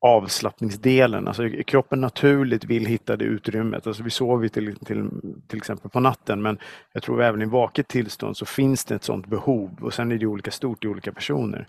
avslappningsdelen, 0.03 1.29
alltså 1.29 1.49
kroppen 1.67 2.01
naturligt 2.01 2.65
vill 2.65 2.87
hitta 2.87 3.17
det 3.17 3.25
utrymmet. 3.25 3.87
Alltså 3.87 4.03
vi 4.03 4.11
sover 4.11 4.49
till, 4.49 4.77
till, 4.77 5.11
till 5.49 5.57
exempel 5.57 5.91
på 5.91 6.01
natten 6.01 6.43
men 6.43 6.59
jag 6.93 7.03
tror 7.03 7.23
även 7.23 7.43
i 7.43 7.45
vaket 7.45 7.89
tillstånd 7.89 8.37
så 8.37 8.47
finns 8.47 8.85
det 8.85 8.95
ett 8.95 9.05
sådant 9.05 9.27
behov 9.27 9.71
och 9.81 9.95
sen 9.95 10.13
är 10.13 10.19
det 10.19 10.27
olika 10.27 10.51
stort 10.51 10.85
i 10.85 10.89
olika 10.89 11.13
personer. 11.13 11.67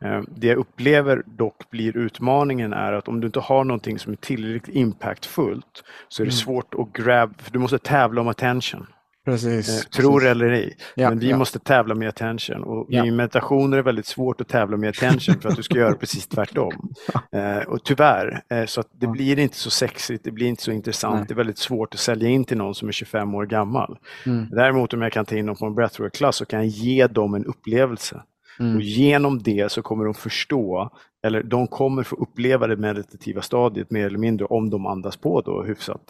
Eh, 0.00 0.22
det 0.28 0.46
jag 0.46 0.58
upplever 0.58 1.22
dock 1.26 1.70
blir 1.70 1.96
utmaningen 1.96 2.72
är 2.72 2.92
att 2.92 3.08
om 3.08 3.20
du 3.20 3.26
inte 3.26 3.40
har 3.40 3.64
någonting 3.64 3.98
som 3.98 4.12
är 4.12 4.16
tillräckligt 4.16 4.76
impactfullt 4.76 5.84
så 6.08 6.22
är 6.22 6.24
det 6.24 6.32
mm. 6.32 6.38
svårt 6.38 6.74
att 6.74 6.92
grab, 6.92 7.34
för 7.38 7.52
du 7.52 7.58
måste 7.58 7.78
tävla 7.78 8.20
om 8.20 8.28
attention. 8.28 8.86
Precis. 9.24 9.84
Eh, 9.84 9.88
tror 9.88 10.26
eller 10.26 10.46
ej. 10.46 10.76
Ja, 10.94 11.08
men 11.08 11.18
vi 11.18 11.30
ja. 11.30 11.36
måste 11.36 11.58
tävla 11.58 11.94
med 11.94 12.08
attention 12.08 12.62
och 12.64 12.86
ja. 12.88 13.06
i 13.06 13.10
meditation 13.10 13.72
är 13.72 13.76
det 13.76 13.82
väldigt 13.82 14.06
svårt 14.06 14.40
att 14.40 14.48
tävla 14.48 14.76
med 14.76 14.88
attention 14.88 15.40
för 15.40 15.48
att 15.48 15.56
du 15.56 15.62
ska 15.62 15.78
göra 15.78 15.94
precis 15.94 16.26
tvärtom. 16.26 16.72
Eh, 17.32 17.58
och 17.68 17.84
tyvärr, 17.84 18.42
eh, 18.50 18.64
så 18.66 18.80
att 18.80 18.88
det 18.92 19.06
blir 19.06 19.38
inte 19.38 19.56
så 19.56 19.70
sexigt, 19.70 20.24
det 20.24 20.30
blir 20.30 20.46
inte 20.46 20.62
så 20.62 20.72
intressant, 20.72 21.14
Nej. 21.14 21.24
det 21.28 21.34
är 21.34 21.36
väldigt 21.36 21.58
svårt 21.58 21.94
att 21.94 22.00
sälja 22.00 22.28
in 22.28 22.44
till 22.44 22.56
någon 22.56 22.74
som 22.74 22.88
är 22.88 22.92
25 22.92 23.34
år 23.34 23.46
gammal. 23.46 23.98
Mm. 24.26 24.48
Däremot 24.50 24.94
om 24.94 25.02
jag 25.02 25.12
kan 25.12 25.24
ta 25.24 25.36
in 25.36 25.46
dem 25.46 25.56
på 25.56 25.66
en 25.66 25.74
breathwork-klass 25.74 26.36
så 26.36 26.44
kan 26.44 26.58
jag 26.58 26.68
ge 26.68 27.06
dem 27.06 27.34
en 27.34 27.44
upplevelse. 27.44 28.22
Mm. 28.60 28.76
Och 28.76 28.82
genom 28.82 29.42
det 29.42 29.72
så 29.72 29.82
kommer 29.82 30.04
de 30.04 30.14
förstå, 30.14 30.90
eller 31.26 31.42
de 31.42 31.66
kommer 31.66 32.02
få 32.02 32.16
uppleva 32.16 32.66
det 32.66 32.76
meditativa 32.76 33.42
stadiet 33.42 33.90
mer 33.90 34.06
eller 34.06 34.18
mindre 34.18 34.46
om 34.46 34.70
de 34.70 34.86
andas 34.86 35.16
på 35.16 35.40
då 35.40 35.62
hyfsat. 35.62 36.02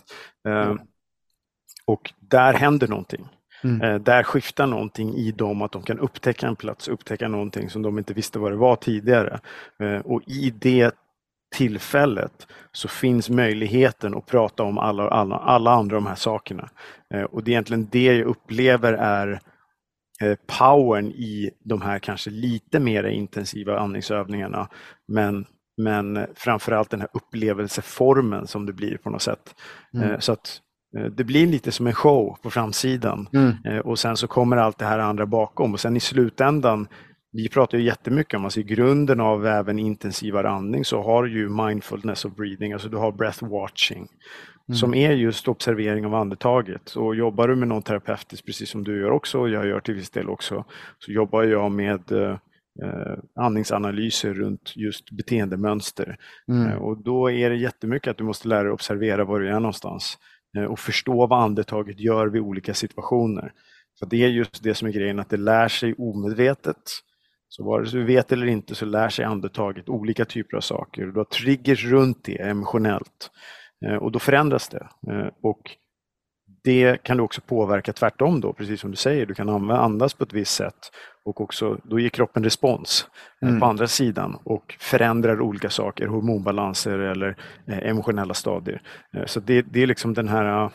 Mm. 0.48 0.79
Och 1.93 2.13
där 2.21 2.53
händer 2.55 2.89
någonting. 2.89 3.29
Mm. 3.65 3.83
Eh, 3.83 4.01
där 4.01 4.23
skiftar 4.23 4.67
någonting 4.67 5.15
i 5.15 5.33
dem, 5.33 5.63
att 5.63 5.73
de 5.73 5.83
kan 5.83 5.99
upptäcka 5.99 6.47
en 6.47 6.57
plats, 6.57 6.89
upptäcka 6.89 7.29
någonting 7.29 7.71
som 7.71 7.83
de 7.83 7.99
inte 7.99 8.15
visste 8.15 8.39
vad 8.39 8.53
det 8.53 8.57
var 8.57 8.77
tidigare. 8.77 9.41
Eh, 9.81 9.99
och 9.99 10.23
i 10.27 10.51
det 10.51 10.95
tillfället 11.55 12.47
så 12.73 12.89
finns 12.89 13.31
möjligheten 13.31 14.15
att 14.15 14.27
prata 14.27 14.63
om 14.63 14.79
alla, 14.79 15.09
alla, 15.09 15.37
alla 15.37 15.71
andra 15.71 15.97
de 15.97 16.07
här 16.07 16.15
sakerna. 16.15 16.71
Eh, 17.15 17.23
och 17.23 17.45
det 17.45 17.51
är 17.51 17.53
egentligen 17.53 17.89
det 17.93 18.05
jag 18.05 18.27
upplever 18.27 18.93
är 18.93 19.41
powern 20.59 21.07
i 21.07 21.51
de 21.65 21.83
här 21.83 21.99
kanske 21.99 22.31
lite 22.31 22.81
mer 22.81 23.05
intensiva 23.05 23.79
andningsövningarna. 23.79 24.69
Men, 25.09 25.47
men 25.77 26.27
framförallt 26.35 26.91
den 26.91 27.01
här 27.01 27.09
upplevelseformen 27.13 28.47
som 28.47 28.67
det 28.67 28.73
blir 28.73 28.97
på 28.97 29.11
något 29.11 29.23
sätt. 29.23 29.55
Mm. 29.95 30.21
Så 30.21 30.33
att 30.33 30.61
det 31.17 31.25
blir 31.25 31.47
lite 31.47 31.73
som 31.73 31.87
en 31.87 31.93
show 31.93 32.37
på 32.43 32.51
framsidan 32.51 33.29
mm. 33.33 33.53
Eh, 33.65 33.79
och 33.79 33.99
sen 33.99 34.17
så 34.17 34.27
kommer 34.27 34.57
allt 34.57 34.79
det 34.79 34.85
här 34.85 34.99
andra 34.99 35.27
bakom 35.27 35.73
och 35.73 35.81
sen 35.81 35.97
i 35.97 36.01
slutändan 36.01 36.89
vi 37.33 37.49
pratar 37.49 37.79
ju 37.79 37.85
jättemycket 37.85 38.35
om, 38.35 38.45
alltså 38.45 38.61
i 38.61 38.63
grunden 38.63 39.21
av 39.21 39.47
även 39.47 39.79
intensivare 39.79 40.49
andning 40.49 40.85
så 40.85 41.03
har 41.03 41.25
du 41.25 41.33
ju 41.33 41.49
mindfulness 41.49 42.25
of 42.25 42.35
breathing, 42.37 42.73
alltså 42.73 42.89
du 42.89 42.97
har 42.97 43.13
breath 43.13 43.45
watching 43.45 44.09
mm. 44.69 44.77
som 44.77 44.95
är 44.95 45.13
just 45.13 45.49
observering 45.49 46.07
av 46.07 46.15
andetaget. 46.15 46.91
Och 46.91 47.17
jobbar 47.17 47.49
du 47.49 47.57
med 47.57 47.69
någon 47.69 47.83
terapeutiskt, 47.83 48.47
precis 48.47 48.71
som 48.71 48.85
du 48.85 49.01
gör 49.01 49.11
också, 49.11 49.39
och 49.39 49.49
jag 49.49 49.67
gör 49.67 49.81
till 49.81 49.95
viss 49.95 50.11
del 50.11 50.29
också, 50.29 50.65
så 50.99 51.13
jobbar 51.13 51.43
jag 51.43 51.73
med 51.73 52.13
eh, 52.13 52.37
andningsanalyser 53.37 54.35
runt 54.35 54.77
just 54.77 55.11
beteendemönster. 55.11 56.17
Mm. 56.49 56.69
Eh, 56.69 56.75
och 56.75 57.03
då 57.03 57.31
är 57.31 57.51
det 57.51 57.57
jättemycket 57.57 58.11
att 58.11 58.19
du 58.19 58.25
måste 58.25 58.49
lära 58.49 58.63
dig 58.63 58.73
observera 58.73 59.25
var 59.25 59.41
du 59.41 59.49
är 59.49 59.61
någonstans. 59.61 60.19
Eh, 60.57 60.65
och 60.65 60.79
förstå 60.79 61.27
vad 61.27 61.43
andetaget 61.43 62.01
gör 62.01 62.27
vid 62.27 62.43
olika 62.43 62.75
situationer. 62.75 63.53
För 63.99 64.07
Det 64.07 64.25
är 64.25 64.29
just 64.29 64.62
det 64.62 64.75
som 64.75 64.88
är 64.88 64.93
grejen, 64.93 65.21
att 65.21 65.31
det 65.31 65.37
lär 65.37 65.69
sig 65.69 65.95
omedvetet. 65.95 66.83
Så 67.49 67.65
vare 67.65 67.87
sig 67.87 68.01
du 68.01 68.07
vet 68.07 68.33
eller 68.33 68.47
inte 68.47 68.75
så 68.75 68.85
lär 68.85 69.09
sig 69.09 69.25
andetaget 69.25 69.88
olika 69.88 70.25
typer 70.25 70.57
av 70.57 70.61
saker. 70.61 71.07
Du 71.07 71.21
har 71.21 71.25
triggers 71.25 71.85
runt 71.85 72.25
det 72.25 72.37
emotionellt 72.37 73.31
eh, 73.87 73.95
och 73.95 74.12
då 74.12 74.19
förändras 74.19 74.69
det. 74.69 74.88
Eh, 75.12 75.29
och 75.43 75.77
det 76.64 77.03
kan 77.03 77.16
du 77.16 77.22
också 77.22 77.40
påverka 77.40 77.92
tvärtom 77.92 78.40
då, 78.40 78.53
precis 78.53 78.81
som 78.81 78.90
du 78.90 78.96
säger. 78.96 79.27
Du 79.27 79.35
kan 79.35 79.70
andas 79.70 80.14
på 80.14 80.25
ett 80.25 80.33
visst 80.33 80.55
sätt 80.55 80.90
och 81.25 81.40
också, 81.40 81.79
då 81.85 82.01
ger 82.01 82.09
kroppen 82.09 82.44
respons 82.44 83.07
eh, 83.42 83.48
mm. 83.48 83.61
på 83.61 83.66
andra 83.66 83.87
sidan 83.87 84.38
och 84.44 84.77
förändrar 84.81 85.40
olika 85.40 85.70
saker, 85.70 86.07
hormonbalanser 86.07 86.98
eller 86.98 87.37
eh, 87.66 87.79
emotionella 87.79 88.35
stadier. 88.35 88.83
Eh, 89.16 89.27
så 89.27 89.40
det, 89.40 89.62
det, 89.62 89.83
är 89.83 89.87
liksom 89.87 90.14
den 90.14 90.29
här, 90.29 90.70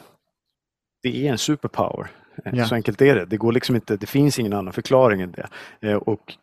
det 1.04 1.28
är 1.28 1.32
en 1.32 1.38
superpower. 1.38 2.08
Ja. 2.43 2.65
Så 2.65 2.76
enkelt 2.76 3.02
är 3.02 3.15
det. 3.15 3.26
Det, 3.26 3.38
går 3.38 3.52
liksom 3.52 3.76
inte, 3.76 3.97
det 3.97 4.06
finns 4.06 4.39
ingen 4.39 4.54
annan 4.54 4.73
förklaring 4.73 5.21
än 5.21 5.36
det. 5.82 5.95
Och 5.95 6.34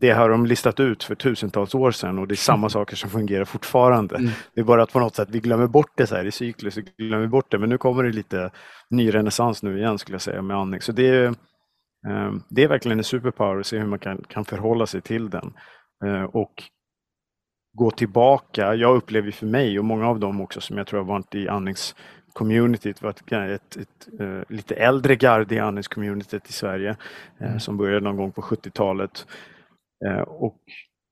det 0.00 0.10
har 0.10 0.28
de 0.28 0.46
listat 0.46 0.80
ut 0.80 1.04
för 1.04 1.14
tusentals 1.14 1.74
år 1.74 1.90
sedan 1.90 2.18
och 2.18 2.28
det 2.28 2.34
är 2.34 2.36
samma 2.36 2.68
saker 2.70 2.96
som 2.96 3.10
fungerar 3.10 3.44
fortfarande. 3.44 4.16
Mm. 4.16 4.30
Det 4.54 4.60
är 4.60 4.64
bara 4.64 4.82
att 4.82 4.92
på 4.92 5.00
något 5.00 5.14
sätt 5.14 5.28
vi 5.30 5.40
glömmer 5.40 5.66
bort 5.66 5.92
det 5.96 6.06
så 6.06 6.16
här 6.16 6.24
i 6.24 6.32
cyklus, 6.32 6.76
vi 6.76 7.06
glömmer 7.06 7.26
bort 7.26 7.50
det. 7.50 7.58
Men 7.58 7.68
nu 7.68 7.78
kommer 7.78 8.02
det 8.02 8.12
lite 8.12 8.50
ny 8.90 9.14
renässans 9.14 9.62
nu 9.62 9.78
igen 9.78 9.98
skulle 9.98 10.14
jag 10.14 10.22
säga 10.22 10.42
med 10.42 10.56
andning. 10.56 10.80
Så 10.80 10.92
det 10.92 11.08
är, 11.08 11.34
Ehm, 12.06 12.42
det 12.48 12.62
är 12.62 12.68
verkligen 12.68 12.98
en 12.98 13.04
superpower 13.04 13.60
att 13.60 13.66
se 13.66 13.78
hur 13.78 13.86
man 13.86 13.98
kan, 13.98 14.24
kan 14.28 14.44
förhålla 14.44 14.86
sig 14.86 15.00
till 15.00 15.30
den. 15.30 15.52
Ehm, 16.04 16.26
och 16.26 16.62
gå 17.76 17.90
tillbaka. 17.90 18.74
Jag 18.74 18.96
upplever 18.96 19.30
för 19.30 19.46
mig 19.46 19.78
och 19.78 19.84
många 19.84 20.08
av 20.08 20.20
dem 20.20 20.40
också 20.40 20.60
som 20.60 20.78
jag 20.78 20.86
tror 20.86 21.00
har 21.00 21.06
varit 21.06 21.34
i 21.34 21.48
andningscommunityt 21.48 23.02
var 23.02 23.10
ett, 23.10 23.32
ett, 23.32 23.76
ett, 23.76 24.20
uh, 24.20 24.42
lite 24.48 24.74
äldre 24.74 25.16
garde 25.16 25.54
i 25.54 25.58
andningscommunityt 25.58 26.48
i 26.48 26.52
Sverige 26.52 26.96
mm. 27.40 27.60
som 27.60 27.76
började 27.76 28.00
någon 28.00 28.16
gång 28.16 28.32
på 28.32 28.42
70-talet. 28.42 29.26
Uh, 30.06 30.20
och 30.20 30.58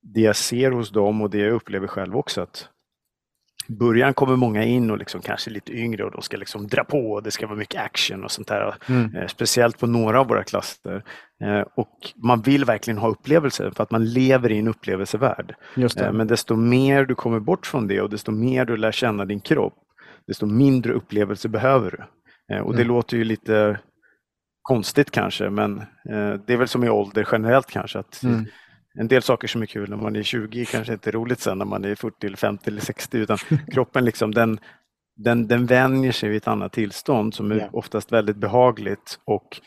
det 0.02 0.20
jag 0.20 0.36
ser 0.36 0.70
hos 0.70 0.90
dem 0.90 1.22
och 1.22 1.30
det 1.30 1.38
jag 1.38 1.52
upplever 1.52 1.86
själv 1.86 2.16
också 2.16 2.40
att 2.40 2.68
i 3.68 3.72
början 3.72 4.14
kommer 4.14 4.36
många 4.36 4.64
in 4.64 4.90
och 4.90 4.98
liksom 4.98 5.20
kanske 5.20 5.50
lite 5.50 5.72
yngre 5.72 6.04
och 6.04 6.10
de 6.10 6.22
ska 6.22 6.36
liksom 6.36 6.66
dra 6.66 6.84
på 6.84 7.12
och 7.12 7.22
det 7.22 7.30
ska 7.30 7.46
vara 7.46 7.58
mycket 7.58 7.80
action 7.80 8.24
och 8.24 8.30
sånt 8.30 8.48
där. 8.48 8.74
Mm. 8.88 9.16
Eh, 9.16 9.26
speciellt 9.26 9.78
på 9.78 9.86
några 9.86 10.20
av 10.20 10.28
våra 10.28 10.44
klasser. 10.44 11.04
Eh, 11.44 11.60
och 11.74 11.98
man 12.16 12.40
vill 12.40 12.64
verkligen 12.64 12.98
ha 12.98 13.08
upplevelser 13.08 13.70
för 13.70 13.82
att 13.82 13.90
man 13.90 14.04
lever 14.04 14.52
i 14.52 14.58
en 14.58 14.68
upplevelsevärld. 14.68 15.54
Eh, 15.76 16.12
men 16.12 16.26
desto 16.26 16.56
mer 16.56 17.04
du 17.04 17.14
kommer 17.14 17.40
bort 17.40 17.66
från 17.66 17.88
det 17.88 18.00
och 18.00 18.10
desto 18.10 18.32
mer 18.32 18.64
du 18.64 18.76
lär 18.76 18.92
känna 18.92 19.24
din 19.24 19.40
kropp, 19.40 19.74
desto 20.26 20.46
mindre 20.46 20.92
upplevelser 20.92 21.48
behöver 21.48 21.90
du. 21.90 22.04
Och 22.60 22.72
det 22.72 22.82
mm. 22.82 22.88
låter 22.88 23.16
ju 23.16 23.24
lite 23.24 23.80
konstigt 24.62 25.10
kanske 25.10 25.50
men 25.50 25.82
det 26.46 26.52
är 26.52 26.56
väl 26.56 26.68
som 26.68 26.84
i 26.84 26.88
ålder 26.88 27.28
generellt 27.32 27.70
kanske. 27.70 27.98
att 27.98 28.22
mm 28.22 28.46
en 28.94 29.08
del 29.08 29.22
saker 29.22 29.48
som 29.48 29.62
är 29.62 29.66
kul 29.66 29.90
när 29.90 29.96
man 29.96 30.16
är 30.16 30.22
20 30.22 30.64
kanske 30.64 30.92
inte 30.92 31.10
är 31.10 31.12
roligt 31.12 31.40
sen 31.40 31.58
när 31.58 31.64
man 31.64 31.84
är 31.84 31.94
40, 31.94 32.26
eller 32.26 32.36
50 32.36 32.70
eller 32.70 32.80
60 32.80 33.18
utan 33.18 33.38
kroppen 33.72 34.04
liksom 34.04 34.34
den, 34.34 34.58
den, 35.16 35.46
den 35.46 35.66
vänjer 35.66 36.12
sig 36.12 36.28
vid 36.28 36.36
ett 36.36 36.48
annat 36.48 36.72
tillstånd 36.72 37.34
som 37.34 37.52
är 37.52 37.56
yeah. 37.56 37.68
oftast 37.72 38.12
väldigt 38.12 38.36
behagligt 38.36 39.18
och 39.24 39.60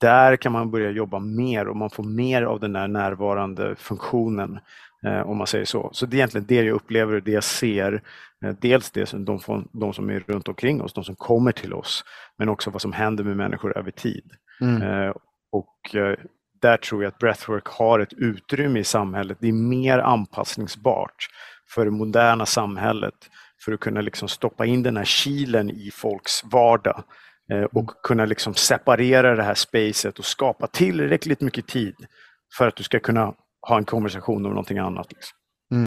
där 0.00 0.36
kan 0.36 0.52
man 0.52 0.70
börja 0.70 0.90
jobba 0.90 1.18
mer 1.18 1.68
och 1.68 1.76
man 1.76 1.90
får 1.90 2.04
mer 2.04 2.42
av 2.42 2.60
den 2.60 2.72
där 2.72 2.88
närvarande 2.88 3.76
funktionen 3.76 4.58
eh, 5.06 5.20
om 5.20 5.36
man 5.36 5.46
säger 5.46 5.64
så. 5.64 5.90
Så 5.92 6.06
det 6.06 6.16
är 6.16 6.18
egentligen 6.18 6.46
det 6.46 6.54
jag 6.54 6.74
upplever 6.74 7.14
och 7.14 7.22
det 7.22 7.30
jag 7.30 7.44
ser. 7.44 8.02
Eh, 8.44 8.54
dels 8.60 8.90
det 8.90 9.06
som 9.06 9.24
de, 9.24 9.40
de 9.72 9.92
som 9.92 10.10
är 10.10 10.20
runt 10.20 10.48
omkring 10.48 10.82
oss, 10.82 10.92
de 10.92 11.04
som 11.04 11.16
kommer 11.16 11.52
till 11.52 11.74
oss, 11.74 12.04
men 12.38 12.48
också 12.48 12.70
vad 12.70 12.82
som 12.82 12.92
händer 12.92 13.24
med 13.24 13.36
människor 13.36 13.78
över 13.78 13.90
tid. 13.90 14.32
Mm. 14.60 14.82
Eh, 14.82 15.14
och 15.52 15.94
eh, 15.94 16.18
där 16.60 16.76
tror 16.76 17.02
jag 17.02 17.10
att 17.10 17.18
breathwork 17.18 17.66
har 17.66 18.00
ett 18.00 18.12
utrymme 18.12 18.80
i 18.80 18.84
samhället. 18.84 19.38
Det 19.40 19.48
är 19.48 19.52
mer 19.52 19.98
anpassningsbart 19.98 21.28
för 21.74 21.84
det 21.84 21.90
moderna 21.90 22.46
samhället 22.46 23.14
för 23.64 23.72
att 23.72 23.80
kunna 23.80 24.00
liksom 24.00 24.28
stoppa 24.28 24.66
in 24.66 24.82
den 24.82 24.96
här 24.96 25.04
kilen 25.04 25.70
i 25.70 25.90
folks 25.94 26.44
vardag 26.44 27.02
eh, 27.52 27.62
och 27.62 27.90
kunna 28.02 28.24
liksom 28.24 28.54
separera 28.54 29.34
det 29.34 29.42
här 29.42 29.54
spacet 29.54 30.18
och 30.18 30.24
skapa 30.24 30.66
tillräckligt 30.66 31.40
mycket 31.40 31.66
tid 31.66 31.94
för 32.58 32.68
att 32.68 32.76
du 32.76 32.82
ska 32.82 33.00
kunna 33.00 33.34
ha 33.60 33.78
en 33.78 33.84
konversation 33.84 34.46
om 34.46 34.50
någonting 34.50 34.78
annat. 34.78 35.12
Liksom. 35.12 35.38
Mm. 35.70 35.86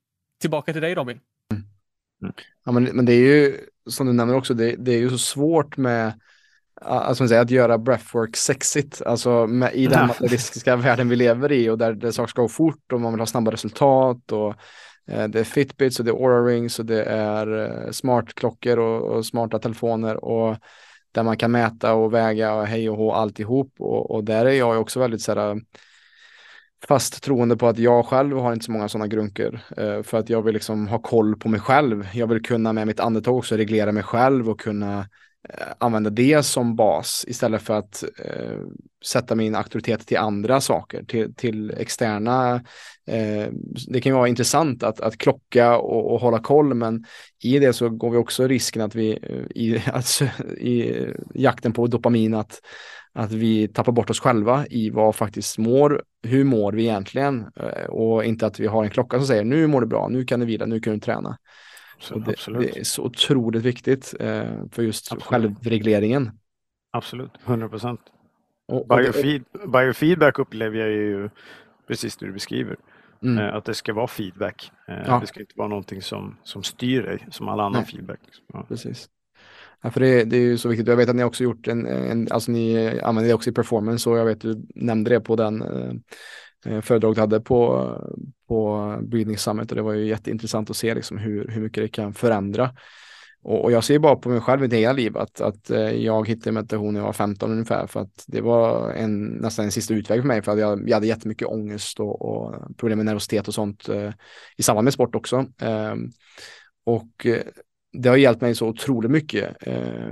Tillbaka 0.41 0.73
till 0.73 0.81
dig 0.81 0.95
Robin. 0.95 1.19
Ja, 2.65 2.71
men, 2.71 2.83
men 2.83 3.05
det 3.05 3.13
är 3.13 3.17
ju 3.19 3.57
som 3.89 4.07
du 4.07 4.13
nämner 4.13 4.35
också, 4.35 4.53
det, 4.53 4.75
det 4.75 4.91
är 4.91 4.99
ju 4.99 5.09
så 5.09 5.17
svårt 5.17 5.77
med 5.77 6.19
alltså, 6.81 7.35
att 7.35 7.51
göra 7.51 7.77
breathwork 7.77 8.35
sexigt, 8.35 9.01
alltså 9.01 9.47
med, 9.47 9.73
i 9.73 9.87
den 9.87 10.07
materialistiska 10.07 10.75
världen 10.75 11.09
vi 11.09 11.15
lever 11.15 11.51
i 11.51 11.69
och 11.69 11.77
där, 11.77 11.93
där 11.93 12.11
saker 12.11 12.29
ska 12.29 12.41
gå 12.41 12.47
fort 12.47 12.93
och 12.93 13.01
man 13.01 13.13
vill 13.13 13.19
ha 13.19 13.25
snabba 13.25 13.51
resultat 13.51 14.31
och 14.31 14.55
eh, 15.07 15.27
det 15.27 15.39
är 15.39 15.43
Fitbits 15.43 15.99
och 15.99 16.05
det 16.05 16.11
är 16.11 16.15
Aura 16.15 16.45
Rings 16.45 16.79
och 16.79 16.85
det 16.85 17.03
är 17.03 17.59
eh, 17.85 17.91
smartklockor 17.91 18.79
och, 18.79 19.01
och 19.01 19.25
smarta 19.25 19.59
telefoner 19.59 20.23
och 20.25 20.57
där 21.11 21.23
man 21.23 21.37
kan 21.37 21.51
mäta 21.51 21.93
och 21.93 22.13
väga 22.13 22.53
och 22.53 22.67
hej 22.67 22.89
och 22.89 22.97
hå 22.97 23.13
alltihop 23.13 23.73
och, 23.79 24.11
och 24.11 24.23
där 24.23 24.45
är 24.45 24.51
jag 24.51 24.81
också 24.81 24.99
väldigt 24.99 25.21
så 25.21 25.35
här 25.35 25.61
fast 26.87 27.23
troende 27.23 27.57
på 27.57 27.67
att 27.67 27.79
jag 27.79 28.05
själv 28.05 28.37
har 28.37 28.53
inte 28.53 28.65
så 28.65 28.71
många 28.71 28.89
sådana 28.89 29.07
grunker. 29.07 29.63
Eh, 29.77 30.03
för 30.03 30.17
att 30.17 30.29
jag 30.29 30.41
vill 30.41 30.53
liksom 30.53 30.87
ha 30.87 30.99
koll 30.99 31.35
på 31.35 31.49
mig 31.49 31.59
själv. 31.59 32.07
Jag 32.13 32.27
vill 32.27 32.41
kunna 32.41 32.73
med 32.73 32.87
mitt 32.87 32.99
andetag 32.99 33.37
också 33.37 33.57
reglera 33.57 33.91
mig 33.91 34.03
själv 34.03 34.49
och 34.49 34.59
kunna 34.59 34.99
eh, 35.49 35.67
använda 35.77 36.09
det 36.09 36.43
som 36.43 36.75
bas 36.75 37.25
istället 37.27 37.61
för 37.61 37.73
att 37.73 38.03
eh, 38.25 38.59
sätta 39.05 39.35
min 39.35 39.55
auktoritet 39.55 40.07
till 40.07 40.17
andra 40.17 40.61
saker, 40.61 41.03
till, 41.03 41.35
till 41.35 41.71
externa. 41.71 42.55
Eh, 43.07 43.47
det 43.87 44.01
kan 44.01 44.11
ju 44.11 44.15
vara 44.17 44.27
intressant 44.27 44.83
att, 44.83 45.01
att 45.01 45.17
klocka 45.17 45.77
och, 45.77 46.13
och, 46.13 46.19
hålla 46.21 46.39
koll, 46.39 46.73
men 46.73 47.05
i 47.43 47.59
det 47.59 47.73
så 47.73 47.89
går 47.89 48.11
vi 48.11 48.17
också 48.17 48.47
risken 48.47 48.81
att 48.81 48.95
vi 48.95 49.11
eh, 49.11 49.61
i, 49.61 49.83
alltså, 49.93 50.25
i 50.57 51.01
eh, 51.01 51.13
jakten 51.33 51.73
på 51.73 51.87
dopamin 51.87 52.33
att 52.33 52.61
att 53.13 53.31
vi 53.31 53.67
tappar 53.67 53.91
bort 53.91 54.09
oss 54.09 54.19
själva 54.19 54.65
i 54.69 54.89
vad 54.89 55.15
faktiskt 55.15 55.57
mår, 55.57 56.03
hur 56.23 56.43
mår 56.43 56.71
vi 56.73 56.83
egentligen 56.83 57.51
eh, 57.55 57.85
och 57.85 58.25
inte 58.25 58.45
att 58.45 58.59
vi 58.59 58.67
har 58.67 58.83
en 58.83 58.89
klocka 58.89 59.17
som 59.17 59.27
säger 59.27 59.43
nu 59.43 59.67
mår 59.67 59.81
du 59.81 59.87
bra, 59.87 60.07
nu 60.07 60.25
kan 60.25 60.39
du 60.39 60.45
vila, 60.45 60.65
nu 60.65 60.79
kan 60.79 60.93
du 60.93 60.99
träna. 60.99 61.37
Så 61.99 62.19
det, 62.19 62.35
det, 62.47 62.79
är 62.79 62.83
så 62.83 63.03
otroligt 63.03 63.63
viktigt 63.63 64.13
eh, 64.19 64.43
för 64.71 64.83
just 64.83 65.11
Absolut. 65.11 65.23
självregleringen. 65.23 66.31
Absolut, 66.91 67.31
100 67.45 67.69
procent. 67.69 68.01
Biofeed, 68.89 69.43
biofeedback 69.67 70.39
upplever 70.39 70.79
jag 70.79 70.89
ju 70.89 71.29
precis 71.87 72.17
det 72.17 72.25
du 72.25 72.31
beskriver. 72.31 72.75
Mm. 73.23 73.37
Eh, 73.37 73.55
att 73.55 73.65
det 73.65 73.73
ska 73.73 73.93
vara 73.93 74.07
feedback. 74.07 74.71
Ja. 74.87 75.19
Det 75.19 75.27
ska 75.27 75.39
inte 75.39 75.53
vara 75.55 75.67
någonting 75.67 76.01
som, 76.01 76.37
som 76.43 76.63
styr 76.63 77.03
dig 77.03 77.27
som 77.31 77.49
all 77.49 77.59
annan 77.59 77.73
Nej. 77.81 77.85
feedback. 77.85 78.19
Ja. 78.53 78.65
Precis. 78.67 79.09
Ja, 79.83 79.91
för 79.91 79.99
det, 79.99 80.23
det, 80.23 80.37
är 80.37 80.41
ju 80.41 80.57
så 80.57 80.69
viktigt. 80.69 80.87
Jag 80.87 80.95
vet 80.95 81.09
att 81.09 81.15
ni 81.15 81.23
också 81.23 81.43
gjort 81.43 81.67
en, 81.67 81.85
en 81.85 82.27
alltså 82.31 82.51
ni 82.51 82.99
använder 82.99 83.27
det 83.27 83.33
också 83.33 83.49
i 83.49 83.53
performance 83.53 84.09
och 84.09 84.17
jag 84.17 84.25
vet 84.25 84.41
du 84.41 84.65
nämnde 84.75 85.09
det 85.09 85.19
på 85.19 85.35
den 85.35 85.61
eh, 85.61 86.73
eh 86.73 86.81
föredrag 86.81 87.15
du 87.15 87.21
hade 87.21 87.41
på, 87.41 87.91
på 88.47 88.97
Breathing 89.01 89.37
Summit 89.37 89.71
och 89.71 89.75
det 89.75 89.81
var 89.81 89.93
ju 89.93 90.07
jätteintressant 90.07 90.69
att 90.69 90.75
se 90.75 90.95
liksom 90.95 91.17
hur, 91.17 91.47
hur 91.47 91.61
mycket 91.61 91.83
det 91.83 91.87
kan 91.87 92.13
förändra. 92.13 92.71
Och, 93.43 93.63
och 93.63 93.71
jag 93.71 93.83
ser 93.83 93.99
bara 93.99 94.15
på 94.15 94.29
mig 94.29 94.41
själv 94.41 94.59
i 94.59 94.63
mitt 94.63 94.73
hela 94.73 94.93
liv 94.93 95.17
att, 95.17 95.41
att 95.41 95.69
eh, 95.69 95.91
jag 95.91 96.27
hittade 96.27 96.51
meditation 96.51 96.93
när 96.93 96.99
jag 96.99 97.05
var 97.05 97.13
15 97.13 97.51
ungefär 97.51 97.87
för 97.87 97.99
att 97.99 98.23
det 98.27 98.41
var 98.41 98.91
en, 98.91 99.25
nästan 99.25 99.65
en 99.65 99.71
sista 99.71 99.93
utväg 99.93 100.21
för 100.21 100.27
mig 100.27 100.41
för 100.41 100.51
att 100.51 100.59
jag, 100.59 100.89
jag 100.89 100.95
hade 100.95 101.07
jättemycket 101.07 101.47
ångest 101.47 101.99
och, 101.99 102.21
och 102.21 102.77
problem 102.77 102.97
med 102.97 103.05
nervositet 103.05 103.47
och 103.47 103.53
sånt 103.53 103.89
eh, 103.89 104.11
i 104.57 104.63
samband 104.63 104.83
med 104.83 104.93
sport 104.93 105.15
också. 105.15 105.45
Ehm, 105.61 106.03
eh, 106.03 106.09
och 106.83 107.27
det 107.93 108.09
har 108.09 108.17
hjälpt 108.17 108.41
mig 108.41 108.55
så 108.55 108.67
otroligt 108.67 109.11
mycket 109.11 109.67
eh, 109.67 110.09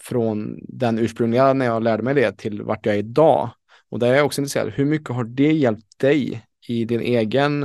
från 0.00 0.58
den 0.68 0.98
ursprungliga 0.98 1.52
när 1.52 1.66
jag 1.66 1.82
lärde 1.82 2.02
mig 2.02 2.14
det 2.14 2.38
till 2.38 2.62
vart 2.62 2.86
jag 2.86 2.94
är 2.94 2.98
idag. 2.98 3.50
Och 3.90 3.98
där 3.98 4.12
är 4.12 4.16
jag 4.16 4.26
också 4.26 4.40
intresserad, 4.40 4.72
hur 4.72 4.84
mycket 4.84 5.10
har 5.10 5.24
det 5.24 5.52
hjälpt 5.52 5.98
dig 5.98 6.46
i 6.68 6.84
din 6.84 7.00
egen 7.00 7.64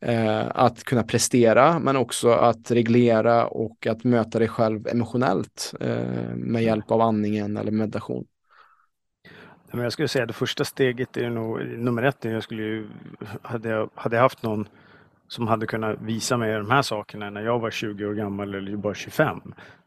eh, 0.00 0.46
att 0.48 0.84
kunna 0.84 1.02
prestera 1.02 1.78
men 1.78 1.96
också 1.96 2.30
att 2.30 2.70
reglera 2.70 3.46
och 3.46 3.86
att 3.86 4.04
möta 4.04 4.38
dig 4.38 4.48
själv 4.48 4.86
emotionellt 4.86 5.74
eh, 5.80 6.34
med 6.36 6.62
hjälp 6.62 6.90
av 6.90 7.00
andningen 7.00 7.56
eller 7.56 7.70
meditation? 7.70 8.26
jag 9.82 9.92
skulle 9.92 10.08
säga 10.08 10.22
att 10.22 10.28
det 10.28 10.34
första 10.34 10.64
steget 10.64 11.16
är 11.16 11.30
nog 11.30 11.66
nummer 11.66 12.02
ett. 12.02 12.24
Jag 12.24 12.42
skulle 12.42 12.62
ju, 12.62 12.88
hade, 13.42 13.68
jag, 13.68 13.90
hade 13.94 14.16
jag 14.16 14.22
haft 14.22 14.42
någon 14.42 14.68
som 15.34 15.46
hade 15.46 15.66
kunnat 15.66 16.00
visa 16.00 16.36
mig 16.36 16.52
de 16.52 16.70
här 16.70 16.82
sakerna 16.82 17.30
när 17.30 17.42
jag 17.42 17.58
var 17.58 17.70
20 17.70 18.06
år 18.06 18.14
gammal 18.14 18.54
eller 18.54 18.76
bara 18.76 18.94
25. 18.94 19.40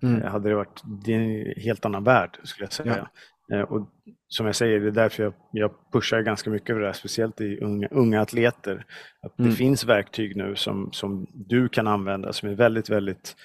Mm. 0.03 0.21
Eh, 0.21 0.31
hade 0.31 0.49
det 0.49 0.55
varit 0.55 0.81
det 1.05 1.13
en 1.13 1.53
helt 1.61 1.85
annan 1.85 2.03
värld 2.03 2.37
skulle 2.43 2.65
jag 2.65 2.73
säga. 2.73 3.07
Ja. 3.47 3.57
Eh, 3.57 3.61
och 3.61 3.89
som 4.27 4.45
jag 4.45 4.55
säger, 4.55 4.79
det 4.79 4.87
är 4.87 4.91
därför 4.91 5.23
jag, 5.23 5.33
jag 5.51 5.71
pushar 5.93 6.21
ganska 6.21 6.49
mycket 6.49 6.75
för 6.75 6.79
det 6.79 6.85
här, 6.85 6.93
speciellt 6.93 7.41
i 7.41 7.59
unga, 7.59 7.87
unga 7.91 8.21
atleter. 8.21 8.85
Att 9.21 9.39
mm. 9.39 9.51
Det 9.51 9.57
finns 9.57 9.85
verktyg 9.85 10.35
nu 10.35 10.55
som, 10.55 10.89
som 10.91 11.27
du 11.33 11.69
kan 11.69 11.87
använda 11.87 12.33
som 12.33 12.49
är 12.49 12.55
väldigt, 12.55 12.89
väldigt 12.89 13.35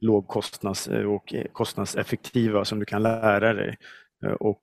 lågkostnads 0.00 0.88
eh, 0.88 1.04
och 1.04 1.34
kostnadseffektiva 1.52 2.64
som 2.64 2.78
du 2.78 2.84
kan 2.84 3.02
lära 3.02 3.54
dig. 3.54 3.76
Och 4.40 4.62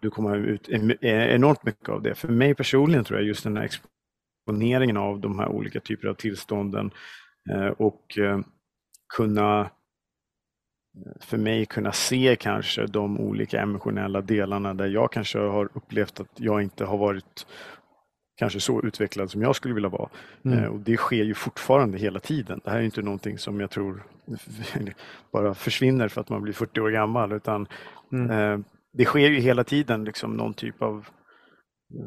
du 0.00 0.10
kommer 0.10 0.36
ut 0.36 0.68
enormt 1.00 1.64
mycket 1.64 1.88
av 1.88 2.02
det. 2.02 2.14
För 2.14 2.28
mig 2.28 2.54
personligen 2.54 3.04
tror 3.04 3.18
jag 3.18 3.28
just 3.28 3.44
den 3.44 3.56
här 3.56 3.64
exponeringen 4.42 4.96
av 4.96 5.20
de 5.20 5.38
här 5.38 5.48
olika 5.48 5.80
typer 5.80 6.08
av 6.08 6.14
tillstånden 6.14 6.90
eh, 7.50 7.66
och 7.66 8.18
eh, 8.18 8.40
kunna 9.16 9.60
eh, 9.60 11.20
för 11.20 11.38
mig 11.38 11.66
kunna 11.66 11.92
se 11.92 12.36
kanske 12.40 12.86
de 12.86 13.20
olika 13.20 13.60
emotionella 13.60 14.20
delarna 14.20 14.74
där 14.74 14.86
jag 14.86 15.12
kanske 15.12 15.38
har 15.38 15.68
upplevt 15.74 16.20
att 16.20 16.30
jag 16.36 16.62
inte 16.62 16.84
har 16.84 16.98
varit 16.98 17.46
kanske 18.36 18.60
så 18.60 18.82
utvecklad 18.82 19.30
som 19.30 19.42
jag 19.42 19.56
skulle 19.56 19.74
vilja 19.74 19.88
vara. 19.88 20.08
Mm. 20.44 20.72
Och 20.72 20.80
Det 20.80 20.96
sker 20.96 21.24
ju 21.24 21.34
fortfarande 21.34 21.98
hela 21.98 22.20
tiden. 22.20 22.60
Det 22.64 22.70
här 22.70 22.78
är 22.78 22.82
inte 22.82 23.02
någonting 23.02 23.38
som 23.38 23.60
jag 23.60 23.70
tror 23.70 24.02
bara 25.32 25.54
försvinner 25.54 26.08
för 26.08 26.20
att 26.20 26.28
man 26.28 26.42
blir 26.42 26.52
40 26.52 26.80
år 26.80 26.90
gammal 26.90 27.32
utan 27.32 27.66
mm. 28.12 28.64
det 28.92 29.04
sker 29.04 29.28
ju 29.28 29.40
hela 29.40 29.64
tiden 29.64 30.04
liksom 30.04 30.36
någon 30.36 30.54
typ 30.54 30.82
av 30.82 31.06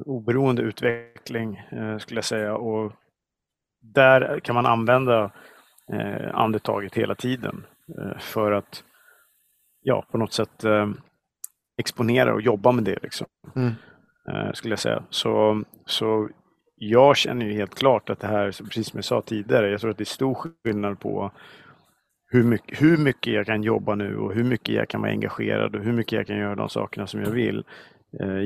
oberoende 0.05 0.61
utveckling 0.61 1.55
eh, 1.55 1.97
skulle 1.97 2.17
jag 2.17 2.25
säga. 2.25 2.55
Och 2.55 2.93
där 3.81 4.39
kan 4.39 4.55
man 4.55 4.65
använda 4.65 5.31
eh, 5.93 6.36
andetaget 6.36 6.95
hela 6.95 7.15
tiden 7.15 7.65
eh, 7.97 8.17
för 8.19 8.51
att 8.51 8.83
ja, 9.81 10.05
på 10.11 10.17
något 10.17 10.33
sätt 10.33 10.63
exponera 11.77 12.33
och 12.33 12.41
jobba 12.41 12.71
med 12.71 12.83
det. 12.83 12.99
Liksom. 13.03 13.27
Mm. 13.55 13.71
Skulle 14.53 14.71
jag 14.71 14.79
säga. 14.79 15.03
Så, 15.09 15.63
så 15.86 16.29
jag 16.75 17.17
känner 17.17 17.45
ju 17.45 17.53
helt 17.53 17.75
klart 17.75 18.09
att 18.09 18.19
det 18.19 18.27
här, 18.27 18.45
precis 18.45 18.88
som 18.88 18.97
jag 18.97 19.05
sa 19.05 19.21
tidigare, 19.21 19.69
jag 19.71 19.81
tror 19.81 19.91
att 19.91 19.97
det 19.97 20.03
är 20.03 20.05
stor 20.05 20.51
skillnad 20.63 20.99
på 20.99 21.31
hur 22.27 22.43
mycket, 22.43 22.81
hur 22.81 22.97
mycket 22.97 23.33
jag 23.33 23.45
kan 23.45 23.63
jobba 23.63 23.95
nu 23.95 24.17
och 24.17 24.33
hur 24.33 24.43
mycket 24.43 24.75
jag 24.75 24.89
kan 24.89 25.01
vara 25.01 25.11
engagerad 25.11 25.75
och 25.75 25.83
hur 25.83 25.93
mycket 25.93 26.13
jag 26.13 26.27
kan 26.27 26.38
göra 26.38 26.55
de 26.55 26.69
sakerna 26.69 27.07
som 27.07 27.21
jag 27.21 27.29
vill 27.29 27.63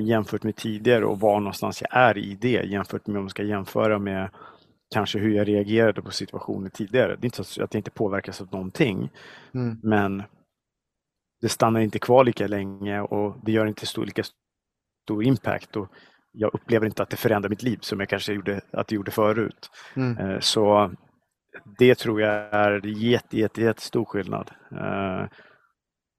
jämfört 0.01 0.43
med 0.43 0.55
tidigare 0.55 1.05
och 1.05 1.20
var 1.20 1.39
någonstans 1.39 1.82
jag 1.82 2.01
är 2.01 2.17
i 2.17 2.38
det 2.41 2.63
jämfört 2.63 3.07
med 3.07 3.17
om 3.17 3.24
man 3.24 3.30
ska 3.30 3.43
jämföra 3.43 3.99
med 3.99 4.30
kanske 4.93 5.20
hur 5.20 5.32
jag 5.32 5.47
reagerade 5.47 6.01
på 6.01 6.11
situationer 6.11 6.70
tidigare. 6.70 7.15
Det 7.15 7.22
är 7.22 7.26
inte 7.26 7.43
så 7.43 7.63
att 7.63 7.74
jag 7.74 7.80
inte 7.80 7.91
påverkas 7.91 8.41
av 8.41 8.47
någonting, 8.51 9.09
mm. 9.53 9.80
men 9.84 10.24
det 11.41 11.49
stannar 11.49 11.80
inte 11.80 11.99
kvar 11.99 12.24
lika 12.24 12.47
länge 12.47 13.01
och 13.01 13.36
det 13.43 13.51
gör 13.51 13.65
inte 13.65 13.86
stor, 13.86 14.05
lika 14.05 14.24
stor 15.03 15.24
impact. 15.24 15.76
Och 15.76 15.88
jag 16.32 16.53
upplever 16.53 16.86
inte 16.86 17.03
att 17.03 17.09
det 17.09 17.17
förändrar 17.17 17.49
mitt 17.49 17.63
liv 17.63 17.78
som 17.82 17.99
jag 17.99 18.09
kanske 18.09 18.34
gjorde, 18.34 18.61
att 18.72 18.88
det 18.88 18.95
gjorde 18.95 19.11
förut. 19.11 19.70
Mm. 19.95 20.17
Eh, 20.17 20.39
så 20.39 20.91
det 21.78 21.95
tror 21.95 22.22
jag 22.22 22.34
är 22.53 22.86
jätte, 22.86 23.38
jätte, 23.38 23.61
jättestor 23.61 24.05
skillnad. 24.05 24.51
Eh, 24.72 25.28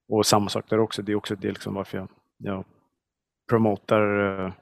och 0.09 0.27
samma 0.27 0.49
sak 0.49 0.65
där 0.69 0.81
också. 0.81 1.03
Det 1.03 1.13
är 1.13 1.17
också 1.17 1.37
det 1.37 1.49
liksom 1.49 1.75
varför 1.75 1.99
jag, 1.99 2.09
jag 2.39 2.65
promotar 3.51 4.03
eh, 4.21 4.53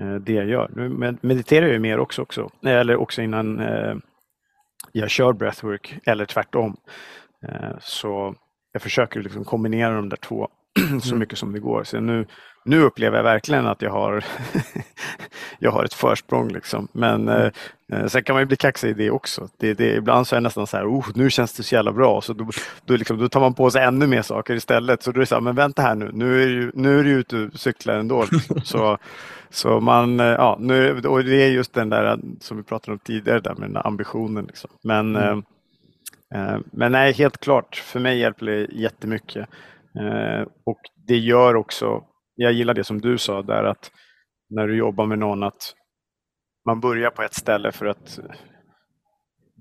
eh, 0.00 0.14
det 0.14 0.32
jag 0.32 0.46
gör. 0.46 0.70
Nu 0.76 1.16
mediterar 1.20 1.66
jag 1.66 1.80
mer 1.80 1.98
också, 1.98 2.22
också 2.22 2.50
eller 2.62 2.96
också 2.96 3.22
innan 3.22 3.60
eh, 3.60 3.96
jag 4.92 5.10
kör 5.10 5.32
breathwork 5.32 5.98
eller 6.04 6.24
tvärtom. 6.24 6.76
Så 7.80 8.34
jag 8.72 8.82
försöker 8.82 9.20
liksom 9.20 9.44
kombinera 9.44 9.94
de 9.94 10.08
där 10.08 10.16
två 10.16 10.48
så 11.02 11.08
mm. 11.08 11.18
mycket 11.18 11.38
som 11.38 11.52
det 11.52 11.58
går. 11.60 11.84
Så 11.84 12.00
nu, 12.00 12.26
nu 12.64 12.82
upplever 12.82 13.16
jag 13.16 13.24
verkligen 13.24 13.66
att 13.66 13.82
jag 13.82 13.90
har, 13.90 14.24
jag 15.58 15.70
har 15.70 15.84
ett 15.84 15.94
försprång. 15.94 16.48
Liksom. 16.48 16.88
Men 16.92 17.28
mm. 17.28 17.52
eh, 17.92 18.06
sen 18.06 18.22
kan 18.22 18.34
man 18.34 18.42
ju 18.42 18.46
bli 18.46 18.56
kaxig 18.56 18.90
i 18.90 18.92
det 18.92 19.10
också. 19.10 19.48
Det, 19.58 19.74
det, 19.74 19.94
ibland 19.94 20.26
så 20.26 20.34
är 20.34 20.40
det 20.40 20.42
nästan 20.42 20.66
så 20.66 20.76
här, 20.76 20.86
oh, 20.86 21.06
nu 21.14 21.30
känns 21.30 21.52
det 21.52 21.62
så 21.62 21.74
jävla 21.74 21.92
bra. 21.92 22.20
Så 22.20 22.32
då, 22.32 22.48
då, 22.84 22.96
liksom, 22.96 23.18
då 23.18 23.28
tar 23.28 23.40
man 23.40 23.54
på 23.54 23.70
sig 23.70 23.82
ännu 23.82 24.06
mer 24.06 24.22
saker 24.22 24.54
istället. 24.54 25.02
Så 25.02 25.12
då 25.12 25.18
är 25.18 25.20
det 25.20 25.26
så 25.26 25.34
här, 25.34 25.42
men 25.42 25.54
vänta 25.54 25.82
här 25.82 25.94
nu, 25.94 26.10
nu 26.12 26.42
är 26.42 26.46
du, 26.46 26.72
nu 26.74 27.00
är 27.00 27.04
du 27.04 27.10
ute 27.10 27.36
och 27.36 27.60
cyklar 27.60 27.94
ändå. 27.94 28.26
Så, 28.64 28.98
så 29.50 29.80
man, 29.80 30.20
eh, 30.20 30.26
ja, 30.26 30.56
nu, 30.60 31.00
och 31.00 31.24
det 31.24 31.42
är 31.42 31.48
just 31.48 31.74
den 31.74 31.88
där 31.88 32.18
som 32.40 32.56
vi 32.56 32.62
pratade 32.62 32.92
om 32.92 32.98
tidigare, 32.98 33.40
där 33.40 33.54
med 33.54 33.62
den 33.62 33.72
där 33.72 33.86
ambitionen. 33.86 34.44
Liksom. 34.44 34.70
Men, 34.84 35.16
mm. 35.16 35.42
eh, 36.34 36.54
eh 36.54 36.58
men 36.72 36.92
nej, 36.92 37.12
helt 37.12 37.40
klart, 37.40 37.76
för 37.76 38.00
mig 38.00 38.18
hjälper 38.18 38.46
det 38.46 38.66
jättemycket. 38.72 39.48
Eh, 40.00 40.46
och 40.64 40.80
det 41.06 41.16
gör 41.16 41.56
också, 41.56 42.02
jag 42.34 42.52
gillar 42.52 42.74
det 42.74 42.84
som 42.84 43.00
du 43.00 43.18
sa 43.18 43.42
där 43.42 43.64
att 43.64 43.90
när 44.50 44.68
du 44.68 44.76
jobbar 44.76 45.06
med 45.06 45.18
någon 45.18 45.42
att 45.42 45.74
man 46.66 46.80
börjar 46.80 47.10
på 47.10 47.22
ett 47.22 47.34
ställe 47.34 47.72
för 47.72 47.86
att 47.86 48.18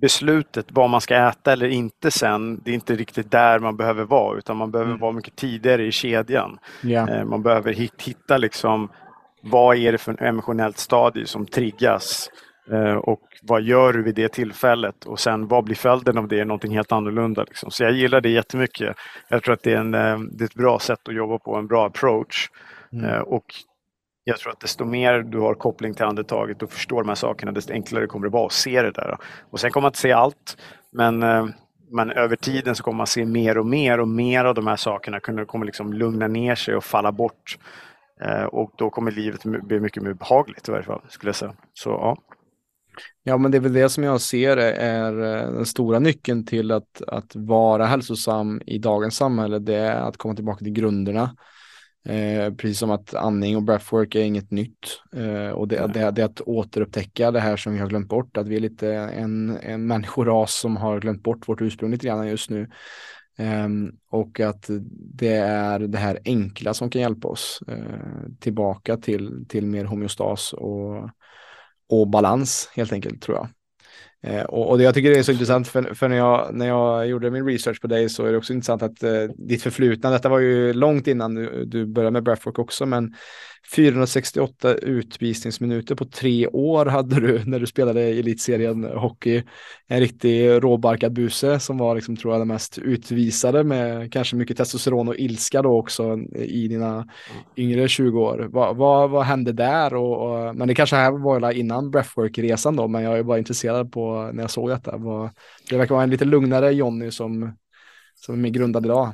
beslutet 0.02 0.66
vad 0.70 0.90
man 0.90 1.02
ska 1.02 1.16
äta 1.16 1.54
eller 1.54 1.68
inte 1.68 2.12
sen, 2.12 2.62
det 2.64 2.72
är 2.72 2.76
inte 2.76 2.96
riktigt 2.96 3.32
där 3.32 3.60
man 3.60 3.78
behöver 3.78 4.04
vara 4.04 4.38
utan 4.38 4.58
man 4.58 4.72
behöver 4.72 4.92
mm. 4.92 5.02
vara 5.02 5.12
mycket 5.12 5.36
tidigare 5.36 5.86
i 5.86 5.92
kedjan. 5.92 6.58
Yeah. 6.84 7.26
Man 7.26 7.44
behöver 7.44 7.74
hitta 7.74 8.38
liksom 8.38 8.90
vad 9.44 9.78
är 9.78 9.92
det 9.92 9.98
för 9.98 10.24
emotionellt 10.24 10.78
stadie 10.78 11.26
som 11.26 11.46
triggas 11.46 12.30
eh, 12.72 12.96
och 12.96 13.22
vad 13.44 13.62
gör 13.62 13.94
du 13.94 14.04
vid 14.04 14.16
det 14.16 14.30
tillfället 14.30 15.06
och 15.06 15.20
sen 15.20 15.48
vad 15.48 15.64
blir 15.64 15.76
följden 15.76 16.18
av 16.18 16.28
det, 16.28 16.46
någonting 16.46 16.76
helt 16.76 16.92
annorlunda. 16.92 17.44
Liksom. 17.44 17.72
Så 17.72 17.84
jag 17.84 17.92
gillar 17.92 18.22
det 18.22 18.30
jättemycket. 18.30 18.96
Jag 19.30 19.44
tror 19.44 19.54
att 19.54 19.64
det 19.64 19.74
är, 19.74 19.78
en, 19.78 19.94
eh, 19.94 20.20
det 20.20 20.44
är 20.44 20.46
ett 20.46 20.56
bra 20.56 20.80
sätt 20.80 21.08
att 21.08 21.16
jobba 21.16 21.40
på, 21.40 21.56
en 21.56 21.68
bra 21.68 21.88
approach. 21.88 22.50
Mm. 22.94 23.06
Eh, 23.06 23.20
och 23.20 23.46
jag 24.28 24.38
tror 24.38 24.52
att 24.52 24.60
desto 24.60 24.86
mer 24.86 25.20
du 25.20 25.40
har 25.40 25.54
koppling 25.54 25.94
till 25.94 26.06
andetaget 26.06 26.64
och 26.64 26.72
förstår 26.72 27.02
de 27.02 27.08
här 27.08 27.16
sakerna, 27.16 27.52
desto 27.52 27.74
enklare 27.74 28.08
kommer 28.08 28.28
det 28.28 28.34
vara 28.34 28.46
att 28.46 28.52
se 28.52 28.82
det 28.82 28.92
där. 28.92 29.18
Och 29.50 29.60
sen 29.60 29.72
kommer 29.72 29.82
man 29.82 29.90
inte 29.90 30.00
se 30.00 30.12
allt, 30.12 30.58
men, 30.92 31.24
eh, 31.24 31.48
men 31.92 32.12
över 32.12 32.36
tiden 32.36 32.76
så 32.76 32.84
kommer 32.84 32.98
man 32.98 33.08
se 33.08 33.26
mer 33.26 33.58
och 33.58 33.66
mer 33.66 34.00
och 34.00 34.08
mer 34.08 34.46
av 34.46 34.56
de 34.56 34.68
här 34.68 34.76
sakerna 34.76 35.20
kommer 35.20 35.66
liksom 35.66 35.94
lugna 35.94 36.28
ner 36.28 36.56
sig 36.56 36.76
och 36.76 36.84
falla 36.84 37.12
bort 37.12 37.58
eh, 38.22 38.44
och 38.44 38.72
då 38.78 38.90
kommer 38.90 39.12
livet 39.12 39.44
bli 39.44 39.80
mycket 39.80 40.04
mer 40.04 40.14
behagligt 40.14 40.68
i 40.70 40.72
varje 40.72 40.84
fall, 40.84 41.02
skulle 41.10 41.30
jag 41.30 41.36
säga. 41.36 41.56
Så, 41.74 41.90
ja. 41.90 42.18
Ja, 43.24 43.38
men 43.38 43.52
det 43.52 43.58
är 43.58 43.62
väl 43.62 43.74
det 43.74 43.90
som 43.90 44.04
jag 44.04 44.22
ser 44.22 44.58
är 44.58 45.12
eh, 45.12 45.52
den 45.54 45.66
stora 45.66 46.00
nyckeln 46.00 46.46
till 46.46 46.72
att, 46.72 47.02
att 47.08 47.36
vara 47.36 47.86
hälsosam 47.86 48.62
i 48.66 48.78
dagens 48.78 49.16
samhälle. 49.16 49.60
Det 49.60 49.76
är 49.76 50.02
att 50.02 50.18
komma 50.18 50.36
tillbaka 50.36 50.64
till 50.64 50.74
grunderna. 50.74 51.36
Eh, 52.06 52.54
precis 52.54 52.80
som 52.80 52.92
att 52.92 53.14
andning 53.14 53.56
och 53.56 53.64
breathwork 53.64 54.16
är 54.16 54.24
inget 54.24 54.52
nytt. 54.52 55.02
Eh, 55.16 55.50
och 55.50 55.68
det, 55.68 55.88
det, 55.94 56.12
det, 56.12 56.22
är 56.22 56.26
att 56.26 56.42
återupptäcka 56.42 57.32
det 57.32 57.40
här 57.40 57.58
som 57.58 57.74
vi 57.74 57.80
har 57.80 57.88
glömt 57.88 58.10
bort. 58.10 58.38
Att 58.38 58.48
vi 58.48 58.56
är 58.56 58.60
lite 58.60 58.94
en, 58.94 59.58
en 59.62 59.88
människoras 59.88 60.60
som 60.60 60.78
har 60.78 61.00
glömt 61.00 61.24
bort 61.24 61.48
vårt 61.48 61.62
ursprung 61.62 61.92
lite 61.92 62.08
grann 62.08 62.28
just 62.28 62.50
nu. 62.50 62.70
Um, 63.38 63.98
och 64.10 64.40
att 64.40 64.70
det 65.14 65.36
är 65.38 65.80
det 65.80 65.98
här 65.98 66.20
enkla 66.26 66.74
som 66.74 66.90
kan 66.90 67.02
hjälpa 67.02 67.28
oss 67.28 67.60
uh, 67.70 68.30
tillbaka 68.40 68.98
till, 68.98 69.46
till 69.50 69.66
mer 69.66 69.86
homeostas 69.86 70.54
och, 70.54 71.10
och 71.90 72.08
balans 72.08 72.70
helt 72.76 72.94
enkelt 72.94 73.22
tror 73.22 73.38
jag. 73.38 73.48
Eh, 74.26 74.44
och, 74.44 74.70
och 74.70 74.78
det 74.78 74.84
jag 74.84 74.94
tycker 74.94 75.10
det 75.10 75.20
är 75.20 75.24
så 75.24 75.32
intressant, 75.32 75.68
för, 75.68 75.94
för, 75.94 76.10
när, 76.10 76.18
jag, 76.18 76.50
när 76.54 76.68
jag 76.68 77.08
gjorde 77.08 77.32
min 77.32 77.46
research 77.46 77.82
på 77.82 77.88
dig 77.88 78.10
så 78.10 78.26
är 78.26 78.32
det 78.32 78.38
också 78.38 78.54
intressant 78.54 78.84
att 78.84 79.04
eh, 79.04 79.24
ditt 79.36 79.64
förflutna, 79.64 80.10
detta 80.10 80.30
var 80.30 80.40
ju 80.40 80.74
långt 80.74 81.08
innan 81.08 81.36
du, 81.36 81.66
du 81.66 81.86
började 81.86 82.12
med 82.12 82.24
breathwork 82.24 82.60
också, 82.60 82.86
men 82.86 83.14
468 83.74 84.74
utvisningsminuter 84.74 85.96
på 85.96 86.06
tre 86.06 86.48
år 86.48 86.86
hade 86.86 87.20
du 87.20 87.46
när 87.46 87.60
du 87.60 87.68
spelade 87.68 88.02
i 88.02 88.20
elitserien 88.20 88.84
hockey. 88.84 89.44
En 89.88 90.00
riktig 90.00 90.50
råbarkad 90.64 91.14
buse 91.14 91.60
som 91.60 91.78
var, 91.78 91.96
liksom, 91.96 92.16
tror 92.16 92.34
jag, 92.34 92.42
den 92.42 92.48
mest 92.48 92.78
utvisade 92.78 93.64
med 93.64 94.14
kanske 94.14 94.36
mycket 94.36 94.58
testosteron 94.58 95.08
och 95.08 95.16
ilska 95.16 95.62
då 95.62 95.78
också 95.78 96.18
i 96.36 96.68
dina 96.68 97.08
yngre 97.58 97.88
20 97.88 98.22
år. 98.22 98.48
Vad, 98.52 98.76
vad, 98.76 99.10
vad 99.10 99.24
hände 99.24 99.52
där? 99.52 99.94
Och, 99.94 100.48
och, 100.48 100.56
men 100.56 100.68
det 100.68 100.76
kanske 100.76 100.96
här 100.96 101.12
var 101.12 101.52
innan 101.52 101.92
breathwork-resan 101.92 102.76
då, 102.76 102.88
men 102.88 103.04
jag 103.04 103.18
är 103.18 103.24
bara 103.24 103.38
intresserad 103.38 103.92
på 103.92 104.15
när 104.16 104.44
jag 104.44 104.52
såg 104.52 104.70
detta. 104.70 104.98
Det 105.70 105.78
verkar 105.78 105.96
vara 105.96 106.04
en 106.04 106.10
lite 106.10 106.26
lugnare 106.26 106.72
Jonny 106.72 107.12
som, 107.12 107.58
som 108.16 108.46
är 108.46 108.50
grundad 108.50 108.86
idag. 108.86 109.14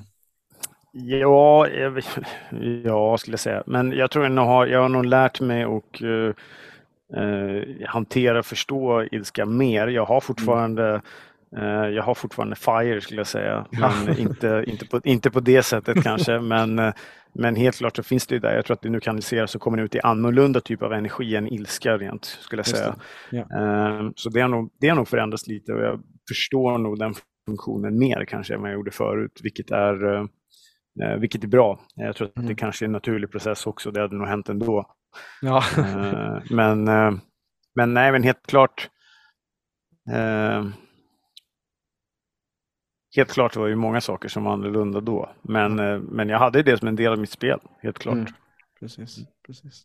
Ja, 0.91 1.67
ja, 2.83 3.17
skulle 3.17 3.33
jag 3.33 3.39
säga. 3.39 3.63
Men 3.65 3.91
jag 3.91 4.11
tror 4.11 4.25
jag 4.25 4.45
har, 4.45 4.67
jag 4.67 4.81
har 4.81 4.89
nog 4.89 5.05
lärt 5.05 5.41
mig 5.41 5.63
att 5.63 6.01
uh, 6.01 6.33
uh, 7.17 7.63
hantera 7.87 8.39
och 8.39 8.45
förstå 8.45 9.03
ilska 9.11 9.45
mer. 9.45 9.87
Jag 9.87 10.05
har 10.05 10.21
fortfarande 10.21 10.93
uh, 10.93 11.01
jag 11.95 12.03
har 12.03 12.13
fortfarande 12.13 12.55
FIRE 12.55 13.01
skulle 13.01 13.19
jag 13.19 13.27
säga, 13.27 13.65
men 13.71 14.19
inte, 14.19 14.63
inte, 14.67 14.85
på, 14.85 15.01
inte 15.03 15.31
på 15.31 15.39
det 15.39 15.63
sättet 15.63 16.03
kanske. 16.03 16.39
Men, 16.39 16.93
men 17.33 17.55
helt 17.55 17.77
klart 17.77 17.95
så 17.95 18.03
finns 18.03 18.27
det 18.27 18.35
ju 18.35 18.39
där. 18.39 18.55
Jag 18.55 18.65
tror 18.65 18.75
att 18.75 18.81
det 18.81 18.89
nu 18.89 18.99
kanaliseras 18.99 19.55
och 19.55 19.61
kommer 19.61 19.77
ut 19.77 19.95
i 19.95 19.99
annorlunda 19.99 20.61
typ 20.61 20.81
av 20.81 20.93
energi 20.93 21.35
än 21.35 21.47
ilska 21.47 21.97
rent, 21.97 22.25
skulle 22.25 22.59
jag 22.59 22.67
säga. 22.67 22.95
Ja. 23.29 23.45
Så 24.15 24.29
det 24.29 24.41
har, 24.41 24.49
nog, 24.49 24.71
det 24.79 24.89
har 24.89 24.95
nog 24.95 25.07
förändrats 25.07 25.47
lite 25.47 25.73
och 25.73 25.81
jag 25.81 26.01
förstår 26.29 26.77
nog 26.77 26.99
den 26.99 27.13
funktionen 27.45 27.99
mer 27.99 28.25
kanske 28.25 28.53
än 28.53 28.61
vad 28.61 28.69
jag 28.69 28.75
gjorde 28.75 28.91
förut, 28.91 29.39
vilket 29.43 29.71
är 29.71 30.27
Eh, 30.99 31.15
vilket 31.15 31.43
är 31.43 31.47
bra. 31.47 31.79
Jag 31.95 32.15
tror 32.15 32.27
att 32.27 32.37
mm. 32.37 32.47
det 32.47 32.55
kanske 32.55 32.85
är 32.85 32.87
en 32.87 32.91
naturlig 32.91 33.31
process 33.31 33.67
också. 33.67 33.91
Det 33.91 34.01
hade 34.01 34.15
nog 34.15 34.27
hänt 34.27 34.49
ändå. 34.49 34.85
Ja. 35.41 35.63
eh, 35.77 36.41
men, 36.49 36.87
eh, 36.87 37.11
men 37.75 37.93
nej, 37.93 38.11
men 38.11 38.23
helt 38.23 38.47
klart. 38.47 38.89
Helt 43.15 43.31
klart 43.31 43.55
var 43.55 43.69
det 43.69 43.75
många 43.75 44.01
saker 44.01 44.29
som 44.29 44.43
var 44.43 44.53
annorlunda 44.53 45.01
då. 45.01 45.29
Men. 45.41 45.79
Eh, 45.79 45.99
men 45.99 46.29
jag 46.29 46.39
hade 46.39 46.63
det 46.63 46.77
som 46.77 46.87
en 46.87 46.95
del 46.95 47.11
av 47.11 47.19
mitt 47.19 47.31
spel, 47.31 47.59
helt 47.81 47.99
klart. 47.99 48.15
Mm. 48.15 48.33
Precis, 48.79 49.19
precis. 49.45 49.83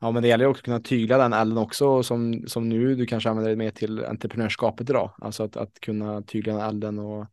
Ja, 0.00 0.10
men 0.10 0.22
det 0.22 0.28
gäller 0.28 0.46
också 0.46 0.60
att 0.60 0.64
kunna 0.64 0.80
tygla 0.80 1.18
den 1.18 1.32
elden 1.32 1.58
också 1.58 2.02
som, 2.02 2.44
som 2.46 2.68
nu 2.68 2.94
du 2.94 3.06
kanske 3.06 3.30
använder 3.30 3.50
det 3.50 3.56
mer 3.56 3.70
till 3.70 4.04
entreprenörskapet 4.04 4.90
idag. 4.90 5.10
Alltså 5.18 5.44
att, 5.44 5.56
att 5.56 5.80
kunna 5.80 6.22
tygla 6.22 6.52
den 6.52 6.62
elden 6.62 6.98
och 6.98 7.26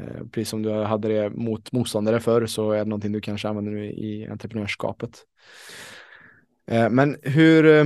Eh, 0.00 0.26
precis 0.32 0.48
som 0.48 0.62
du 0.62 0.72
hade 0.72 1.08
det 1.08 1.30
mot 1.30 1.72
motståndare 1.72 2.20
förr 2.20 2.46
så 2.46 2.72
är 2.72 2.78
det 2.78 2.84
någonting 2.84 3.12
du 3.12 3.20
kanske 3.20 3.48
använder 3.48 3.72
nu 3.72 3.84
i 3.86 4.26
entreprenörskapet. 4.30 5.24
Eh, 6.66 6.90
men 6.90 7.16
hur, 7.22 7.66
eh, 7.66 7.84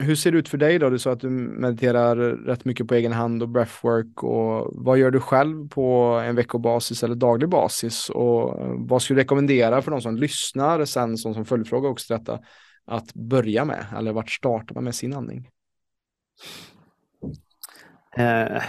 hur 0.00 0.14
ser 0.14 0.32
det 0.32 0.38
ut 0.38 0.48
för 0.48 0.58
dig 0.58 0.78
då? 0.78 0.90
Du 0.90 0.98
sa 0.98 1.12
att 1.12 1.20
du 1.20 1.30
mediterar 1.30 2.16
rätt 2.16 2.64
mycket 2.64 2.88
på 2.88 2.94
egen 2.94 3.12
hand 3.12 3.42
och 3.42 3.48
breathwork 3.48 4.22
och 4.22 4.70
vad 4.72 4.98
gör 4.98 5.10
du 5.10 5.20
själv 5.20 5.68
på 5.68 6.04
en 6.24 6.36
veckobasis 6.36 7.02
eller 7.02 7.14
daglig 7.14 7.48
basis 7.48 8.10
och 8.10 8.56
vad 8.88 9.02
skulle 9.02 9.18
du 9.18 9.22
rekommendera 9.22 9.82
för 9.82 9.90
de 9.90 10.00
som 10.00 10.16
lyssnar 10.16 10.84
sen 10.84 11.16
som, 11.16 11.34
som 11.34 11.44
följdfråga 11.44 11.88
också 11.88 12.06
till 12.06 12.24
detta 12.24 12.38
att 12.86 13.14
börja 13.14 13.64
med 13.64 13.84
eller 13.96 14.12
vart 14.12 14.30
startar 14.30 14.74
man 14.74 14.84
med 14.84 14.94
sin 14.94 15.14
andning? 15.14 15.48
Eh, 18.16 18.62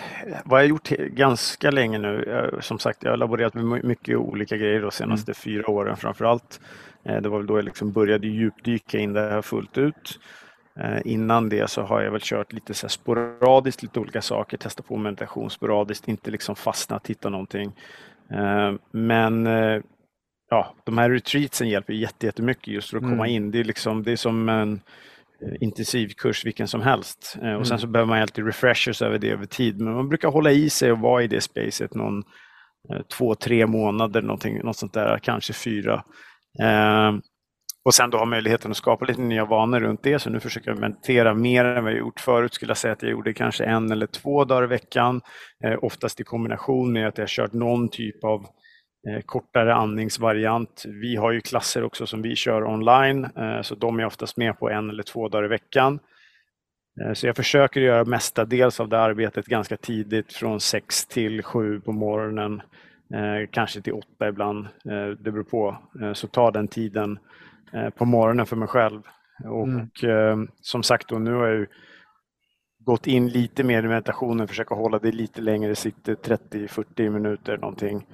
vad 0.46 0.60
jag 0.62 0.68
gjort 0.68 0.90
ganska 0.90 1.72
länge 1.72 1.98
nu, 1.98 2.24
jag, 2.28 2.64
som 2.64 2.80
sagt 2.80 3.04
jag 3.04 3.12
har 3.12 3.18
laborerat 3.18 3.54
med 3.54 3.84
mycket 3.84 4.18
olika 4.18 4.58
grejer 4.58 4.82
de 4.82 4.92
senaste 4.92 5.32
mm. 5.32 5.36
fyra 5.36 5.70
åren 5.70 5.98
framförallt. 5.98 6.60
Eh, 7.06 7.22
det 7.22 7.30
var 7.30 7.38
väl 7.38 7.48
då 7.48 7.58
jag 7.58 7.66
liksom 7.66 7.92
började 7.92 8.28
djupdyka 8.28 8.98
in 8.98 9.14
det 9.14 9.22
här 9.22 9.42
fullt 9.42 9.78
ut. 9.78 10.20
Eh, 10.80 11.02
innan 11.06 11.50
det 11.50 11.70
så 11.70 11.82
har 11.82 12.02
jag 12.02 12.12
väl 12.12 12.22
kört 12.24 12.54
lite 12.54 12.74
så 12.74 12.90
sporadiskt, 12.90 13.84
lite 13.84 14.00
olika 14.00 14.22
saker, 14.22 14.58
testat 14.58 14.88
på 14.88 14.98
meditation 14.98 15.50
sporadiskt, 15.50 16.08
inte 16.08 16.32
liksom 16.32 16.56
fastnat, 16.56 17.08
hittat 17.08 17.32
någonting. 17.32 17.72
Eh, 18.32 18.74
men 18.92 19.48
eh, 19.48 19.82
ja, 20.50 20.76
de 20.84 20.98
här 20.98 21.10
retreatsen 21.10 21.70
hjälper 21.70 21.94
jättemycket 21.94 22.68
just 22.68 22.90
för 22.90 22.98
att 22.98 23.04
komma 23.04 23.28
mm. 23.28 23.36
in. 23.36 23.52
Det 23.52 23.60
är, 23.60 23.64
liksom, 23.64 24.04
det 24.04 24.12
är 24.12 24.16
som 24.16 24.50
en 24.50 24.82
intensivkurs 25.60 26.46
vilken 26.46 26.68
som 26.68 26.82
helst. 26.82 27.34
Och 27.36 27.68
sen 27.68 27.76
mm. 27.76 27.80
så 27.80 27.88
behöver 27.88 28.10
man 28.10 28.22
alltid 28.22 28.46
refreshers 28.46 29.02
över 29.02 29.18
det 29.18 29.32
över 29.32 29.46
tid. 29.46 29.82
Men 29.82 29.94
man 29.94 30.10
brukar 30.10 30.30
hålla 30.30 30.52
i 30.52 30.70
sig 30.70 30.92
och 30.92 31.00
vara 31.00 31.24
i 31.24 31.28
det 31.28 31.42
spacet 31.42 31.94
någon 31.94 32.24
två, 33.18 33.36
tre 33.36 33.68
månader, 33.68 34.22
någonting, 34.22 34.60
något 34.64 34.78
sånt 34.78 34.94
där, 34.94 35.20
kanske 35.24 35.54
fyra 35.54 36.04
och 37.86 37.94
sen 37.94 38.10
då 38.10 38.18
ha 38.18 38.26
möjligheten 38.26 38.72
att 38.72 38.78
skapa 38.78 39.06
lite 39.06 39.22
nya 39.22 39.46
vanor 39.46 39.80
runt 39.80 40.04
det. 40.04 40.20
Så 40.20 40.30
nu 40.30 40.40
försöker 40.40 40.72
jag 40.72 40.80
meditera 40.80 41.34
mer 41.34 41.66
än 41.66 41.84
vad 41.84 41.94
jag 41.94 42.00
gjort 42.00 42.20
förut. 42.20 42.54
Skulle 42.54 42.70
jag 42.70 42.78
säga 42.78 42.94
att 42.94 43.02
jag 43.02 43.12
gjorde 43.12 43.34
kanske 43.34 43.66
en 43.66 43.92
eller 43.92 44.08
två 44.08 44.46
dagar 44.46 44.64
i 44.64 44.68
veckan. 44.68 45.22
Eh, 45.64 45.78
oftast 45.82 46.20
i 46.20 46.24
kombination 46.24 46.94
med 46.94 47.08
att 47.08 47.18
jag 47.18 47.28
kört 47.28 47.54
någon 47.54 47.90
typ 47.90 48.24
av 48.24 48.46
Eh, 49.08 49.22
kortare 49.26 49.76
andningsvariant. 49.76 50.84
Vi 50.86 51.16
har 51.16 51.32
ju 51.32 51.42
klasser 51.42 51.84
också 51.84 52.08
som 52.08 52.22
vi 52.22 52.36
kör 52.36 52.64
online, 52.64 53.26
eh, 53.26 53.62
så 53.62 53.76
de 53.76 54.00
är 54.00 54.06
oftast 54.06 54.38
med 54.38 54.60
på 54.60 54.70
en 54.70 54.90
eller 54.90 55.04
två 55.04 55.30
dagar 55.30 55.46
i 55.46 55.48
veckan. 55.48 56.00
Eh, 57.02 57.14
så 57.14 57.28
jag 57.28 57.36
försöker 57.36 57.82
göra 57.82 58.06
mestadels 58.06 58.80
av 58.80 58.90
det 58.90 59.00
arbetet 59.00 59.46
ganska 59.46 59.78
tidigt, 59.78 60.34
från 60.34 60.60
6 60.60 61.06
till 61.06 61.44
7 61.44 61.82
på 61.82 61.92
morgonen, 61.92 62.62
eh, 63.14 63.50
kanske 63.52 63.82
till 63.82 63.94
åtta 63.94 64.28
ibland, 64.28 64.66
eh, 64.66 65.08
det 65.20 65.32
beror 65.32 65.44
på. 65.44 65.78
Så 66.14 66.28
ta 66.28 66.52
den 66.52 66.68
tiden 66.68 67.20
på 67.98 68.06
morgonen 68.06 68.46
för 68.46 68.56
mig 68.56 68.68
själv. 68.68 69.02
Och 69.46 70.04
mm. 70.04 70.48
som 70.62 70.84
sagt, 70.84 71.08
då, 71.08 71.20
nu 71.20 71.34
har 71.34 71.48
jag 71.48 71.68
gått 72.86 73.08
in 73.08 73.30
lite 73.30 73.64
mer 73.64 73.84
i 73.84 73.88
meditationen, 73.88 74.48
försöka 74.48 74.76
hålla 74.76 75.00
det 75.00 75.12
lite 75.12 75.42
längre, 75.42 75.76
sitter 75.76 76.16
30-40 76.16 77.10
minuter 77.10 77.58
någonting. 77.58 78.06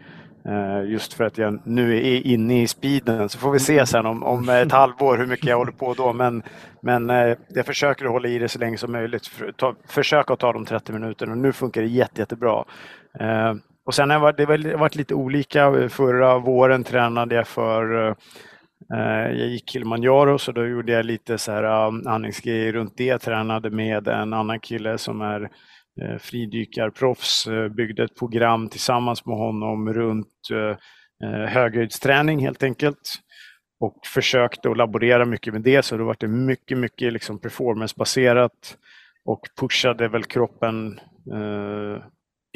Eh, 0.47 0.91
just 0.91 1.14
för 1.14 1.24
att 1.24 1.38
jag 1.38 1.60
nu 1.64 1.97
är 1.97 2.28
inne 2.28 2.62
i 2.62 2.68
speeden 2.68 3.30
så 3.30 3.38
får 3.38 3.51
vi 3.51 3.60
se 3.60 3.86
sen 3.86 4.05
om, 4.05 4.24
om 4.24 4.49
ett 4.49 4.72
halvår 4.82 5.18
hur 5.18 5.26
mycket 5.26 5.45
jag 5.45 5.58
håller 5.58 5.72
på 5.72 5.93
då. 5.93 6.14
Men, 6.14 6.43
men 6.82 7.10
eh, 7.10 7.38
jag 7.47 7.66
försöker 7.66 8.05
hålla 8.05 8.28
i 8.28 8.39
det 8.39 8.49
så 8.49 8.60
länge 8.60 8.78
som 8.78 8.91
möjligt. 8.91 9.32
Försöka 9.88 10.36
ta 10.36 10.53
de 10.53 10.66
30 10.66 10.93
minuterna 10.93 11.32
och 11.32 11.38
nu 11.38 11.53
funkar 11.53 11.82
det 11.82 11.88
jätte, 11.88 12.22
jättebra. 12.22 12.66
Eh, 13.20 13.53
och 13.86 13.93
sen 13.93 14.10
har 14.10 14.34
det 14.34 14.76
varit 14.78 14.95
lite 14.95 15.14
olika. 15.14 15.89
Förra 15.89 16.39
våren 16.39 16.84
tränade 16.84 17.36
jag 17.36 17.47
för 17.47 18.16
Eh, 18.93 19.38
jag 19.38 19.47
gick 19.47 19.69
Kilimanjaro 19.69 20.38
så 20.38 20.51
då 20.51 20.67
gjorde 20.67 20.91
jag 20.91 21.05
lite 21.05 21.38
så 21.38 21.51
här 21.51 21.63
eh, 21.63 22.13
andningsgrejer 22.13 22.73
runt 22.73 22.97
det. 22.97 23.05
Jag 23.05 23.21
tränade 23.21 23.69
med 23.69 24.07
en 24.07 24.34
annan 24.34 24.59
kille 24.59 24.97
som 24.97 25.21
är 25.21 25.41
eh, 26.01 26.17
fridykarproffs, 26.19 27.47
byggde 27.78 28.03
ett 28.03 28.15
program 28.15 28.69
tillsammans 28.69 29.25
med 29.25 29.38
honom 29.38 29.93
runt 29.93 30.28
höghöjdsträning 31.47 32.39
helt 32.39 32.63
enkelt. 32.63 33.19
Och 33.80 33.99
försökte 34.05 34.69
att 34.69 34.78
laborera 34.78 35.25
mycket 35.25 35.53
med 35.53 35.61
det, 35.61 35.86
så 35.86 35.97
då 35.97 36.05
var 36.05 36.15
det 36.19 36.28
mycket, 36.28 36.78
mycket 36.78 37.13
liksom 37.13 37.39
performancebaserat 37.39 38.78
och 39.25 39.41
pushade 39.59 40.07
väl 40.07 40.23
kroppen 40.23 40.99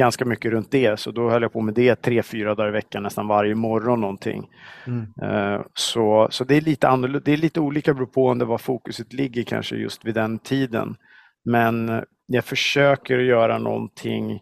ganska 0.01 0.25
mycket 0.25 0.51
runt 0.51 0.71
det. 0.71 0.99
Så 0.99 1.11
då 1.11 1.29
höll 1.29 1.41
jag 1.41 1.53
på 1.53 1.61
med 1.61 1.73
det 1.73 1.95
tre, 1.95 2.23
fyra 2.23 2.55
dagar 2.55 2.69
i 2.69 2.71
veckan 2.71 3.03
nästan 3.03 3.27
varje 3.27 3.55
morgon 3.55 4.01
någonting. 4.01 4.47
Mm. 4.87 5.07
Eh, 5.21 5.61
så, 5.73 6.27
så 6.31 6.43
det 6.43 6.57
är 6.57 6.61
lite 6.61 6.87
annorlunda, 6.87 7.21
det 7.25 7.33
är 7.33 7.37
lite 7.37 7.59
olika 7.59 7.93
beroende 7.93 8.45
på 8.45 8.51
var 8.51 8.57
fokuset 8.57 9.13
ligger 9.13 9.43
kanske 9.43 9.75
just 9.75 10.05
vid 10.05 10.15
den 10.15 10.39
tiden. 10.39 10.95
Men 11.45 12.03
jag 12.25 12.45
försöker 12.45 13.17
göra 13.17 13.57
någonting 13.57 14.39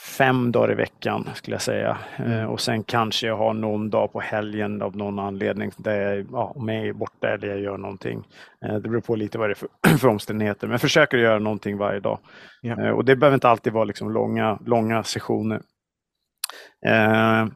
fem 0.00 0.52
dagar 0.52 0.72
i 0.72 0.74
veckan 0.74 1.28
skulle 1.34 1.54
jag 1.54 1.62
säga. 1.62 1.98
Mm. 2.16 2.32
Eh, 2.32 2.44
och 2.44 2.60
sen 2.60 2.82
kanske 2.82 3.26
jag 3.26 3.36
har 3.36 3.54
någon 3.54 3.90
dag 3.90 4.12
på 4.12 4.20
helgen 4.20 4.82
av 4.82 4.96
någon 4.96 5.18
anledning 5.18 5.70
där 5.76 6.00
jag, 6.00 6.26
ja, 6.32 6.52
om 6.56 6.68
jag 6.68 6.86
är 6.86 6.92
borta 6.92 7.28
eller 7.28 7.48
jag 7.48 7.60
gör 7.60 7.78
någonting. 7.78 8.24
Eh, 8.64 8.74
det 8.74 8.88
beror 8.88 9.00
på 9.00 9.16
lite 9.16 9.38
vad 9.38 9.48
det 9.48 9.52
är 9.52 9.54
för, 9.54 9.98
för 9.98 10.08
omständigheter, 10.08 10.66
men 10.66 10.72
jag 10.72 10.80
försöker 10.80 11.18
göra 11.18 11.38
någonting 11.38 11.76
varje 11.76 12.00
dag. 12.00 12.18
Ja. 12.60 12.92
Och 12.92 13.04
det 13.04 13.16
behöver 13.16 13.34
inte 13.34 13.48
alltid 13.48 13.72
vara 13.72 13.84
liksom 13.84 14.10
långa, 14.12 14.58
långa 14.66 15.02
sessioner. 15.02 15.60
Eh, 16.86 17.46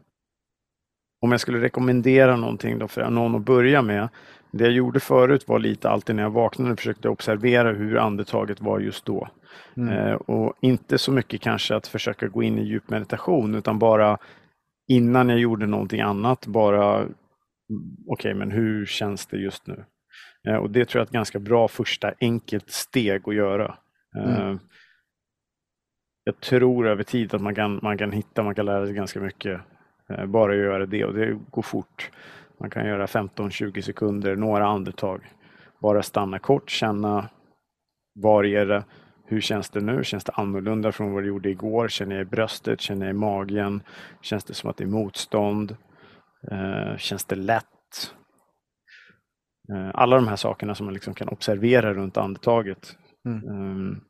om 1.22 1.30
jag 1.30 1.40
skulle 1.40 1.61
rekommendera 1.61 2.36
någonting 2.36 2.78
då 2.78 2.88
för 2.88 3.11
någon 3.11 3.34
att 3.34 3.42
börja 3.42 3.82
med. 3.82 4.09
Det 4.51 4.64
jag 4.64 4.72
gjorde 4.72 5.01
förut 5.01 5.49
var 5.49 5.59
lite 5.59 5.90
alltid 5.90 6.16
när 6.16 6.22
jag 6.22 6.30
vaknade 6.30 6.76
försökte 6.76 7.09
observera 7.09 7.72
hur 7.72 7.99
andetaget 7.99 8.61
var 8.61 8.80
just 8.80 9.05
då. 9.05 9.28
Mm. 9.76 9.88
Eh, 9.88 10.14
och 10.14 10.55
inte 10.61 10.98
så 10.98 11.12
mycket 11.12 11.40
kanske 11.40 11.76
att 11.76 11.86
försöka 11.86 12.28
gå 12.28 12.42
in 12.42 12.59
i 12.59 12.64
djup 12.64 12.90
meditation 12.90 13.55
utan 13.55 13.78
bara 13.78 14.18
innan 14.88 15.28
jag 15.28 15.38
gjorde 15.38 15.66
någonting 15.66 16.00
annat 16.00 16.46
bara 16.46 17.00
okej 17.00 17.14
okay, 18.07 18.34
men 18.34 18.50
hur 18.50 18.86
känns 18.86 19.26
det 19.26 19.36
just 19.36 19.66
nu? 19.66 19.84
Eh, 20.48 20.57
och 20.57 20.70
det 20.70 20.84
tror 20.84 21.00
jag 21.00 21.05
är 21.05 21.07
ett 21.07 21.12
ganska 21.12 21.38
bra 21.38 21.68
första 21.68 22.12
enkelt 22.20 22.70
steg 22.70 23.28
att 23.28 23.34
göra. 23.34 23.76
Eh, 24.16 24.40
mm. 24.40 24.59
Jag 26.24 26.40
tror 26.40 26.86
över 26.86 27.02
tid 27.02 27.34
att 27.34 27.42
man 27.42 27.55
kan, 27.55 27.78
man 27.82 27.98
kan 27.98 28.12
hitta, 28.12 28.42
man 28.42 28.55
kan 28.55 28.66
lära 28.66 28.86
sig 28.86 28.94
ganska 28.94 29.20
mycket 29.20 29.61
bara 30.26 30.55
göra 30.55 30.86
det 30.86 31.05
och 31.05 31.14
det 31.14 31.38
går 31.50 31.62
fort. 31.62 32.11
Man 32.61 32.70
kan 32.70 32.86
göra 32.86 33.07
15-20 33.07 33.80
sekunder, 33.80 34.36
några 34.36 34.66
andetag. 34.66 35.20
Bara 35.80 36.02
stanna 36.02 36.38
kort, 36.38 36.70
känna 36.70 37.28
var 38.14 38.44
är 38.44 38.66
det? 38.66 38.84
Hur 39.27 39.41
känns 39.41 39.70
det 39.70 39.81
nu? 39.81 40.05
Känns 40.05 40.25
det 40.25 40.33
annorlunda 40.33 40.93
från 40.93 41.12
vad 41.12 41.22
det 41.22 41.27
gjorde 41.29 41.51
igår? 41.51 41.89
Känner 41.89 42.16
jag 42.16 42.22
i 42.22 42.31
bröstet? 42.31 42.81
Känner 42.81 43.07
jag 43.07 43.14
i 43.14 43.18
magen? 43.18 43.83
Känns 44.20 44.45
det 44.45 44.55
som 44.55 44.70
att 44.70 44.77
det 44.77 44.85
är 44.85 44.89
motstånd? 44.89 45.77
Eh, 46.51 46.97
känns 46.97 47.25
det 47.25 47.37
lätt? 47.37 47.64
Eh, 49.72 49.91
alla 49.95 50.16
de 50.16 50.29
här 50.29 50.37
sakerna 50.37 50.75
som 50.75 50.87
man 50.87 50.95
liksom 50.95 51.14
kan 51.14 51.29
observera 51.29 51.95
runt 51.95 52.16
andetaget 52.16 52.97
mm. 53.27 53.49
um, 53.49 54.01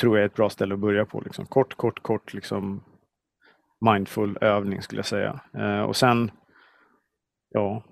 tror 0.00 0.16
jag 0.16 0.22
är 0.22 0.26
ett 0.26 0.34
bra 0.34 0.50
ställe 0.50 0.74
att 0.74 0.80
börja 0.80 1.04
på. 1.04 1.20
Liksom. 1.20 1.46
Kort, 1.46 1.74
kort, 1.74 2.02
kort 2.02 2.34
liksom 2.34 2.84
mindful 3.92 4.38
övning 4.40 4.82
skulle 4.82 4.98
jag 4.98 5.06
säga. 5.06 5.40
Eh, 5.58 5.80
och 5.80 5.96
sen, 5.96 6.30
ja, 7.50 7.82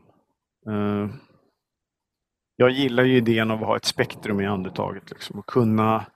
jag 2.56 2.70
gillar 2.70 3.04
ju 3.04 3.16
idén 3.16 3.50
av 3.50 3.60
att 3.60 3.66
ha 3.66 3.76
ett 3.76 3.84
spektrum 3.84 4.40
i 4.40 4.46
andetaget 4.46 5.10
liksom, 5.10 5.38
och 5.38 5.46
kunna 5.46 6.06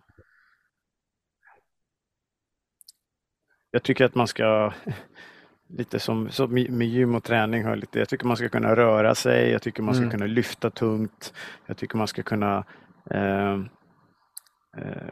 Jag 3.70 3.82
tycker 3.82 4.04
att 4.04 4.14
man 4.14 4.26
ska 4.26 4.72
lite 5.68 6.00
som, 6.00 6.30
som 6.30 6.52
med 6.52 6.88
gym 6.88 7.14
och 7.14 7.24
träning, 7.24 7.74
lite, 7.74 7.98
jag 7.98 8.08
tycker 8.08 8.26
man 8.26 8.36
ska 8.36 8.48
kunna 8.48 8.76
röra 8.76 9.14
sig, 9.14 9.50
jag 9.50 9.62
tycker 9.62 9.82
man 9.82 9.94
ska 9.94 10.02
mm. 10.02 10.10
kunna 10.10 10.26
lyfta 10.26 10.70
tungt, 10.70 11.32
jag 11.66 11.76
tycker 11.76 11.96
man 11.96 12.06
ska 12.06 12.22
kunna 12.22 12.64
eh, 13.10 13.54
eh, 14.76 15.08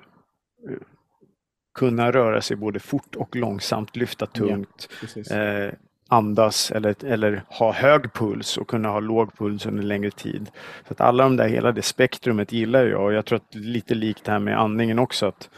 kunna 1.75 2.13
röra 2.13 2.41
sig 2.41 2.57
både 2.57 2.81
fort 2.81 3.15
och 3.17 3.37
långsamt, 3.37 3.97
lyfta 3.97 4.27
tungt, 4.27 4.89
ja, 5.15 5.37
eh, 5.37 5.75
andas 6.09 6.71
eller, 6.71 7.05
eller 7.05 7.43
ha 7.49 7.73
hög 7.73 8.13
puls 8.13 8.57
och 8.57 8.69
kunna 8.69 8.89
ha 8.89 9.01
låg 9.01 9.39
puls 9.39 9.67
under 9.67 9.83
längre 9.83 10.11
tid. 10.11 10.51
Så 10.87 10.93
att 10.93 11.01
alla 11.01 11.23
de 11.23 11.37
där, 11.37 11.49
hela 11.49 11.73
det 11.73 11.83
spektrumet 11.83 12.53
gillar 12.53 12.87
jag 12.87 13.05
och 13.05 13.13
jag 13.13 13.25
tror 13.25 13.37
att 13.37 13.55
lite 13.55 13.95
likt 13.95 14.25
det 14.25 14.33
här 14.33 14.39
med 14.39 14.61
andningen 14.61 14.99
också 14.99 15.27
att 15.27 15.51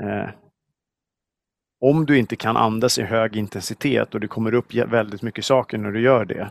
eh, 0.00 0.30
om 1.80 2.06
du 2.06 2.18
inte 2.18 2.36
kan 2.36 2.56
andas 2.56 2.98
i 2.98 3.02
hög 3.02 3.36
intensitet 3.36 4.14
och 4.14 4.20
det 4.20 4.28
kommer 4.28 4.54
upp 4.54 4.74
väldigt 4.74 5.22
mycket 5.22 5.44
saker 5.44 5.78
när 5.78 5.90
du 5.90 6.00
gör 6.00 6.24
det, 6.24 6.50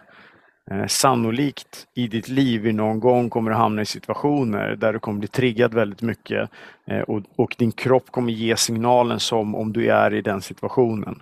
Eh, 0.72 0.88
sannolikt 0.88 1.88
i 1.96 2.08
ditt 2.08 2.28
liv 2.28 2.68
i 2.68 2.74
någon 2.74 3.00
gång 3.00 3.30
kommer 3.30 3.52
du 3.52 3.58
hamna 3.58 3.82
i 3.82 3.86
situationer 3.86 4.76
där 4.76 4.94
du 4.94 5.00
kommer 5.00 5.20
bli 5.20 5.28
triggad 5.28 5.74
väldigt 5.74 6.02
mycket 6.02 6.50
eh, 6.88 7.00
och, 7.00 7.22
och, 7.36 7.56
din 7.58 7.72
kropp 7.72 8.12
kommer 8.12 8.32
ge 8.32 8.56
signalen 8.56 9.20
som 9.20 9.56
om 9.56 9.74
du 9.74 9.88
är 9.88 10.14
i 10.14 10.22
den 10.22 10.42
situationen. 10.42 11.22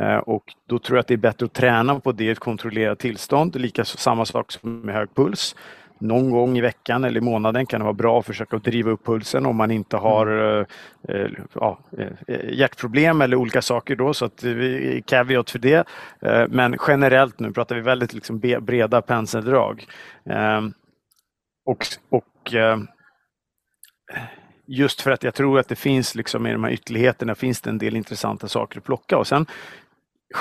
Eh, 0.00 0.16
och 0.16 0.44
då 0.68 0.78
tror 0.78 0.96
jag 0.96 1.00
att 1.00 1.06
det 1.06 1.14
är 1.14 1.18
bättre 1.18 1.46
att 1.46 1.52
träna 1.52 2.00
på 2.00 2.12
det 2.12 2.24
i 2.24 2.30
ett 2.30 2.38
kontrollerat 2.38 2.98
tillstånd, 2.98 3.56
lika 3.56 3.84
samma 3.84 4.24
sak 4.24 4.52
som 4.52 4.80
med 4.80 4.94
hög 4.94 5.14
puls 5.14 5.54
någon 5.98 6.30
gång 6.30 6.58
i 6.58 6.60
veckan 6.60 7.04
eller 7.04 7.20
i 7.20 7.24
månaden 7.24 7.66
kan 7.66 7.80
det 7.80 7.84
vara 7.84 7.94
bra 7.94 8.18
att 8.18 8.26
försöka 8.26 8.58
driva 8.58 8.90
upp 8.90 9.04
pulsen 9.06 9.46
om 9.46 9.56
man 9.56 9.70
inte 9.70 9.96
har 9.96 10.26
mm. 10.26 10.66
eh, 11.08 11.30
ja, 11.54 11.78
eh, 12.28 12.50
hjärtproblem 12.52 13.20
eller 13.20 13.36
olika 13.36 13.62
saker 13.62 13.96
då 13.96 14.14
så 14.14 14.24
att 14.24 14.42
vi 14.42 15.02
caveat 15.06 15.50
för 15.50 15.58
det. 15.58 15.88
Eh, 16.20 16.44
men 16.48 16.76
generellt 16.88 17.40
nu 17.40 17.52
pratar 17.52 17.74
vi 17.74 17.80
väldigt 17.80 18.12
liksom 18.12 18.38
breda 18.38 19.02
penseldrag. 19.02 19.86
Eh, 20.30 20.60
och, 21.66 21.86
och 22.10 22.54
eh, 22.54 22.78
just 24.66 25.00
för 25.00 25.10
att 25.10 25.22
jag 25.22 25.34
tror 25.34 25.58
att 25.58 25.68
det 25.68 25.76
finns 25.76 26.14
liksom 26.14 26.46
i 26.46 26.52
de 26.52 26.64
här 26.64 26.70
ytterligheterna 26.70 27.34
finns 27.34 27.60
det 27.60 27.70
en 27.70 27.78
del 27.78 27.96
intressanta 27.96 28.48
saker 28.48 28.78
att 28.78 28.84
plocka 28.84 29.18
och 29.18 29.26
sen 29.26 29.46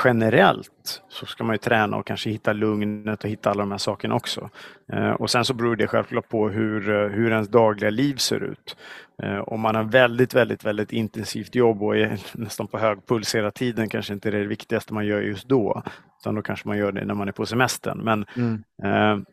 generellt 0.03 1.03
så 1.07 1.25
ska 1.25 1.43
man 1.43 1.53
ju 1.53 1.57
träna 1.57 1.97
och 1.97 2.07
kanske 2.07 2.29
hitta 2.29 2.53
lugnet 2.53 3.23
och 3.23 3.29
hitta 3.29 3.49
alla 3.49 3.63
de 3.63 3.71
här 3.71 3.77
sakerna 3.77 4.15
också. 4.15 4.49
Eh, 4.93 5.09
och 5.09 5.29
sen 5.29 5.45
så 5.45 5.53
beror 5.53 5.75
det 5.75 5.87
självklart 5.87 6.29
på 6.29 6.49
hur, 6.49 6.89
eh, 6.89 7.09
hur 7.09 7.31
ens 7.31 7.47
dagliga 7.47 7.89
liv 7.89 8.15
ser 8.15 8.43
ut. 8.43 8.77
Eh, 9.23 9.39
om 9.39 9.61
man 9.61 9.75
har 9.75 9.83
väldigt, 9.83 10.33
väldigt, 10.33 10.65
väldigt 10.65 10.91
intensivt 10.91 11.55
jobb 11.55 11.83
och 11.83 11.97
är 11.97 12.19
nästan 12.37 12.67
på 12.67 12.77
hög 12.77 13.05
puls 13.05 13.35
hela 13.35 13.51
tiden 13.51 13.89
kanske 13.89 14.13
inte 14.13 14.31
det 14.31 14.37
är 14.37 14.41
det 14.41 14.47
viktigaste 14.47 14.93
man 14.93 15.05
gör 15.05 15.21
just 15.21 15.47
då. 15.47 15.83
Utan 16.21 16.35
då 16.35 16.41
kanske 16.41 16.67
man 16.67 16.77
gör 16.77 16.91
det 16.91 17.05
när 17.05 17.13
man 17.13 17.27
är 17.27 17.31
på 17.31 17.45
semestern. 17.45 17.99
Men 18.03 18.25
mm. 18.35 18.63
eh, 18.83 19.25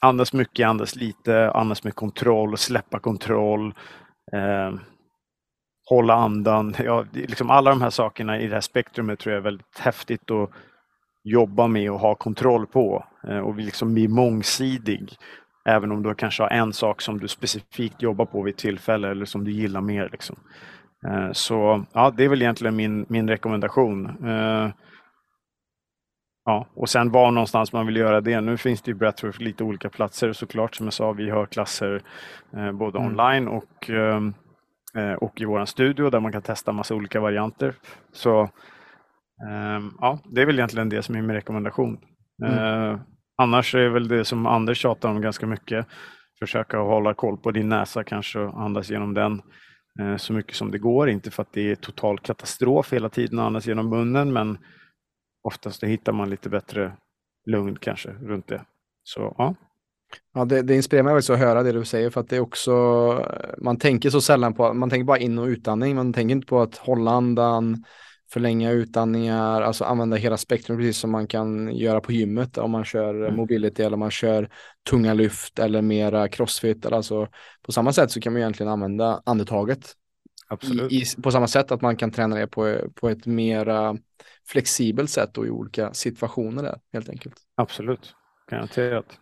andas 0.00 0.32
mycket, 0.32 0.66
andas 0.66 0.96
lite, 0.96 1.50
andas 1.50 1.84
med 1.84 1.94
kontroll, 1.94 2.58
släppa 2.58 2.98
kontroll. 2.98 3.74
Eh, 4.32 4.74
hålla 5.86 6.14
andan. 6.14 6.74
Ja, 6.84 7.04
liksom 7.12 7.50
alla 7.50 7.70
de 7.70 7.82
här 7.82 7.90
sakerna 7.90 8.40
i 8.40 8.46
det 8.46 8.54
här 8.54 8.60
spektrumet 8.60 9.18
tror 9.18 9.32
jag 9.32 9.40
är 9.40 9.44
väldigt 9.44 9.78
häftigt 9.78 10.30
att 10.30 10.50
jobba 11.24 11.66
med 11.66 11.90
och 11.90 11.98
ha 11.98 12.14
kontroll 12.14 12.66
på 12.66 13.04
eh, 13.28 13.38
och 13.38 13.56
liksom 13.56 13.94
bli 13.94 14.08
mångsidig. 14.08 15.16
Även 15.68 15.92
om 15.92 16.02
du 16.02 16.14
kanske 16.14 16.42
har 16.42 16.50
en 16.50 16.72
sak 16.72 17.02
som 17.02 17.18
du 17.18 17.28
specifikt 17.28 18.02
jobbar 18.02 18.24
på 18.24 18.42
vid 18.42 18.56
tillfälle 18.56 19.10
eller 19.10 19.24
som 19.24 19.44
du 19.44 19.50
gillar 19.50 19.80
mer. 19.80 20.08
Liksom. 20.12 20.36
Eh, 21.06 21.32
så 21.32 21.84
ja, 21.92 22.12
det 22.16 22.24
är 22.24 22.28
väl 22.28 22.42
egentligen 22.42 22.76
min, 22.76 23.06
min 23.08 23.28
rekommendation. 23.28 24.28
Eh, 24.28 24.70
ja, 26.44 26.66
och 26.74 26.88
sen 26.88 27.10
var 27.10 27.30
någonstans 27.30 27.72
man 27.72 27.86
vill 27.86 27.96
göra 27.96 28.20
det. 28.20 28.40
Nu 28.40 28.56
finns 28.56 28.82
det 28.82 28.90
ju 28.90 28.94
Breathwork 28.94 29.40
lite 29.40 29.64
olika 29.64 29.88
platser 29.88 30.32
såklart. 30.32 30.74
Som 30.74 30.86
jag 30.86 30.92
sa, 30.92 31.12
vi 31.12 31.30
har 31.30 31.46
klasser 31.46 32.02
både 32.72 32.98
mm. 32.98 33.10
online 33.10 33.48
och 33.48 33.90
Eh, 33.90 34.20
och 35.18 35.40
i 35.40 35.44
vår 35.44 35.64
studio 35.64 36.10
där 36.10 36.20
man 36.20 36.32
kan 36.32 36.42
testa 36.42 36.72
massa 36.72 36.94
olika 36.94 37.20
varianter. 37.20 37.74
Så 38.12 38.40
ehm, 39.48 39.90
ja, 40.00 40.18
det 40.24 40.42
är 40.42 40.46
väl 40.46 40.58
egentligen 40.58 40.88
det 40.88 41.02
som 41.02 41.14
är 41.14 41.22
min 41.22 41.36
rekommendation. 41.36 41.98
Mm. 42.44 42.58
Eh, 42.58 43.00
annars 43.36 43.74
är 43.74 43.88
väl 43.88 44.08
det 44.08 44.24
som 44.24 44.46
Anders 44.46 44.78
tjatar 44.78 45.08
om 45.08 45.20
ganska 45.20 45.46
mycket. 45.46 45.86
Försöka 46.38 46.78
hålla 46.78 47.14
koll 47.14 47.38
på 47.38 47.50
din 47.50 47.68
näsa 47.68 48.04
kanske 48.04 48.38
och 48.38 48.62
andas 48.62 48.90
genom 48.90 49.14
den 49.14 49.42
eh, 50.00 50.16
så 50.16 50.32
mycket 50.32 50.56
som 50.56 50.70
det 50.70 50.78
går. 50.78 51.08
Inte 51.08 51.30
för 51.30 51.42
att 51.42 51.52
det 51.52 51.70
är 51.70 51.74
total 51.74 52.18
katastrof 52.18 52.92
hela 52.92 53.08
tiden 53.08 53.38
att 53.38 53.46
andas 53.46 53.66
genom 53.66 53.88
munnen 53.88 54.32
men 54.32 54.58
oftast 55.42 55.82
hittar 55.84 56.12
man 56.12 56.30
lite 56.30 56.48
bättre 56.48 56.92
lugn 57.46 57.76
kanske 57.76 58.10
runt 58.10 58.46
det. 58.46 58.64
Så 59.02 59.34
ja, 59.38 59.54
Ja, 60.34 60.44
det, 60.44 60.62
det 60.62 60.74
inspirerar 60.74 61.04
mig 61.04 61.14
också 61.14 61.32
att 61.32 61.38
höra 61.38 61.62
det 61.62 61.72
du 61.72 61.84
säger 61.84 62.10
för 62.10 62.20
att 62.20 62.28
det 62.28 62.36
är 62.36 62.40
också, 62.40 62.72
man 63.58 63.78
tänker 63.78 64.10
så 64.10 64.20
sällan 64.20 64.54
på, 64.54 64.74
man 64.74 64.90
tänker 64.90 65.04
bara 65.04 65.18
in 65.18 65.38
och 65.38 65.46
utandning, 65.46 65.96
man 65.96 66.12
tänker 66.12 66.32
inte 66.32 66.46
på 66.46 66.60
att 66.60 66.76
hålla 66.76 67.10
andan, 67.10 67.84
förlänga 68.30 68.70
utandningar, 68.70 69.62
alltså 69.62 69.84
använda 69.84 70.16
hela 70.16 70.36
spektrum 70.36 70.78
precis 70.78 70.98
som 70.98 71.10
man 71.10 71.26
kan 71.26 71.76
göra 71.76 72.00
på 72.00 72.12
gymmet 72.12 72.58
om 72.58 72.70
man 72.70 72.84
kör 72.84 73.14
mm. 73.14 73.36
mobility 73.36 73.82
eller 73.82 73.96
man 73.96 74.10
kör 74.10 74.48
tunga 74.90 75.14
lyft 75.14 75.58
eller 75.58 75.82
mera 75.82 76.28
crossfit. 76.28 76.86
Alltså, 76.86 77.28
på 77.62 77.72
samma 77.72 77.92
sätt 77.92 78.10
så 78.10 78.20
kan 78.20 78.32
man 78.32 78.42
egentligen 78.42 78.72
använda 78.72 79.22
andetaget. 79.26 79.92
Absolut. 80.48 80.92
I, 80.92 80.96
i, 80.96 81.04
på 81.22 81.30
samma 81.30 81.46
sätt 81.46 81.72
att 81.72 81.80
man 81.80 81.96
kan 81.96 82.10
träna 82.10 82.36
det 82.36 82.46
på, 82.46 82.78
på 82.94 83.08
ett 83.08 83.26
mera 83.26 83.96
flexibelt 84.48 85.10
sätt 85.10 85.38
och 85.38 85.46
i 85.46 85.50
olika 85.50 85.94
situationer 85.94 86.62
där 86.62 86.78
helt 86.92 87.08
enkelt. 87.08 87.34
Absolut, 87.54 88.14
garanterat. 88.50 89.18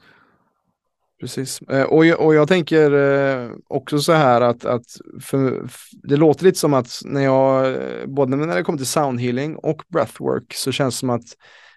Precis. 1.24 1.62
Eh, 1.62 1.82
och 1.82 2.06
jag, 2.06 2.20
och 2.20 2.34
jag 2.34 2.48
tänker 2.48 2.92
eh, 2.92 3.50
också 3.68 3.98
så 3.98 4.12
här 4.12 4.40
att, 4.40 4.64
att 4.64 4.84
för, 5.20 5.68
det 5.92 6.16
låter 6.16 6.44
lite 6.44 6.58
som 6.58 6.74
att 6.74 7.00
när 7.04 7.20
jag, 7.20 7.66
eh, 7.66 8.06
både 8.06 8.36
när 8.36 8.56
det 8.56 8.62
kommer 8.62 8.78
till 8.78 8.86
soundhealing 8.86 9.56
och 9.56 9.82
breathwork 9.88 10.54
så 10.54 10.72
känns 10.72 10.94
det 10.94 10.98
som 10.98 11.10
att 11.10 11.24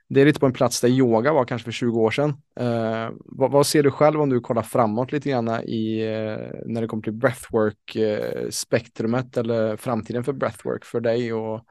det 0.10 0.22
är 0.22 0.26
lite 0.26 0.40
på 0.40 0.46
en 0.46 0.54
plats 0.54 0.82
där 0.82 0.90
yoga 0.90 1.34
var 1.34 1.46
kanske 1.46 1.64
för 1.64 1.72
20 1.72 2.00
år 2.00 2.12
sedan. 2.12 2.30
Eh, 2.60 3.10
vad, 3.26 3.52
vad, 3.52 3.68
ser 3.68 3.84
du 3.84 3.92
själv 3.92 4.22
om 4.22 4.30
du 4.30 4.40
kollar 4.40 4.62
framåt 4.62 5.12
lite 5.12 5.30
grann 5.30 5.64
i, 5.64 6.02
eh, 6.02 6.38
när 6.66 6.82
det 6.82 6.88
kommer 6.88 7.04
till 7.04 7.14
breathwork-spektrumet 7.14 9.38
eh, 9.38 9.42
eller 9.42 9.78
framtiden 9.78 10.24
för 10.24 10.34
breathwork 10.34 10.86
för 10.86 11.00
dig 11.00 11.34
och, 11.34 11.66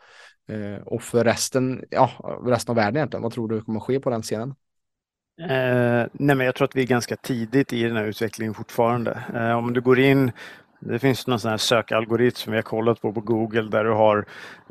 och 0.85 1.03
för 1.03 1.25
resten, 1.25 1.85
ja, 1.91 2.11
resten 2.47 2.73
av 2.73 2.77
världen 2.77 2.97
egentligen? 2.97 3.23
Vad 3.23 3.33
tror 3.33 3.49
du 3.49 3.61
kommer 3.61 3.81
ske 3.81 4.01
på 4.01 4.11
den 4.11 4.23
scenen? 4.23 4.55
Eh, 5.39 6.07
nej 6.13 6.37
men 6.37 6.41
jag 6.41 6.55
tror 6.55 6.65
att 6.65 6.77
vi 6.77 6.83
är 6.83 6.87
ganska 6.87 7.17
tidigt 7.17 7.73
i 7.73 7.83
den 7.83 7.97
här 7.97 8.05
utvecklingen 8.05 8.55
fortfarande. 8.55 9.23
Eh, 9.35 9.59
om 9.59 9.73
du 9.73 9.81
går 9.81 9.99
in 9.99 10.33
det 10.81 10.99
finns 10.99 11.27
någon 11.27 11.41
sån 11.41 11.51
här 11.51 11.59
sökalgoritm 11.59 12.37
som 12.37 12.53
vi 12.53 12.59
har 12.59 12.63
kollat 12.63 13.01
på 13.01 13.13
på 13.13 13.21
Google 13.21 13.63
där 13.63 13.85
du 13.85 13.91
har, 13.91 14.25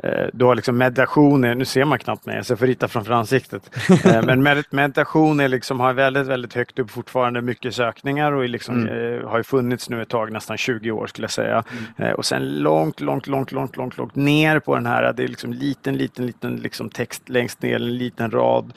eh, 0.03 0.27
du 0.33 0.45
har 0.45 0.55
liksom 0.55 0.77
meditationer, 0.77 1.55
nu 1.55 1.65
ser 1.65 1.85
man 1.85 1.99
knappt 1.99 2.25
mig, 2.25 2.43
så 2.43 2.51
jag 2.51 2.59
får 2.59 2.67
rita 2.67 2.87
framför 2.87 3.13
ansiktet. 3.13 3.71
eh, 4.05 4.25
men 4.25 4.43
med, 4.43 4.63
meditation 4.69 5.39
är 5.39 5.47
liksom, 5.47 5.79
har 5.79 5.93
väldigt, 5.93 6.27
väldigt 6.27 6.53
högt 6.53 6.79
upp 6.79 6.91
fortfarande, 6.91 7.41
mycket 7.41 7.75
sökningar 7.75 8.31
och 8.31 8.49
liksom, 8.49 8.87
mm. 8.87 9.19
eh, 9.19 9.29
har 9.29 9.43
funnits 9.43 9.89
nu 9.89 10.01
ett 10.01 10.09
tag, 10.09 10.31
nästan 10.31 10.57
20 10.57 10.91
år 10.91 11.07
skulle 11.07 11.23
jag 11.23 11.31
säga. 11.31 11.63
Mm. 11.97 12.15
Och 12.15 12.25
sen 12.25 12.59
långt, 12.59 13.01
långt, 13.01 13.27
långt, 13.27 13.51
långt, 13.51 13.77
långt, 13.77 13.97
långt 13.97 14.15
ner 14.15 14.59
på 14.59 14.75
den 14.75 14.85
här, 14.85 15.13
det 15.13 15.23
är 15.23 15.27
liksom 15.27 15.53
liten, 15.53 15.97
liten, 15.97 16.25
liten 16.25 16.55
liksom 16.55 16.89
text 16.89 17.29
längst 17.29 17.61
ner, 17.61 17.75
en 17.75 17.97
liten 17.97 18.31
rad, 18.31 18.73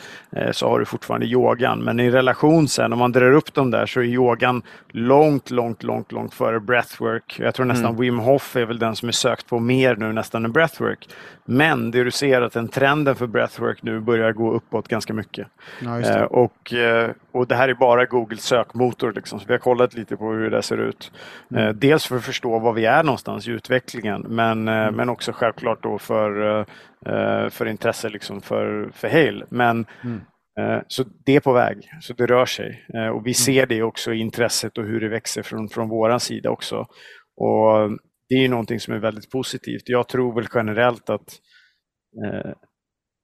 så 0.52 0.68
har 0.68 0.78
du 0.78 0.84
fortfarande 0.84 1.26
yogan. 1.26 1.78
Men 1.78 2.00
i 2.00 2.10
relation 2.10 2.68
sen, 2.68 2.92
om 2.92 2.98
man 2.98 3.12
drar 3.12 3.32
upp 3.32 3.54
dem 3.54 3.70
där, 3.70 3.86
så 3.86 4.00
är 4.00 4.04
yogan 4.04 4.62
långt, 4.88 5.50
långt, 5.50 5.82
långt, 5.82 6.12
långt 6.12 6.34
före 6.34 6.60
breathwork 6.60 7.17
breathwork. 7.18 7.40
Jag 7.40 7.54
tror 7.54 7.66
nästan 7.66 7.90
mm. 7.90 8.00
Wim 8.00 8.18
Hof 8.18 8.56
är 8.56 8.64
väl 8.64 8.78
den 8.78 8.96
som 8.96 9.08
är 9.08 9.12
sökt 9.12 9.46
på 9.46 9.58
mer 9.58 9.96
nu 9.96 10.12
nästan 10.12 10.44
än 10.44 10.52
breathwork. 10.52 11.08
Men 11.44 11.90
det 11.90 12.04
du 12.04 12.10
ser 12.10 12.42
att 12.42 12.52
den 12.52 12.68
trenden 12.68 13.16
för 13.16 13.26
breathwork 13.26 13.82
nu 13.82 14.00
börjar 14.00 14.32
gå 14.32 14.52
uppåt 14.52 14.88
ganska 14.88 15.12
mycket. 15.12 15.46
Ja, 15.80 15.90
det. 15.90 16.18
Eh, 16.18 16.22
och, 16.22 16.72
eh, 16.72 17.10
och 17.32 17.46
det 17.46 17.54
här 17.54 17.68
är 17.68 17.74
bara 17.74 18.04
Googles 18.04 18.42
sökmotor. 18.42 19.12
Liksom. 19.12 19.40
Så 19.40 19.46
vi 19.46 19.54
har 19.54 19.58
kollat 19.58 19.94
lite 19.94 20.16
på 20.16 20.32
hur 20.32 20.50
det 20.50 20.62
ser 20.62 20.78
ut. 20.78 21.12
Mm. 21.50 21.64
Eh, 21.64 21.74
dels 21.74 22.06
för 22.06 22.16
att 22.16 22.24
förstå 22.24 22.58
var 22.58 22.72
vi 22.72 22.84
är 22.84 23.02
någonstans 23.02 23.48
i 23.48 23.50
utvecklingen 23.50 24.24
men, 24.28 24.68
mm. 24.68 24.94
men 24.94 25.08
också 25.08 25.32
självklart 25.32 25.82
då 25.82 25.98
för, 25.98 26.64
för 27.50 27.66
intresse 27.66 28.08
liksom 28.08 28.40
för, 28.40 28.90
för 28.94 29.08
Hale. 29.08 29.44
Men 29.48 29.86
mm. 30.04 30.20
Så 30.88 31.04
det 31.24 31.36
är 31.36 31.40
på 31.40 31.52
väg, 31.52 31.90
så 32.00 32.12
det 32.12 32.26
rör 32.26 32.46
sig. 32.46 32.86
Och 32.88 33.26
vi 33.26 33.30
mm. 33.30 33.34
ser 33.34 33.66
det 33.66 33.82
också 33.82 34.12
i 34.12 34.18
intresset 34.18 34.78
och 34.78 34.84
hur 34.84 35.00
det 35.00 35.08
växer 35.08 35.42
från, 35.42 35.68
från 35.68 35.88
vår 35.88 36.18
sida 36.18 36.50
också. 36.50 36.86
Och 37.36 37.90
Det 38.28 38.34
är 38.34 38.48
någonting 38.48 38.80
som 38.80 38.94
är 38.94 38.98
väldigt 38.98 39.30
positivt. 39.30 39.82
Jag 39.84 40.08
tror 40.08 40.34
väl 40.34 40.48
generellt 40.54 41.10
att 41.10 41.40
eh, 42.24 42.52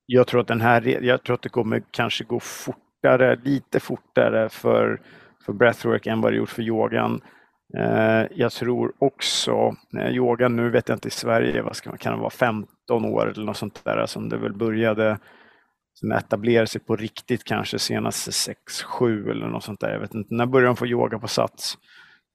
jag 0.07 0.26
tror 0.26 0.41
att 0.41 0.47
den 0.47 0.61
här, 0.61 1.05
jag 1.05 1.22
tror 1.22 1.35
att 1.35 1.43
det 1.43 1.49
kommer 1.49 1.82
kanske 1.91 2.24
gå 2.24 2.41
fortare, 2.41 3.37
lite 3.45 3.80
fortare 3.80 4.49
för, 4.49 5.01
för 5.47 5.53
breathwork 5.53 6.07
än 6.07 6.20
vad 6.20 6.32
det 6.32 6.37
gjort 6.37 6.49
för 6.49 6.62
yogan. 6.62 7.20
Eh, 7.78 8.24
jag 8.35 8.53
tror 8.53 8.93
också, 8.99 9.76
eh, 9.99 10.11
yogan 10.11 10.57
nu 10.57 10.70
vet 10.70 10.89
jag 10.89 10.97
inte 10.97 11.09
i 11.09 11.11
Sverige, 11.11 11.62
vad 11.62 11.76
ska 11.76 11.91
man, 11.91 11.99
kan 11.99 12.12
det 12.12 12.20
vara 12.20 12.30
15 12.30 13.05
år 13.05 13.30
eller 13.30 13.45
något 13.45 13.57
sånt 13.57 13.85
där 13.85 14.07
som 14.07 14.28
det 14.28 14.37
väl 14.37 14.55
började 14.55 15.18
som 15.95 16.12
etablerade 16.12 16.66
sig 16.66 16.80
på 16.80 16.97
riktigt 16.97 17.45
kanske 17.45 17.78
senaste 17.78 18.30
6-7 18.30 19.30
eller 19.30 19.47
något 19.47 19.64
sånt 19.64 19.80
där. 19.80 19.92
Jag 19.92 20.01
vet 20.01 20.14
inte, 20.14 20.34
när 20.34 20.47
började 20.47 20.68
de 20.68 20.76
få 20.76 20.86
yoga 20.86 21.18
på 21.18 21.28
Sats? 21.28 21.78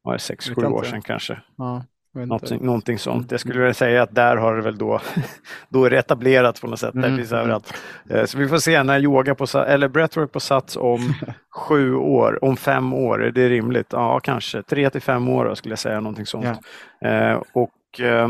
var 0.01 0.14
det 0.14 0.20
sex, 0.20 0.49
sju 0.49 0.66
år 0.66 0.84
sedan 0.84 1.01
kanske. 1.01 1.41
Ja, 1.57 1.86
någonting, 2.14 2.66
någonting 2.66 2.99
sånt. 2.99 3.32
Jag 3.32 3.39
skulle 3.39 3.60
vilja 3.60 3.74
säga 3.74 4.03
att 4.03 4.16
där 4.16 4.38
har 4.38 4.55
det 4.55 4.62
väl 4.62 4.78
då, 4.78 5.01
då 5.70 5.86
är 5.86 5.89
det 5.89 5.97
etablerat 5.97 6.62
på 6.62 6.68
något 6.68 6.80
sätt. 6.80 6.95
Mm. 6.95 7.18
Det 7.18 7.32
överallt. 7.32 7.74
Eh, 8.10 8.26
så 8.26 8.38
vi 8.38 8.47
får 8.47 8.57
se 8.57 8.84
när 8.84 8.99
yoga 8.99 9.36
på, 9.36 9.45
eller 9.60 9.88
breathwork 9.88 10.32
på 10.32 10.39
Sats 10.39 10.78
om 10.78 11.14
sju 11.55 11.95
år, 11.95 12.43
om 12.43 12.57
fem 12.57 12.93
år, 12.93 13.24
är 13.24 13.32
det 13.32 13.49
rimligt? 13.49 13.88
Ja, 13.91 14.20
kanske 14.20 14.64
tre 14.64 14.89
till 14.89 15.01
fem 15.01 15.30
år 15.30 15.55
skulle 15.55 15.72
jag 15.72 15.80
säga, 15.80 15.99
någonting 15.99 16.26
sånt. 16.26 16.60
Ja. 16.99 17.07
Eh, 17.07 17.43
och 17.53 17.99
eh, 17.99 18.30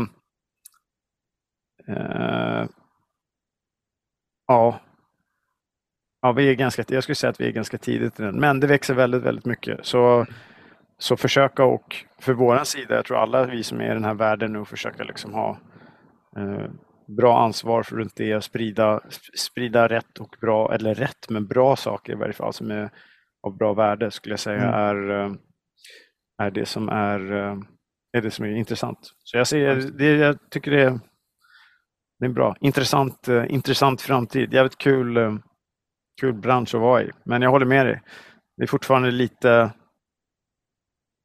Ja, 4.50 4.80
Ja, 6.22 6.32
vi 6.32 6.50
är 6.50 6.54
ganska, 6.54 6.84
jag 6.88 7.02
skulle 7.02 7.16
säga 7.16 7.30
att 7.30 7.40
vi 7.40 7.46
är 7.46 7.52
ganska 7.52 7.78
tidigt 7.78 8.20
i 8.20 8.22
den, 8.22 8.40
men 8.40 8.60
det 8.60 8.66
växer 8.66 8.94
väldigt, 8.94 9.22
väldigt 9.22 9.46
mycket. 9.46 9.86
Så 9.86 10.26
så 11.00 11.16
försöka 11.16 11.64
och 11.64 12.04
för 12.18 12.32
våran 12.32 12.66
sida, 12.66 12.94
jag 12.94 13.04
tror 13.04 13.18
alla 13.18 13.46
vi 13.46 13.62
som 13.62 13.80
är 13.80 13.90
i 13.90 13.94
den 13.94 14.04
här 14.04 14.14
världen 14.14 14.52
nu, 14.52 14.64
försöka 14.64 15.04
liksom 15.04 15.34
ha 15.34 15.58
eh, 16.36 16.70
bra 17.16 17.44
ansvar 17.44 17.82
för 17.82 17.96
runt 17.96 18.16
det, 18.16 18.44
sprida, 18.44 19.00
sprida 19.36 19.88
rätt 19.88 20.18
och 20.18 20.36
bra, 20.40 20.74
eller 20.74 20.94
rätt, 20.94 21.28
men 21.30 21.46
bra 21.46 21.76
saker 21.76 22.12
i 22.12 22.16
varje 22.16 22.32
fall 22.32 22.52
som 22.52 22.70
är 22.70 22.90
av 23.46 23.56
bra 23.56 23.74
värde 23.74 24.10
skulle 24.10 24.32
jag 24.32 24.40
säga 24.40 24.62
mm. 24.62 24.74
är, 24.74 25.24
eh, 25.24 25.32
är 26.42 26.50
det 26.50 26.66
som 26.66 26.88
är, 26.88 27.32
eh, 27.32 27.56
är 28.12 28.22
det 28.22 28.30
som 28.30 28.44
är 28.44 28.48
intressant. 28.48 28.98
Så 29.24 29.36
jag, 29.36 29.46
ser, 29.46 29.74
det, 29.98 30.16
jag 30.16 30.50
tycker 30.50 30.70
det 30.70 30.82
är, 30.82 31.00
det 32.18 32.26
är 32.26 32.30
bra. 32.30 32.56
Intressant, 32.60 33.28
eh, 33.28 33.44
intressant 33.48 34.00
framtid. 34.00 34.52
Jävligt 34.52 34.78
kul, 34.78 35.16
kul 36.20 36.32
bransch 36.32 36.74
att 36.74 36.80
vara 36.80 37.02
i. 37.02 37.10
Men 37.24 37.42
jag 37.42 37.50
håller 37.50 37.66
med 37.66 37.86
dig. 37.86 38.00
Det 38.56 38.62
är 38.62 38.66
fortfarande 38.66 39.10
lite 39.10 39.70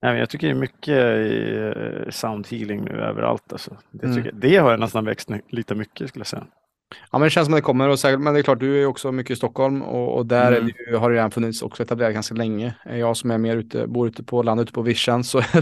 jag 0.01 0.29
tycker 0.29 0.47
det 0.47 0.53
är 0.53 0.55
mycket 0.55 2.07
eh, 2.07 2.11
sound 2.11 2.47
healing 2.47 2.83
nu 2.83 2.91
överallt. 2.91 3.51
Alltså. 3.51 3.77
Det, 3.91 4.07
mm. 4.07 4.29
det 4.33 4.57
har 4.57 4.77
nästan 4.77 5.05
växt 5.05 5.29
lite 5.49 5.75
mycket 5.75 6.09
skulle 6.09 6.21
jag 6.21 6.27
säga. 6.27 6.45
Ja, 7.11 7.17
men 7.17 7.21
det 7.21 7.29
känns 7.29 7.45
som 7.45 7.53
att 7.53 7.57
det 7.57 7.61
kommer. 7.61 7.89
Och 7.89 7.99
säkert, 7.99 8.19
men 8.19 8.33
det 8.33 8.39
är 8.39 8.43
klart, 8.43 8.59
du 8.59 8.81
är 8.81 8.85
också 8.85 9.11
mycket 9.11 9.31
i 9.31 9.35
Stockholm 9.35 9.81
och, 9.81 10.17
och 10.17 10.25
där 10.25 10.51
mm. 10.51 10.71
det, 10.91 10.97
har 10.97 11.09
det 11.09 11.15
redan 11.15 11.31
funnits 11.31 11.61
också 11.61 11.83
etablerat 11.83 12.13
ganska 12.13 12.35
länge. 12.35 12.75
Jag 12.85 13.17
som 13.17 13.31
är 13.31 13.37
mer 13.37 13.57
ute, 13.57 13.87
bor 13.87 14.07
ute 14.07 14.23
på 14.23 14.43
landet, 14.43 14.63
ute 14.63 14.73
på 14.73 14.81
vischan, 14.81 15.23
så 15.23 15.39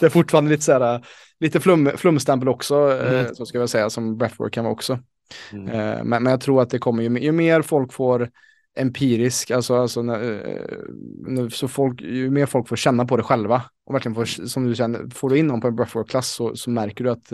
det 0.00 0.02
är 0.02 0.08
fortfarande 0.08 0.50
lite, 0.50 0.62
så 0.62 0.72
här, 0.72 1.06
lite 1.40 1.60
flum, 1.60 1.90
flumstämpel 1.96 2.48
också, 2.48 2.74
mm. 2.74 3.14
eh, 3.14 3.26
så 3.32 3.46
ska 3.46 3.58
jag 3.58 3.68
säga, 3.68 3.90
som 3.90 4.18
breathwork 4.18 4.54
kan 4.54 4.64
vara 4.64 4.72
också. 4.72 4.98
Mm. 5.52 5.68
Eh, 5.68 6.04
men, 6.04 6.22
men 6.22 6.30
jag 6.30 6.40
tror 6.40 6.62
att 6.62 6.70
det 6.70 6.78
kommer, 6.78 7.02
ju, 7.02 7.18
ju 7.18 7.32
mer 7.32 7.62
folk 7.62 7.92
får 7.92 8.30
empirisk, 8.78 9.50
alltså, 9.50 9.74
alltså 9.74 10.02
när, 10.02 10.18
när, 11.26 11.48
så 11.48 11.68
folk, 11.68 12.00
ju 12.00 12.30
mer 12.30 12.46
folk 12.46 12.68
får 12.68 12.76
känna 12.76 13.04
på 13.04 13.16
det 13.16 13.22
själva 13.22 13.62
och 13.86 13.94
verkligen 13.94 14.14
får, 14.14 14.24
som 14.24 14.66
du 14.66 14.74
känner, 14.74 15.14
får 15.14 15.30
du 15.30 15.38
in 15.38 15.46
någon 15.46 15.60
på 15.60 15.68
en 15.68 15.76
breathwork-klass 15.76 16.28
så, 16.28 16.56
så 16.56 16.70
märker 16.70 17.04
du 17.04 17.10
att, 17.10 17.32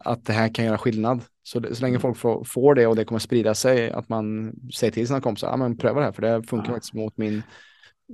att 0.00 0.24
det 0.24 0.32
här 0.32 0.54
kan 0.54 0.64
göra 0.64 0.78
skillnad. 0.78 1.24
Så, 1.42 1.74
så 1.74 1.82
länge 1.82 1.98
folk 1.98 2.16
får, 2.16 2.44
får 2.44 2.74
det 2.74 2.86
och 2.86 2.96
det 2.96 3.04
kommer 3.04 3.18
sprida 3.18 3.54
sig, 3.54 3.90
att 3.90 4.08
man 4.08 4.52
säger 4.74 4.92
till 4.92 5.06
sina 5.06 5.20
kompisar, 5.20 5.48
ja 5.48 5.56
men 5.56 5.76
pröva 5.76 6.00
det 6.00 6.06
här 6.06 6.12
för 6.12 6.22
det 6.22 6.42
funkar 6.42 6.68
ja. 6.68 6.74
faktiskt 6.74 6.94
mot 6.94 7.16
min, 7.16 7.42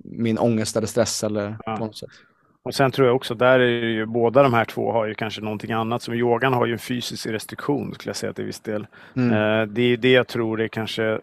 min 0.05 0.39
ångest 0.39 0.76
eller 0.76 0.86
stress 0.86 1.24
eller 1.24 1.57
ja. 1.66 1.76
på 1.76 1.84
något 1.84 1.97
sätt. 1.97 2.11
Och 2.62 2.74
sen 2.74 2.91
tror 2.91 3.07
jag 3.07 3.16
också, 3.16 3.34
där 3.34 3.61
är 3.61 3.84
ju 3.84 4.07
båda 4.07 4.43
de 4.43 4.55
här 4.55 4.64
två 4.64 4.93
har 4.93 5.07
ju 5.07 5.14
kanske 5.14 5.41
någonting 5.41 5.72
annat. 5.72 6.03
Som 6.03 6.14
yogan 6.14 6.53
har 6.53 6.66
ju 6.66 6.72
en 6.72 6.78
fysisk 6.78 7.26
restriktion 7.26 7.95
skulle 7.95 8.11
jag 8.11 8.16
säga 8.16 8.32
till 8.32 8.45
viss 8.45 8.61
del. 8.61 8.86
Mm. 9.16 9.30
Eh, 9.30 9.66
det 9.66 9.82
är 9.82 9.97
det 9.97 10.12
jag 10.12 10.28
tror 10.28 10.61
är 10.61 10.68
kanske 10.68 11.20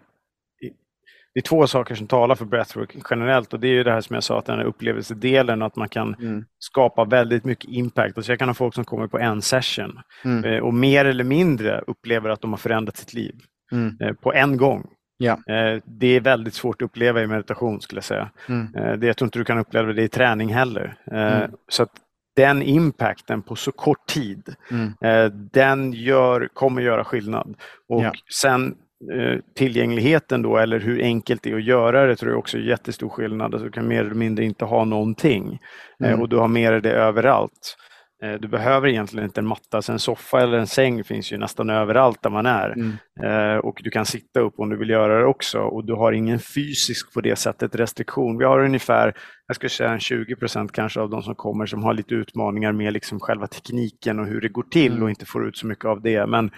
det 1.35 1.39
är 1.39 1.41
två 1.41 1.67
saker 1.67 1.95
som 1.95 2.07
talar 2.07 2.35
för 2.35 2.45
breathwork 2.45 2.95
generellt 3.09 3.53
och 3.53 3.59
det 3.59 3.67
är 3.67 3.71
ju 3.71 3.83
det 3.83 3.91
här 3.91 4.01
som 4.01 4.13
jag 4.13 4.23
sa, 4.23 4.39
att 4.39 4.45
den 4.45 4.57
här 4.57 4.65
upplevelsedelen, 4.65 5.61
att 5.61 5.75
man 5.75 5.89
kan 5.89 6.15
mm. 6.15 6.45
skapa 6.59 7.05
väldigt 7.05 7.45
mycket 7.45 7.69
impact. 7.69 8.17
Alltså 8.17 8.31
jag 8.31 8.39
kan 8.39 8.49
ha 8.49 8.53
folk 8.53 8.73
som 8.75 8.85
kommer 8.85 9.07
på 9.07 9.19
en 9.19 9.41
session 9.41 9.99
mm. 10.25 10.43
Eh, 10.43 10.59
och 10.59 10.73
mer 10.73 11.05
eller 11.05 11.23
mindre 11.23 11.81
upplever 11.87 12.29
att 12.29 12.41
de 12.41 12.53
har 12.53 12.57
förändrat 12.57 12.97
sitt 12.97 13.13
liv 13.13 13.35
mm. 13.71 13.97
Eh, 14.01 14.13
på 14.13 14.33
en 14.33 14.57
gång. 14.57 14.87
Ja. 15.17 15.33
Eh, 15.33 15.81
det 15.85 16.07
är 16.07 16.19
väldigt 16.19 16.53
svårt 16.53 16.81
att 16.81 16.85
uppleva 16.85 17.21
i 17.21 17.27
meditation 17.27 17.81
skulle 17.81 17.97
jag 17.97 18.03
säga. 18.03 18.29
Mm. 18.49 18.99
Det, 18.99 19.07
jag 19.07 19.17
tror 19.17 19.27
inte 19.27 19.39
du 19.39 19.45
kan 19.45 19.59
uppleva 19.59 19.93
det 19.93 20.03
i 20.03 20.09
träning 20.09 20.53
heller. 20.53 20.97
Mm. 21.11 21.51
Så 21.69 21.87
den 22.35 22.63
impacten 22.63 23.41
på 23.41 23.55
så 23.55 23.71
kort 23.71 24.07
tid, 24.07 24.55
mm. 24.71 24.93
den 25.51 25.93
gör, 25.93 26.49
kommer 26.53 26.81
göra 26.81 27.03
skillnad. 27.03 27.55
Och 27.89 28.03
ja. 28.03 28.11
sen 28.33 28.75
tillgängligheten 29.55 30.41
då 30.41 30.57
eller 30.57 30.79
hur 30.79 31.01
enkelt 31.01 31.43
det 31.43 31.51
är 31.51 31.55
att 31.55 31.63
göra 31.63 32.05
det 32.05 32.15
tror 32.15 32.31
jag 32.31 32.39
också 32.39 32.57
är 32.57 32.61
jättestor 32.61 33.09
skillnad. 33.09 33.53
Alltså, 33.53 33.65
du 33.65 33.71
kan 33.71 33.87
mer 33.87 33.99
eller 33.99 34.15
mindre 34.15 34.45
inte 34.45 34.65
ha 34.65 34.85
någonting 34.85 35.59
eh, 36.03 36.09
mm. 36.09 36.21
och 36.21 36.29
du 36.29 36.37
har 36.37 36.47
mer 36.47 36.71
det 36.71 36.91
överallt. 36.91 37.77
Eh, 38.23 38.33
du 38.33 38.47
behöver 38.47 38.87
egentligen 38.87 39.25
inte 39.25 39.41
en 39.41 39.47
matta, 39.47 39.81
så 39.81 39.91
en 39.91 39.99
soffa 39.99 40.41
eller 40.41 40.57
en 40.57 40.67
säng 40.67 41.03
finns 41.03 41.31
ju 41.31 41.37
nästan 41.37 41.69
överallt 41.69 42.23
där 42.23 42.29
man 42.29 42.45
är. 42.45 42.69
Mm. 42.69 42.97
Eh, 43.23 43.57
och 43.57 43.81
du 43.83 43.89
kan 43.89 44.05
sitta 44.05 44.39
upp 44.39 44.53
om 44.57 44.69
du 44.69 44.77
vill 44.77 44.89
göra 44.89 45.19
det 45.19 45.25
också 45.25 45.59
och 45.59 45.85
du 45.85 45.93
har 45.93 46.11
ingen 46.11 46.39
fysisk 46.39 47.13
på 47.13 47.21
det 47.21 47.35
sättet 47.35 47.75
restriktion. 47.75 48.37
Vi 48.37 48.45
har 48.45 48.65
ungefär, 48.65 49.13
jag 49.47 49.55
skulle 49.55 49.69
säga 49.69 49.99
20 49.99 50.35
procent 50.35 50.71
kanske 50.71 50.99
av 50.99 51.09
de 51.09 51.21
som 51.21 51.35
kommer 51.35 51.65
som 51.65 51.83
har 51.83 51.93
lite 51.93 52.15
utmaningar 52.15 52.71
med 52.71 52.93
liksom 52.93 53.19
själva 53.19 53.47
tekniken 53.47 54.19
och 54.19 54.27
hur 54.27 54.41
det 54.41 54.49
går 54.49 54.63
till 54.63 54.91
mm. 54.91 55.03
och 55.03 55.09
inte 55.09 55.25
får 55.25 55.47
ut 55.47 55.57
så 55.57 55.67
mycket 55.67 55.85
av 55.85 56.01
det. 56.01 56.25
Men 56.25 56.51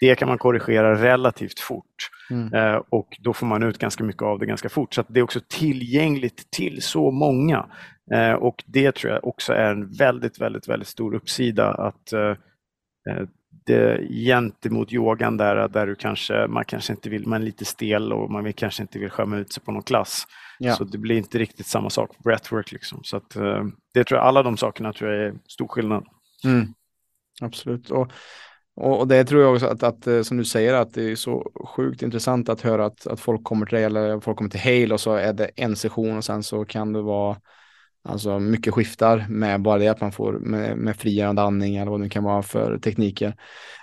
det 0.00 0.14
kan 0.14 0.28
man 0.28 0.38
korrigera 0.38 1.02
relativt 1.02 1.60
fort 1.60 2.10
mm. 2.30 2.54
eh, 2.54 2.82
och 2.88 3.16
då 3.20 3.32
får 3.32 3.46
man 3.46 3.62
ut 3.62 3.78
ganska 3.78 4.04
mycket 4.04 4.22
av 4.22 4.38
det 4.38 4.46
ganska 4.46 4.68
fort. 4.68 4.94
Så 4.94 5.04
det 5.08 5.20
är 5.20 5.24
också 5.24 5.40
tillgängligt 5.48 6.50
till 6.50 6.82
så 6.82 7.10
många. 7.10 7.66
Eh, 8.14 8.32
och 8.32 8.64
det 8.66 8.94
tror 8.94 9.12
jag 9.12 9.24
också 9.24 9.52
är 9.52 9.70
en 9.70 9.92
väldigt, 9.92 10.40
väldigt, 10.40 10.68
väldigt 10.68 10.88
stor 10.88 11.14
uppsida 11.14 11.74
att 11.74 12.12
eh, 12.12 12.34
det, 13.66 14.08
gentemot 14.10 14.92
yogan 14.92 15.36
där, 15.36 15.68
där 15.68 15.86
du 15.86 15.94
kanske, 15.94 16.46
man 16.46 16.64
kanske 16.64 16.92
inte 16.92 17.10
vill, 17.10 17.26
man 17.26 17.40
är 17.40 17.46
lite 17.46 17.64
stel 17.64 18.12
och 18.12 18.30
man 18.30 18.44
vill, 18.44 18.54
kanske 18.54 18.82
inte 18.82 18.98
vill 18.98 19.10
skämma 19.10 19.36
ut 19.36 19.52
sig 19.52 19.62
på 19.62 19.72
någon 19.72 19.82
klass. 19.82 20.26
Ja. 20.58 20.74
Så 20.74 20.84
det 20.84 20.98
blir 20.98 21.16
inte 21.16 21.38
riktigt 21.38 21.66
samma 21.66 21.90
sak 21.90 22.16
på 22.16 22.22
breathwork. 22.22 22.72
Liksom. 22.72 23.00
Så 23.02 23.16
att, 23.16 23.30
det 23.94 24.04
tror 24.04 24.18
jag, 24.18 24.26
alla 24.26 24.42
de 24.42 24.56
sakerna 24.56 24.92
tror 24.92 25.12
jag 25.12 25.26
är 25.26 25.34
stor 25.48 25.68
skillnad. 25.68 26.06
Mm. 26.44 26.66
Absolut. 27.40 27.90
Och 27.90 28.12
och, 28.76 29.08
det 29.08 29.24
tror 29.24 29.42
jag 29.42 29.52
också 29.52 29.66
att, 29.66 29.82
att, 29.82 30.06
eh, 30.06 30.22
som 30.22 30.36
du 30.36 30.44
säger, 30.44 30.74
att 30.74 30.94
det 30.94 31.10
är 31.10 31.16
så 31.16 31.50
sjukt 31.76 32.02
intressant 32.02 32.48
att 32.48 32.60
höra 32.60 32.86
att, 32.86 33.06
att 33.06 33.20
folk 33.20 33.44
kommer 33.44 33.66
till 33.66 33.76
dig 33.76 33.84
eller 33.84 34.20
folk 34.20 34.38
kommer 34.38 34.50
till 34.50 34.60
Hale 34.60 34.94
och 34.94 35.00
så 35.00 35.14
är 35.14 35.32
det 35.32 35.50
en 35.56 35.76
session 35.76 36.16
och 36.16 36.24
sen 36.24 36.42
så 36.42 36.64
kan 36.64 36.92
det 36.92 37.02
vara 37.02 37.36
Alltså 38.08 38.38
mycket 38.38 38.74
skiftar 38.74 39.26
med 39.28 39.62
bara 39.62 39.78
det 39.78 39.88
att 39.88 40.00
man 40.00 40.12
får 40.12 40.32
med, 40.32 40.76
med 40.76 40.96
frigörande 40.96 41.42
andning 41.42 41.76
eller 41.76 41.90
vad 41.90 42.00
det 42.00 42.08
kan 42.08 42.24
vara 42.24 42.42
för 42.42 42.78
tekniker. 42.78 43.34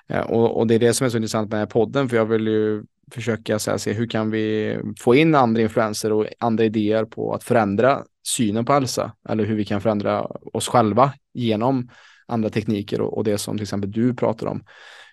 Eh, 0.07 0.21
och, 0.21 0.57
och, 0.57 0.67
det 0.67 0.75
är 0.75 0.79
det 0.79 0.93
som 0.93 1.05
är 1.05 1.09
så 1.09 1.17
intressant 1.17 1.49
med 1.49 1.59
den 1.59 1.67
här 1.67 1.71
podden, 1.71 2.09
för 2.09 2.17
jag 2.17 2.25
vill 2.25 2.47
ju 2.47 2.83
försöka 3.11 3.59
så 3.59 3.71
här, 3.71 3.77
se 3.77 3.93
hur 3.93 4.07
kan 4.07 4.31
vi 4.31 4.77
få 4.99 5.15
in 5.15 5.35
andra 5.35 5.61
influenser 5.61 6.11
och 6.11 6.27
andra 6.39 6.63
idéer 6.63 7.05
på 7.05 7.33
att 7.33 7.43
förändra 7.43 8.03
synen 8.27 8.65
på 8.65 8.73
hälsa 8.73 9.11
eller 9.29 9.45
hur 9.45 9.55
vi 9.55 9.65
kan 9.65 9.81
förändra 9.81 10.21
oss 10.53 10.67
själva 10.67 11.13
genom 11.33 11.89
andra 12.33 12.49
tekniker 12.49 13.01
och, 13.01 13.17
och 13.17 13.23
det 13.23 13.37
som 13.37 13.57
till 13.57 13.63
exempel 13.63 13.91
du 13.91 14.13
pratar 14.13 14.47
om. 14.47 14.63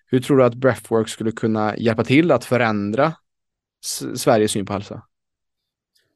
Hur 0.06 0.20
tror 0.20 0.36
du 0.36 0.44
att 0.44 0.54
breathwork 0.54 1.08
skulle 1.08 1.32
kunna 1.32 1.76
hjälpa 1.76 2.04
till 2.04 2.32
att 2.32 2.44
förändra 2.44 3.12
Sveriges 4.14 4.50
syn 4.50 4.66
på 4.66 4.72
hälsa? 4.72 5.02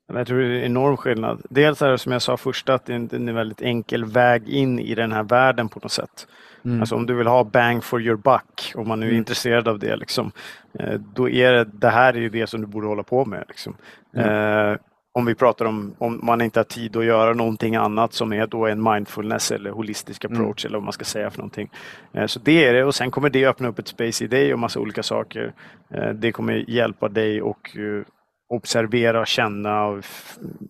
Jag 0.06 0.26
tror 0.26 0.40
det 0.40 0.46
är 0.46 0.50
en 0.50 0.64
enorm 0.64 0.96
skillnad. 0.96 1.42
Dels 1.50 1.82
är 1.82 1.90
det 1.90 1.98
som 1.98 2.12
jag 2.12 2.22
sa 2.22 2.36
först 2.36 2.68
att 2.68 2.86
det 2.86 2.92
är 2.92 3.14
en 3.14 3.34
väldigt 3.34 3.62
enkel 3.62 4.04
väg 4.04 4.48
in 4.48 4.78
i 4.78 4.94
den 4.94 5.12
här 5.12 5.22
världen 5.22 5.68
på 5.68 5.80
något 5.82 5.92
sätt. 5.92 6.26
Mm. 6.64 6.80
Alltså 6.80 6.94
om 6.94 7.06
du 7.06 7.14
vill 7.14 7.26
ha 7.26 7.44
bang 7.44 7.84
for 7.84 8.02
your 8.02 8.16
buck, 8.16 8.72
om 8.74 8.88
man 8.88 9.00
nu 9.00 9.06
är 9.06 9.10
mm. 9.10 9.18
intresserad 9.18 9.68
av 9.68 9.78
det, 9.78 9.96
liksom, 9.96 10.32
eh, 10.78 11.00
då 11.14 11.28
är 11.28 11.52
det, 11.52 11.64
det 11.64 11.90
här 11.90 12.14
är 12.14 12.20
ju 12.20 12.28
det 12.28 12.46
som 12.46 12.60
du 12.60 12.66
borde 12.66 12.86
hålla 12.86 13.02
på 13.02 13.24
med. 13.24 13.44
Liksom. 13.48 13.76
Mm. 14.14 14.28
Eh, 14.28 14.78
om 15.16 15.24
vi 15.24 15.34
pratar 15.34 15.64
om 15.64 15.94
om 15.98 16.20
man 16.22 16.40
inte 16.40 16.58
har 16.58 16.64
tid 16.64 16.96
att 16.96 17.04
göra 17.04 17.34
någonting 17.34 17.76
annat 17.76 18.12
som 18.12 18.32
är 18.32 18.46
då 18.46 18.66
en 18.66 18.82
mindfulness 18.82 19.52
eller 19.52 19.70
holistisk 19.70 20.24
mm. 20.24 20.36
approach 20.36 20.64
mm. 20.64 20.70
eller 20.70 20.78
vad 20.78 20.84
man 20.84 20.92
ska 20.92 21.04
säga 21.04 21.30
för 21.30 21.38
någonting. 21.38 21.70
Eh, 22.12 22.26
så 22.26 22.40
det 22.40 22.64
är 22.64 22.74
det 22.74 22.84
och 22.84 22.94
sen 22.94 23.10
kommer 23.10 23.30
det 23.30 23.46
öppna 23.46 23.68
upp 23.68 23.78
ett 23.78 23.88
space 23.88 24.24
i 24.24 24.26
dig 24.26 24.52
och 24.52 24.58
massa 24.58 24.80
olika 24.80 25.02
saker. 25.02 25.54
Eh, 25.94 26.08
det 26.08 26.32
kommer 26.32 26.70
hjälpa 26.70 27.08
dig 27.08 27.42
och 27.42 27.76
eh, 27.76 28.04
observera, 28.48 29.26
känna 29.26 29.84
och 29.84 30.04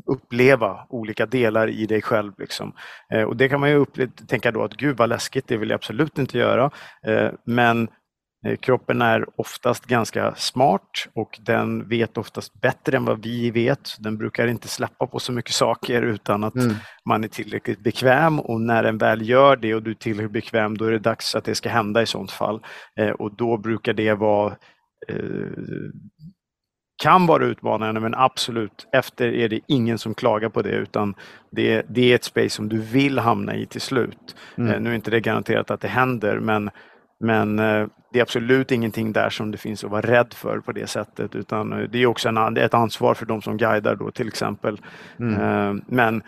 uppleva 0.06 0.86
olika 0.88 1.26
delar 1.26 1.68
i 1.68 1.86
dig 1.86 2.02
själv. 2.02 2.32
Liksom. 2.38 2.72
Och 3.26 3.36
det 3.36 3.48
kan 3.48 3.60
man 3.60 3.70
ju 3.70 3.84
tänka 4.28 4.50
då 4.50 4.62
att 4.62 4.76
gud 4.76 4.96
vad 4.96 5.08
läskigt, 5.08 5.48
det 5.48 5.56
vill 5.56 5.70
jag 5.70 5.74
absolut 5.74 6.18
inte 6.18 6.38
göra. 6.38 6.70
Men 7.44 7.88
kroppen 8.60 9.02
är 9.02 9.26
oftast 9.36 9.86
ganska 9.86 10.34
smart 10.34 11.08
och 11.14 11.38
den 11.42 11.88
vet 11.88 12.18
oftast 12.18 12.60
bättre 12.60 12.96
än 12.96 13.04
vad 13.04 13.22
vi 13.22 13.50
vet. 13.50 13.96
Den 13.98 14.18
brukar 14.18 14.46
inte 14.46 14.68
släppa 14.68 15.06
på 15.06 15.18
så 15.18 15.32
mycket 15.32 15.52
saker 15.52 16.02
utan 16.02 16.44
att 16.44 16.54
mm. 16.54 16.74
man 17.08 17.24
är 17.24 17.28
tillräckligt 17.28 17.80
bekväm 17.80 18.40
och 18.40 18.60
när 18.60 18.82
den 18.82 18.98
väl 18.98 19.28
gör 19.28 19.56
det 19.56 19.74
och 19.74 19.82
du 19.82 19.90
är 19.90 19.94
tillräckligt 19.94 20.32
bekväm 20.32 20.76
då 20.76 20.84
är 20.84 20.90
det 20.90 20.98
dags 20.98 21.34
att 21.34 21.44
det 21.44 21.54
ska 21.54 21.68
hända 21.68 22.02
i 22.02 22.06
sånt 22.06 22.30
fall. 22.30 22.60
Eh, 23.00 23.10
och 23.10 23.36
då 23.36 23.56
brukar 23.56 23.92
det 23.92 24.14
vara 24.14 24.56
eh, 25.08 25.48
kan 27.02 27.26
vara 27.26 27.44
utmanande 27.44 28.00
men 28.00 28.14
absolut, 28.14 28.88
efter 28.92 29.28
är 29.28 29.48
det 29.48 29.60
ingen 29.68 29.98
som 29.98 30.14
klagar 30.14 30.48
på 30.48 30.62
det 30.62 30.70
utan 30.70 31.14
det, 31.50 31.82
det 31.88 32.12
är 32.12 32.14
ett 32.14 32.24
space 32.24 32.50
som 32.50 32.68
du 32.68 32.78
vill 32.78 33.18
hamna 33.18 33.56
i 33.56 33.66
till 33.66 33.80
slut. 33.80 34.36
Mm. 34.58 34.82
Nu 34.82 34.90
är 34.90 34.94
inte 34.94 35.10
det 35.10 35.20
garanterat 35.20 35.70
att 35.70 35.80
det 35.80 35.88
händer 35.88 36.38
men 36.38 36.70
men 37.20 37.58
eh, 37.58 37.86
det 38.14 38.20
är 38.20 38.22
absolut 38.22 38.72
ingenting 38.72 39.12
där 39.12 39.30
som 39.30 39.50
det 39.50 39.58
finns 39.58 39.84
att 39.84 39.90
vara 39.90 40.00
rädd 40.00 40.34
för 40.34 40.60
på 40.60 40.72
det 40.72 40.86
sättet 40.86 41.34
utan 41.36 41.72
eh, 41.72 41.78
det 41.78 41.98
är 41.98 42.06
också 42.06 42.28
en, 42.28 42.56
ett 42.56 42.74
ansvar 42.74 43.14
för 43.14 43.26
de 43.26 43.42
som 43.42 43.56
guidar 43.56 43.96
då 43.96 44.10
till 44.10 44.28
exempel. 44.28 44.80
Mm. 45.18 45.40
Eh, 45.40 45.82
men 45.86 46.22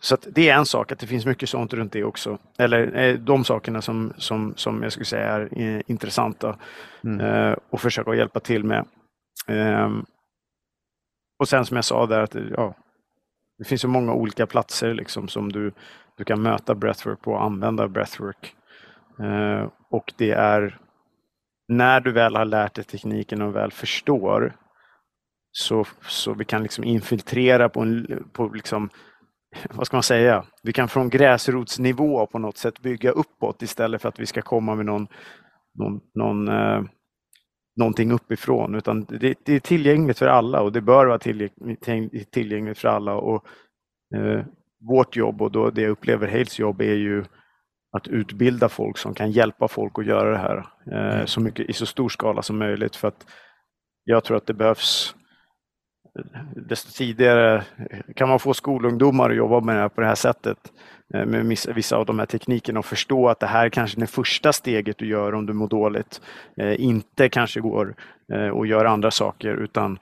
så 0.00 0.16
det 0.26 0.48
är 0.48 0.56
en 0.56 0.66
sak 0.66 0.92
att 0.92 0.98
det 0.98 1.06
finns 1.06 1.26
mycket 1.26 1.48
sånt 1.48 1.72
runt 1.72 1.92
det 1.92 2.04
också. 2.04 2.38
Eller 2.58 3.16
de 3.16 3.44
sakerna 3.44 3.82
som, 3.82 4.12
som, 4.16 4.54
som 4.56 4.82
jag 4.82 4.92
skulle 4.92 5.04
säga 5.04 5.48
är 5.50 5.82
intressanta 5.86 6.56
mm. 7.04 7.56
och 7.70 7.80
försöka 7.80 8.14
hjälpa 8.14 8.40
till 8.40 8.64
med. 8.64 8.84
Ehm, 9.46 10.04
och 11.38 11.48
sen 11.48 11.64
som 11.64 11.76
jag 11.76 11.84
sa 11.84 12.06
där 12.06 12.20
att 12.20 12.36
ja, 12.56 12.74
det 13.58 13.64
finns 13.64 13.80
så 13.80 13.88
många 13.88 14.12
olika 14.12 14.46
platser 14.46 14.94
liksom 14.94 15.28
som 15.28 15.52
du, 15.52 15.72
du 16.16 16.24
kan 16.24 16.42
möta 16.42 16.74
breathwork 16.74 17.20
på 17.20 17.32
och 17.32 17.44
använda 17.44 17.88
breathwork. 17.88 18.54
Eh, 19.20 19.68
och 19.90 20.12
det 20.16 20.30
är 20.30 20.78
när 21.70 22.00
du 22.00 22.12
väl 22.12 22.36
har 22.36 22.44
lärt 22.44 22.74
dig 22.74 22.84
tekniken 22.84 23.42
och 23.42 23.56
väl 23.56 23.72
förstår 23.72 24.56
så, 25.52 25.84
så 26.02 26.34
vi 26.34 26.44
kan 26.44 26.62
liksom 26.62 26.84
infiltrera 26.84 27.68
på, 27.68 27.80
en, 27.80 28.24
på 28.32 28.48
liksom, 28.48 28.90
vad 29.70 29.86
ska 29.86 29.96
man 29.96 30.02
säga, 30.02 30.44
vi 30.62 30.72
kan 30.72 30.88
från 30.88 31.08
gräsrotsnivå 31.08 32.26
på 32.26 32.38
något 32.38 32.56
sätt 32.56 32.80
bygga 32.80 33.10
uppåt 33.10 33.62
istället 33.62 34.02
för 34.02 34.08
att 34.08 34.20
vi 34.20 34.26
ska 34.26 34.42
komma 34.42 34.74
med 34.74 34.86
någon, 34.86 35.06
någon, 35.78 36.00
någon 36.14 36.48
eh, 36.48 36.82
någonting 37.76 38.12
uppifrån 38.12 38.74
utan 38.74 39.04
det, 39.04 39.34
det, 39.44 39.52
är 39.52 39.60
tillgängligt 39.60 40.18
för 40.18 40.26
alla 40.26 40.62
och 40.62 40.72
det 40.72 40.80
bör 40.80 41.06
vara 41.06 41.18
tillgängligt, 41.18 42.30
tillgängligt 42.30 42.78
för 42.78 42.88
alla. 42.88 43.14
Och, 43.14 43.44
eh, 44.14 44.44
vårt 44.88 45.16
jobb 45.16 45.42
och 45.42 45.52
då 45.52 45.70
det 45.70 45.82
jag 45.82 45.90
upplever 45.90 46.28
Hales 46.28 46.58
jobb 46.58 46.80
är 46.80 46.94
ju 46.94 47.24
att 47.92 48.08
utbilda 48.08 48.68
folk 48.68 48.98
som 48.98 49.14
kan 49.14 49.30
hjälpa 49.30 49.68
folk 49.68 49.98
att 49.98 50.06
göra 50.06 50.30
det 50.30 50.38
här 50.38 50.66
eh, 50.92 51.14
mm. 51.14 51.26
så 51.26 51.40
mycket, 51.40 51.70
i 51.70 51.72
så 51.72 51.86
stor 51.86 52.08
skala 52.08 52.42
som 52.42 52.58
möjligt. 52.58 52.96
För 52.96 53.08
att 53.08 53.26
jag 54.04 54.24
tror 54.24 54.36
att 54.36 54.46
det 54.46 54.54
behövs 54.54 55.14
desto 56.68 56.90
tidigare 56.92 57.64
kan 58.16 58.28
man 58.28 58.38
få 58.38 58.54
skolungdomar 58.54 59.30
att 59.30 59.36
jobba 59.36 59.60
med 59.60 59.76
det 59.76 59.80
här 59.80 59.88
på 59.88 60.00
det 60.00 60.06
här 60.06 60.14
sättet 60.14 60.58
eh, 61.14 61.26
med 61.26 61.56
vissa 61.74 61.96
av 61.96 62.06
de 62.06 62.18
här 62.18 62.26
teknikerna 62.26 62.78
och 62.78 62.84
förstå 62.84 63.28
att 63.28 63.40
det 63.40 63.46
här 63.46 63.68
kanske 63.68 63.98
är 63.98 64.00
det 64.00 64.06
första 64.06 64.52
steget 64.52 64.98
du 64.98 65.06
gör 65.06 65.34
om 65.34 65.46
du 65.46 65.52
mår 65.52 65.68
dåligt. 65.68 66.20
Eh, 66.56 66.80
inte 66.80 67.28
kanske 67.28 67.60
går 67.60 67.94
eh, 68.32 68.48
och 68.48 68.66
gör 68.66 68.84
andra 68.84 69.10
saker 69.10 69.54
utan 69.54 69.98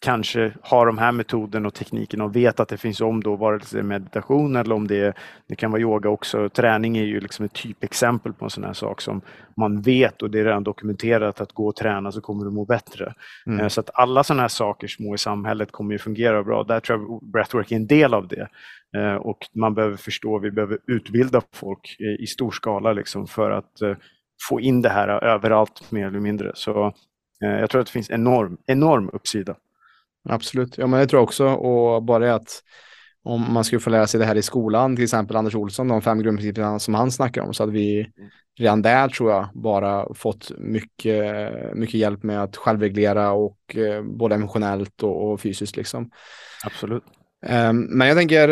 kanske 0.00 0.52
har 0.62 0.86
de 0.86 0.98
här 0.98 1.12
metoderna 1.12 1.68
och 1.68 1.74
tekniken 1.74 2.20
och 2.20 2.36
vet 2.36 2.60
att 2.60 2.68
det 2.68 2.76
finns 2.76 3.00
om 3.00 3.22
då, 3.22 3.36
vare 3.36 3.60
sig 3.60 3.82
meditation 3.82 4.56
eller 4.56 4.74
om 4.74 4.86
det, 4.86 5.16
det 5.46 5.56
kan 5.56 5.70
vara 5.70 5.82
yoga 5.82 6.08
också. 6.08 6.48
Träning 6.48 6.96
är 6.96 7.04
ju 7.04 7.20
liksom 7.20 7.44
ett 7.44 7.52
typexempel 7.52 8.32
på 8.32 8.44
en 8.44 8.50
sån 8.50 8.64
här 8.64 8.72
sak 8.72 9.00
som 9.00 9.20
man 9.56 9.80
vet 9.80 10.22
och 10.22 10.30
det 10.30 10.40
är 10.40 10.44
redan 10.44 10.64
dokumenterat 10.64 11.40
att 11.40 11.52
gå 11.52 11.68
och 11.68 11.76
träna 11.76 12.12
så 12.12 12.20
kommer 12.20 12.44
du 12.44 12.50
må 12.50 12.64
bättre. 12.64 13.14
Mm. 13.46 13.60
Eh, 13.60 13.68
så 13.68 13.80
att 13.80 13.90
alla 13.94 14.24
sådana 14.24 14.42
här 14.42 14.48
saker 14.48 14.88
små 14.88 15.14
i 15.14 15.18
samhället 15.18 15.72
kommer 15.72 15.92
ju 15.92 15.98
fungera 15.98 16.44
bra. 16.44 16.64
Där 16.64 16.80
tror 16.80 17.00
jag 17.00 17.30
breathwork 17.32 17.72
är 17.72 17.76
en 17.76 17.86
del 17.86 18.14
av 18.14 18.28
det. 18.28 18.48
Eh, 18.96 19.14
och 19.14 19.38
man 19.54 19.74
behöver 19.74 19.96
förstå, 19.96 20.38
vi 20.38 20.50
behöver 20.50 20.78
utbilda 20.86 21.42
folk 21.52 21.96
i 22.20 22.26
stor 22.26 22.50
skala 22.50 22.92
liksom 22.92 23.26
för 23.26 23.50
att 23.50 23.80
eh, 23.82 23.96
få 24.48 24.60
in 24.60 24.82
det 24.82 24.88
här 24.88 25.08
överallt 25.08 25.90
mer 25.90 26.06
eller 26.06 26.20
mindre. 26.20 26.52
Så 26.54 26.92
jag 27.40 27.70
tror 27.70 27.80
att 27.80 27.86
det 27.86 27.92
finns 27.92 28.10
enorm, 28.10 28.58
enorm 28.66 29.10
uppsida. 29.12 29.56
Absolut, 30.28 30.78
ja 30.78 30.86
men 30.86 31.00
jag 31.00 31.08
tror 31.08 31.20
också 31.20 31.46
och 31.46 32.02
bara 32.02 32.18
det 32.18 32.34
att 32.34 32.62
om 33.22 33.52
man 33.52 33.64
skulle 33.64 33.80
få 33.80 33.90
lära 33.90 34.06
sig 34.06 34.20
det 34.20 34.26
här 34.26 34.36
i 34.36 34.42
skolan, 34.42 34.96
till 34.96 35.04
exempel 35.04 35.36
Anders 35.36 35.54
Olsson, 35.54 35.88
de 35.88 36.02
fem 36.02 36.22
grundprinciperna 36.22 36.78
som 36.78 36.94
han 36.94 37.12
snackar 37.12 37.42
om, 37.42 37.54
så 37.54 37.62
hade 37.62 37.72
vi 37.72 38.10
redan 38.58 38.82
där 38.82 39.08
tror 39.08 39.30
jag 39.30 39.48
bara 39.54 40.14
fått 40.14 40.50
mycket, 40.58 41.52
mycket 41.74 41.94
hjälp 41.94 42.22
med 42.22 42.42
att 42.42 42.56
självreglera 42.56 43.32
och 43.32 43.76
eh, 43.76 44.02
både 44.02 44.34
emotionellt 44.34 45.02
och, 45.02 45.32
och, 45.32 45.40
fysiskt 45.40 45.76
liksom. 45.76 46.10
Absolut. 46.64 47.02
Um, 47.46 47.80
men 47.80 48.08
jag 48.08 48.16
tänker, 48.16 48.48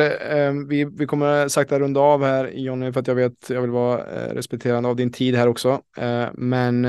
um, 0.49 0.69
vi, 0.69 0.85
vi 0.85 1.07
kommer 1.07 1.49
sakta 1.49 1.79
runda 1.79 2.01
av 2.01 2.25
här 2.25 2.51
Jonny, 2.55 2.93
för 2.93 3.01
att 3.01 3.07
jag 3.07 3.15
vet, 3.15 3.51
jag 3.51 3.61
vill 3.61 3.71
vara 3.71 3.99
uh, 3.99 4.35
respekterande 4.35 4.89
av 4.89 4.97
din 4.97 5.13
tid 5.13 5.35
här 5.35 5.49
också. 5.49 5.81
Uh, 6.03 6.27
men 6.35 6.85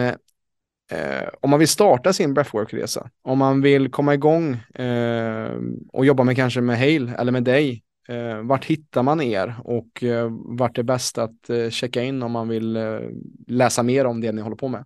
Eh, 0.92 1.28
om 1.42 1.50
man 1.50 1.60
vill 1.60 1.68
starta 1.68 2.14
sin 2.14 2.34
breathwork-resa, 2.34 3.10
om 3.24 3.38
man 3.38 3.62
vill 3.62 3.92
komma 3.92 4.14
igång 4.14 4.54
eh, 4.74 5.52
och 5.94 6.06
jobba 6.06 6.24
med 6.24 6.36
kanske 6.36 6.62
med 6.62 6.78
Hale 6.78 7.16
eller 7.18 7.32
med 7.32 7.44
dig, 7.44 7.84
eh, 8.10 8.38
vart 8.42 8.66
hittar 8.66 9.04
man 9.04 9.22
er 9.22 9.56
och 9.64 10.04
eh, 10.04 10.30
vart 10.32 10.78
är 10.78 10.84
bäst 10.84 11.18
att 11.18 11.50
eh, 11.50 11.70
checka 11.70 12.04
in 12.04 12.24
om 12.24 12.32
man 12.32 12.48
vill 12.48 12.76
eh, 12.76 13.00
läsa 13.48 13.84
mer 13.84 14.06
om 14.06 14.22
det 14.22 14.32
ni 14.32 14.42
håller 14.42 14.56
på 14.56 14.68
med? 14.68 14.86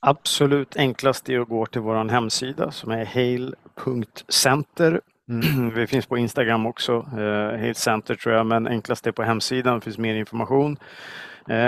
Absolut 0.00 0.76
enklast 0.76 1.28
är 1.28 1.40
att 1.40 1.48
gå 1.48 1.66
till 1.66 1.80
vår 1.80 2.08
hemsida 2.08 2.70
som 2.70 2.90
är 2.90 3.04
hail.center. 3.04 5.00
Mm. 5.28 5.70
Vi 5.74 5.86
finns 5.86 6.06
på 6.06 6.18
Instagram 6.18 6.66
också, 6.66 6.92
eh, 6.92 7.58
Hail 7.60 7.74
Center 7.74 8.14
tror 8.14 8.34
jag, 8.34 8.46
men 8.46 8.66
enklast 8.66 9.06
är 9.06 9.12
på 9.12 9.22
hemsidan, 9.22 9.74
det 9.74 9.80
finns 9.80 9.98
mer 9.98 10.14
information. 10.14 10.76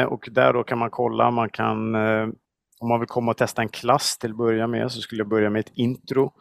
Och 0.06 0.28
där 0.30 0.52
då 0.52 0.62
kan 0.62 0.78
man 0.78 0.90
kolla, 0.90 1.30
man 1.30 1.48
kan 1.48 1.94
om 2.80 2.88
man 2.88 3.00
vill 3.00 3.08
komma 3.08 3.30
och 3.30 3.36
testa 3.36 3.62
en 3.62 3.68
klass 3.68 4.18
till 4.18 4.30
att 4.30 4.36
börja 4.36 4.66
med 4.66 4.92
så 4.92 5.00
skulle 5.00 5.20
jag 5.20 5.28
börja 5.28 5.50
med 5.50 5.60
ett 5.60 5.72
intro. 5.74 6.32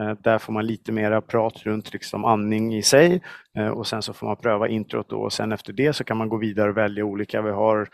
Eh, 0.00 0.16
där 0.22 0.38
får 0.38 0.52
man 0.52 0.66
lite 0.66 0.92
mera 0.92 1.20
prat 1.20 1.62
runt 1.62 1.92
liksom 1.92 2.24
andning 2.24 2.74
i 2.74 2.82
sig 2.82 3.22
eh, 3.58 3.68
och 3.68 3.86
sen 3.86 4.02
så 4.02 4.12
får 4.12 4.26
man 4.26 4.36
pröva 4.36 4.68
introt 4.68 5.08
då 5.08 5.16
och 5.16 5.32
sen 5.32 5.52
efter 5.52 5.72
det 5.72 5.92
så 5.92 6.04
kan 6.04 6.16
man 6.16 6.28
gå 6.28 6.36
vidare 6.36 6.70
och 6.70 6.76
välja 6.76 7.04
olika. 7.04 7.42
Vi 7.42 7.50
har 7.50 7.88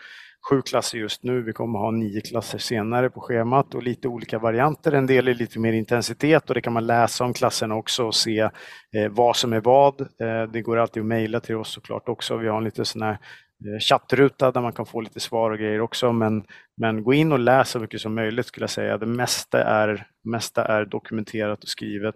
sju 0.50 0.62
klasser 0.62 0.98
just 0.98 1.22
nu, 1.22 1.42
vi 1.42 1.52
kommer 1.52 1.78
ha 1.78 1.90
nio 1.90 2.20
klasser 2.20 2.58
senare 2.58 3.10
på 3.10 3.20
schemat 3.20 3.74
och 3.74 3.82
lite 3.82 4.08
olika 4.08 4.38
varianter. 4.38 4.92
En 4.92 5.06
del 5.06 5.28
är 5.28 5.34
lite 5.34 5.58
mer 5.58 5.72
intensitet 5.72 6.48
och 6.48 6.54
det 6.54 6.60
kan 6.60 6.72
man 6.72 6.86
läsa 6.86 7.24
om 7.24 7.32
klasserna 7.32 7.74
också 7.74 8.04
och 8.04 8.14
se 8.14 8.40
eh, 8.40 8.50
vad 9.10 9.36
som 9.36 9.52
är 9.52 9.60
vad. 9.60 10.08
Det 10.52 10.62
går 10.62 10.76
alltid 10.76 11.00
att 11.00 11.06
mejla 11.06 11.40
till 11.40 11.56
oss 11.56 11.72
såklart 11.72 12.08
också. 12.08 12.36
Vi 12.36 12.48
har 12.48 12.58
en 12.58 12.64
lite 12.64 12.84
sån 12.84 13.02
här 13.02 13.18
chattruta 13.80 14.50
där 14.50 14.60
man 14.60 14.72
kan 14.72 14.86
få 14.86 15.00
lite 15.00 15.20
svar 15.20 15.50
och 15.50 15.58
grejer 15.58 15.80
också. 15.80 16.12
Men, 16.12 16.44
men 16.80 17.04
gå 17.04 17.14
in 17.14 17.32
och 17.32 17.38
läs 17.38 17.70
så 17.70 17.80
mycket 17.80 18.00
som 18.00 18.14
möjligt 18.14 18.46
skulle 18.46 18.62
jag 18.62 18.70
säga. 18.70 18.98
Det 18.98 19.06
mesta 19.06 19.64
är, 19.64 20.06
mesta 20.24 20.64
är 20.64 20.84
dokumenterat 20.84 21.62
och 21.62 21.68
skrivet. 21.68 22.14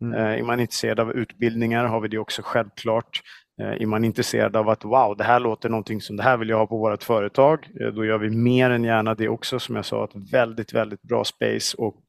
Mm. 0.00 0.14
Eh, 0.14 0.38
är 0.38 0.42
man 0.42 0.60
intresserad 0.60 1.00
av 1.00 1.12
utbildningar 1.12 1.84
har 1.84 2.00
vi 2.00 2.08
det 2.08 2.18
också 2.18 2.42
självklart. 2.44 3.20
Eh, 3.62 3.82
är 3.82 3.86
man 3.86 4.04
intresserad 4.04 4.56
av 4.56 4.68
att 4.68 4.84
wow, 4.84 5.16
det 5.16 5.24
här 5.24 5.40
låter 5.40 5.68
någonting 5.68 6.00
som 6.00 6.16
det 6.16 6.22
här 6.22 6.36
vill 6.36 6.48
jag 6.48 6.58
ha 6.58 6.66
på 6.66 6.78
vårt 6.78 7.02
företag, 7.02 7.68
då 7.94 8.04
gör 8.04 8.18
vi 8.18 8.30
mer 8.30 8.70
än 8.70 8.84
gärna 8.84 9.14
det 9.14 9.28
också. 9.28 9.58
Som 9.58 9.76
jag 9.76 9.84
sa, 9.84 10.04
ett 10.04 10.32
väldigt, 10.32 10.74
väldigt 10.74 11.02
bra 11.02 11.24
space 11.24 11.76
och 11.76 12.02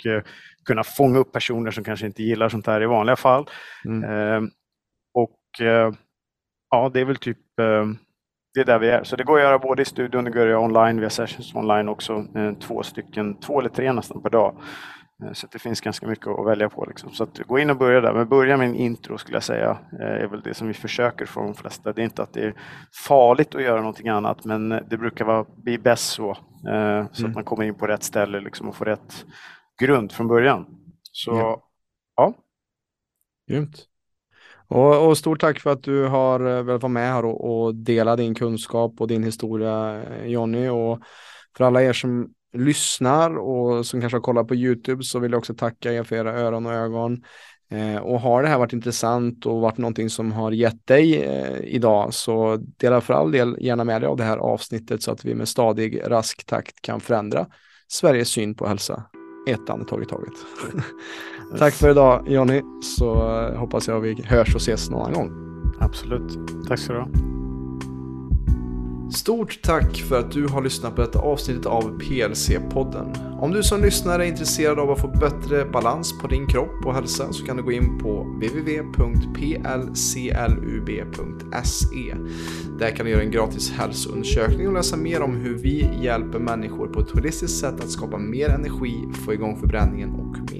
kunna 0.65 0.83
fånga 0.83 1.19
upp 1.19 1.31
personer 1.31 1.71
som 1.71 1.83
kanske 1.83 2.05
inte 2.05 2.23
gillar 2.23 2.49
sånt 2.49 2.67
här 2.67 2.83
i 2.83 2.85
vanliga 2.85 3.15
fall. 3.15 3.45
Mm. 3.85 4.49
och 5.13 5.39
ja, 6.69 6.89
det 6.93 6.99
är 6.99 7.05
väl 7.05 7.15
typ 7.15 7.37
det 8.59 8.63
är 8.63 8.73
där 8.73 8.79
vi 8.79 8.89
är. 8.89 9.03
Så 9.03 9.15
det 9.15 9.23
går 9.23 9.37
att 9.37 9.43
göra 9.43 9.59
både 9.59 9.81
i 9.81 9.85
studion, 9.85 10.23
det 10.23 10.31
går 10.31 10.41
att 10.41 10.47
göra 10.47 10.59
online, 10.59 10.97
vi 10.97 11.03
har 11.03 11.09
sessions 11.09 11.55
online 11.55 11.89
också, 11.89 12.25
eh, 12.35 12.53
två 12.53 12.83
stycken, 12.83 13.39
två 13.39 13.59
eller 13.59 13.69
tre 13.69 13.93
nästan 13.93 14.21
per 14.21 14.29
dag. 14.29 14.55
Eh, 15.23 15.31
så 15.33 15.47
det 15.51 15.59
finns 15.59 15.81
ganska 15.81 16.07
mycket 16.07 16.27
att 16.27 16.47
välja 16.47 16.69
på. 16.69 16.85
Liksom. 16.85 17.11
Så 17.11 17.27
gå 17.47 17.59
in 17.59 17.69
och 17.69 17.77
börja 17.77 18.01
där, 18.01 18.13
men 18.13 18.29
börja 18.29 18.57
med 18.57 18.67
en 18.67 18.75
intro 18.75 19.17
skulle 19.17 19.35
jag 19.35 19.43
säga, 19.43 19.77
eh, 20.01 20.23
är 20.23 20.27
väl 20.27 20.41
det 20.41 20.53
som 20.53 20.67
vi 20.67 20.73
försöker 20.73 21.25
få 21.25 21.41
de 21.41 21.53
flesta. 21.53 21.93
Det 21.93 22.01
är 22.01 22.03
inte 22.03 22.23
att 22.23 22.33
det 22.33 22.45
är 22.45 22.53
farligt 23.07 23.55
att 23.55 23.63
göra 23.63 23.79
någonting 23.79 24.09
annat, 24.09 24.45
men 24.45 24.69
det 24.69 24.97
brukar 24.97 25.25
vara, 25.25 25.45
bli 25.55 25.77
bäst 25.77 26.09
så. 26.09 26.37
Så 26.63 26.69
mm. 26.69 27.07
att 27.29 27.35
man 27.35 27.43
kommer 27.43 27.63
in 27.63 27.75
på 27.75 27.87
rätt 27.87 28.03
ställe 28.03 28.39
liksom, 28.39 28.69
och 28.69 28.75
får 28.75 28.85
rätt 28.85 29.25
grund 29.81 30.11
från 30.11 30.27
början. 30.27 30.65
Så 31.11 31.31
ja. 31.31 31.63
ja. 32.15 32.33
Grymt. 33.47 33.85
Och, 34.69 35.07
och, 35.07 35.17
stort 35.17 35.41
tack 35.41 35.59
för 35.59 35.69
att 35.69 35.83
du 35.83 36.05
har 36.05 36.39
eh, 36.39 36.63
velat 36.63 36.81
vara 36.81 36.91
med 36.91 37.13
här 37.13 37.25
och, 37.25 37.65
och 37.65 37.75
dela 37.75 38.15
din 38.15 38.35
kunskap 38.35 39.01
och 39.01 39.07
din 39.07 39.23
historia 39.23 40.03
eh, 40.03 40.25
Jonny. 40.25 40.67
Och 40.67 40.99
för 41.57 41.63
alla 41.63 41.83
er 41.83 41.93
som 41.93 42.29
lyssnar 42.53 43.37
och 43.37 43.85
som 43.85 44.01
kanske 44.01 44.17
har 44.17 44.21
kollat 44.21 44.47
på 44.47 44.55
YouTube 44.55 45.03
så 45.03 45.19
vill 45.19 45.31
jag 45.31 45.39
också 45.39 45.53
tacka 45.53 45.93
er 45.93 46.03
för 46.03 46.15
era 46.15 46.39
öron 46.39 46.65
och 46.65 46.73
ögon. 46.73 47.23
Eh, 47.71 47.97
och 47.97 48.19
har 48.19 48.43
det 48.43 48.49
här 48.49 48.57
varit 48.57 48.73
intressant 48.73 49.45
och 49.45 49.61
varit 49.61 49.77
någonting 49.77 50.09
som 50.09 50.31
har 50.31 50.51
gett 50.51 50.87
dig 50.87 51.21
eh, 51.23 51.59
idag 51.63 52.13
så 52.13 52.55
dela 52.77 53.01
för 53.01 53.13
all 53.13 53.31
del 53.31 53.57
gärna 53.59 53.83
med 53.83 54.01
dig 54.01 54.07
av 54.07 54.17
det 54.17 54.23
här 54.23 54.37
avsnittet 54.37 55.03
så 55.03 55.11
att 55.11 55.25
vi 55.25 55.35
med 55.35 55.47
stadig 55.47 56.01
rask 56.05 56.45
takt 56.45 56.81
kan 56.81 56.99
förändra 56.99 57.47
Sveriges 57.87 58.29
syn 58.29 58.55
på 58.55 58.67
hälsa 58.67 59.03
ett 59.47 59.69
andetag 59.69 60.03
i 60.03 60.05
taget. 60.05 60.33
Tack 61.57 61.73
för 61.73 61.89
idag 61.89 62.23
Jonny, 62.27 62.61
så 62.81 63.39
eh, 63.39 63.59
hoppas 63.59 63.87
jag 63.87 63.99
vi 63.99 64.23
hörs 64.25 64.55
och 64.55 64.61
ses 64.61 64.89
någon 64.89 65.13
gång. 65.13 65.31
Absolut. 65.79 66.39
Tack 66.67 66.79
så 66.79 66.93
du 66.93 66.99
ha. 66.99 67.07
Stort 69.11 69.59
tack 69.63 69.97
för 69.97 70.19
att 70.19 70.31
du 70.31 70.47
har 70.47 70.61
lyssnat 70.61 70.95
på 70.95 71.01
detta 71.01 71.19
avsnittet 71.19 71.65
av 71.65 71.99
PLC-podden. 71.99 73.37
Om 73.39 73.51
du 73.51 73.63
som 73.63 73.81
lyssnare 73.81 74.25
är 74.25 74.27
intresserad 74.27 74.79
av 74.79 74.91
att 74.91 75.01
få 75.01 75.07
bättre 75.07 75.65
balans 75.65 76.19
på 76.21 76.27
din 76.27 76.47
kropp 76.47 76.85
och 76.85 76.93
hälsa 76.93 77.33
så 77.33 77.45
kan 77.45 77.57
du 77.57 77.63
gå 77.63 77.71
in 77.71 77.99
på 77.99 78.23
www.plclub.se. 78.23 78.95
Där 82.79 82.95
kan 82.95 83.05
du 83.05 83.11
göra 83.11 83.21
en 83.21 83.31
gratis 83.31 83.71
hälsoundersökning 83.71 84.67
och 84.67 84.73
läsa 84.73 84.97
mer 84.97 85.21
om 85.21 85.35
hur 85.35 85.57
vi 85.57 85.89
hjälper 86.01 86.39
människor 86.39 86.87
på 86.87 86.99
ett 86.99 87.11
holistiskt 87.11 87.59
sätt 87.59 87.83
att 87.83 87.89
skapa 87.89 88.17
mer 88.17 88.49
energi, 88.49 88.93
få 89.25 89.33
igång 89.33 89.59
förbränningen 89.59 90.09
och 90.09 90.35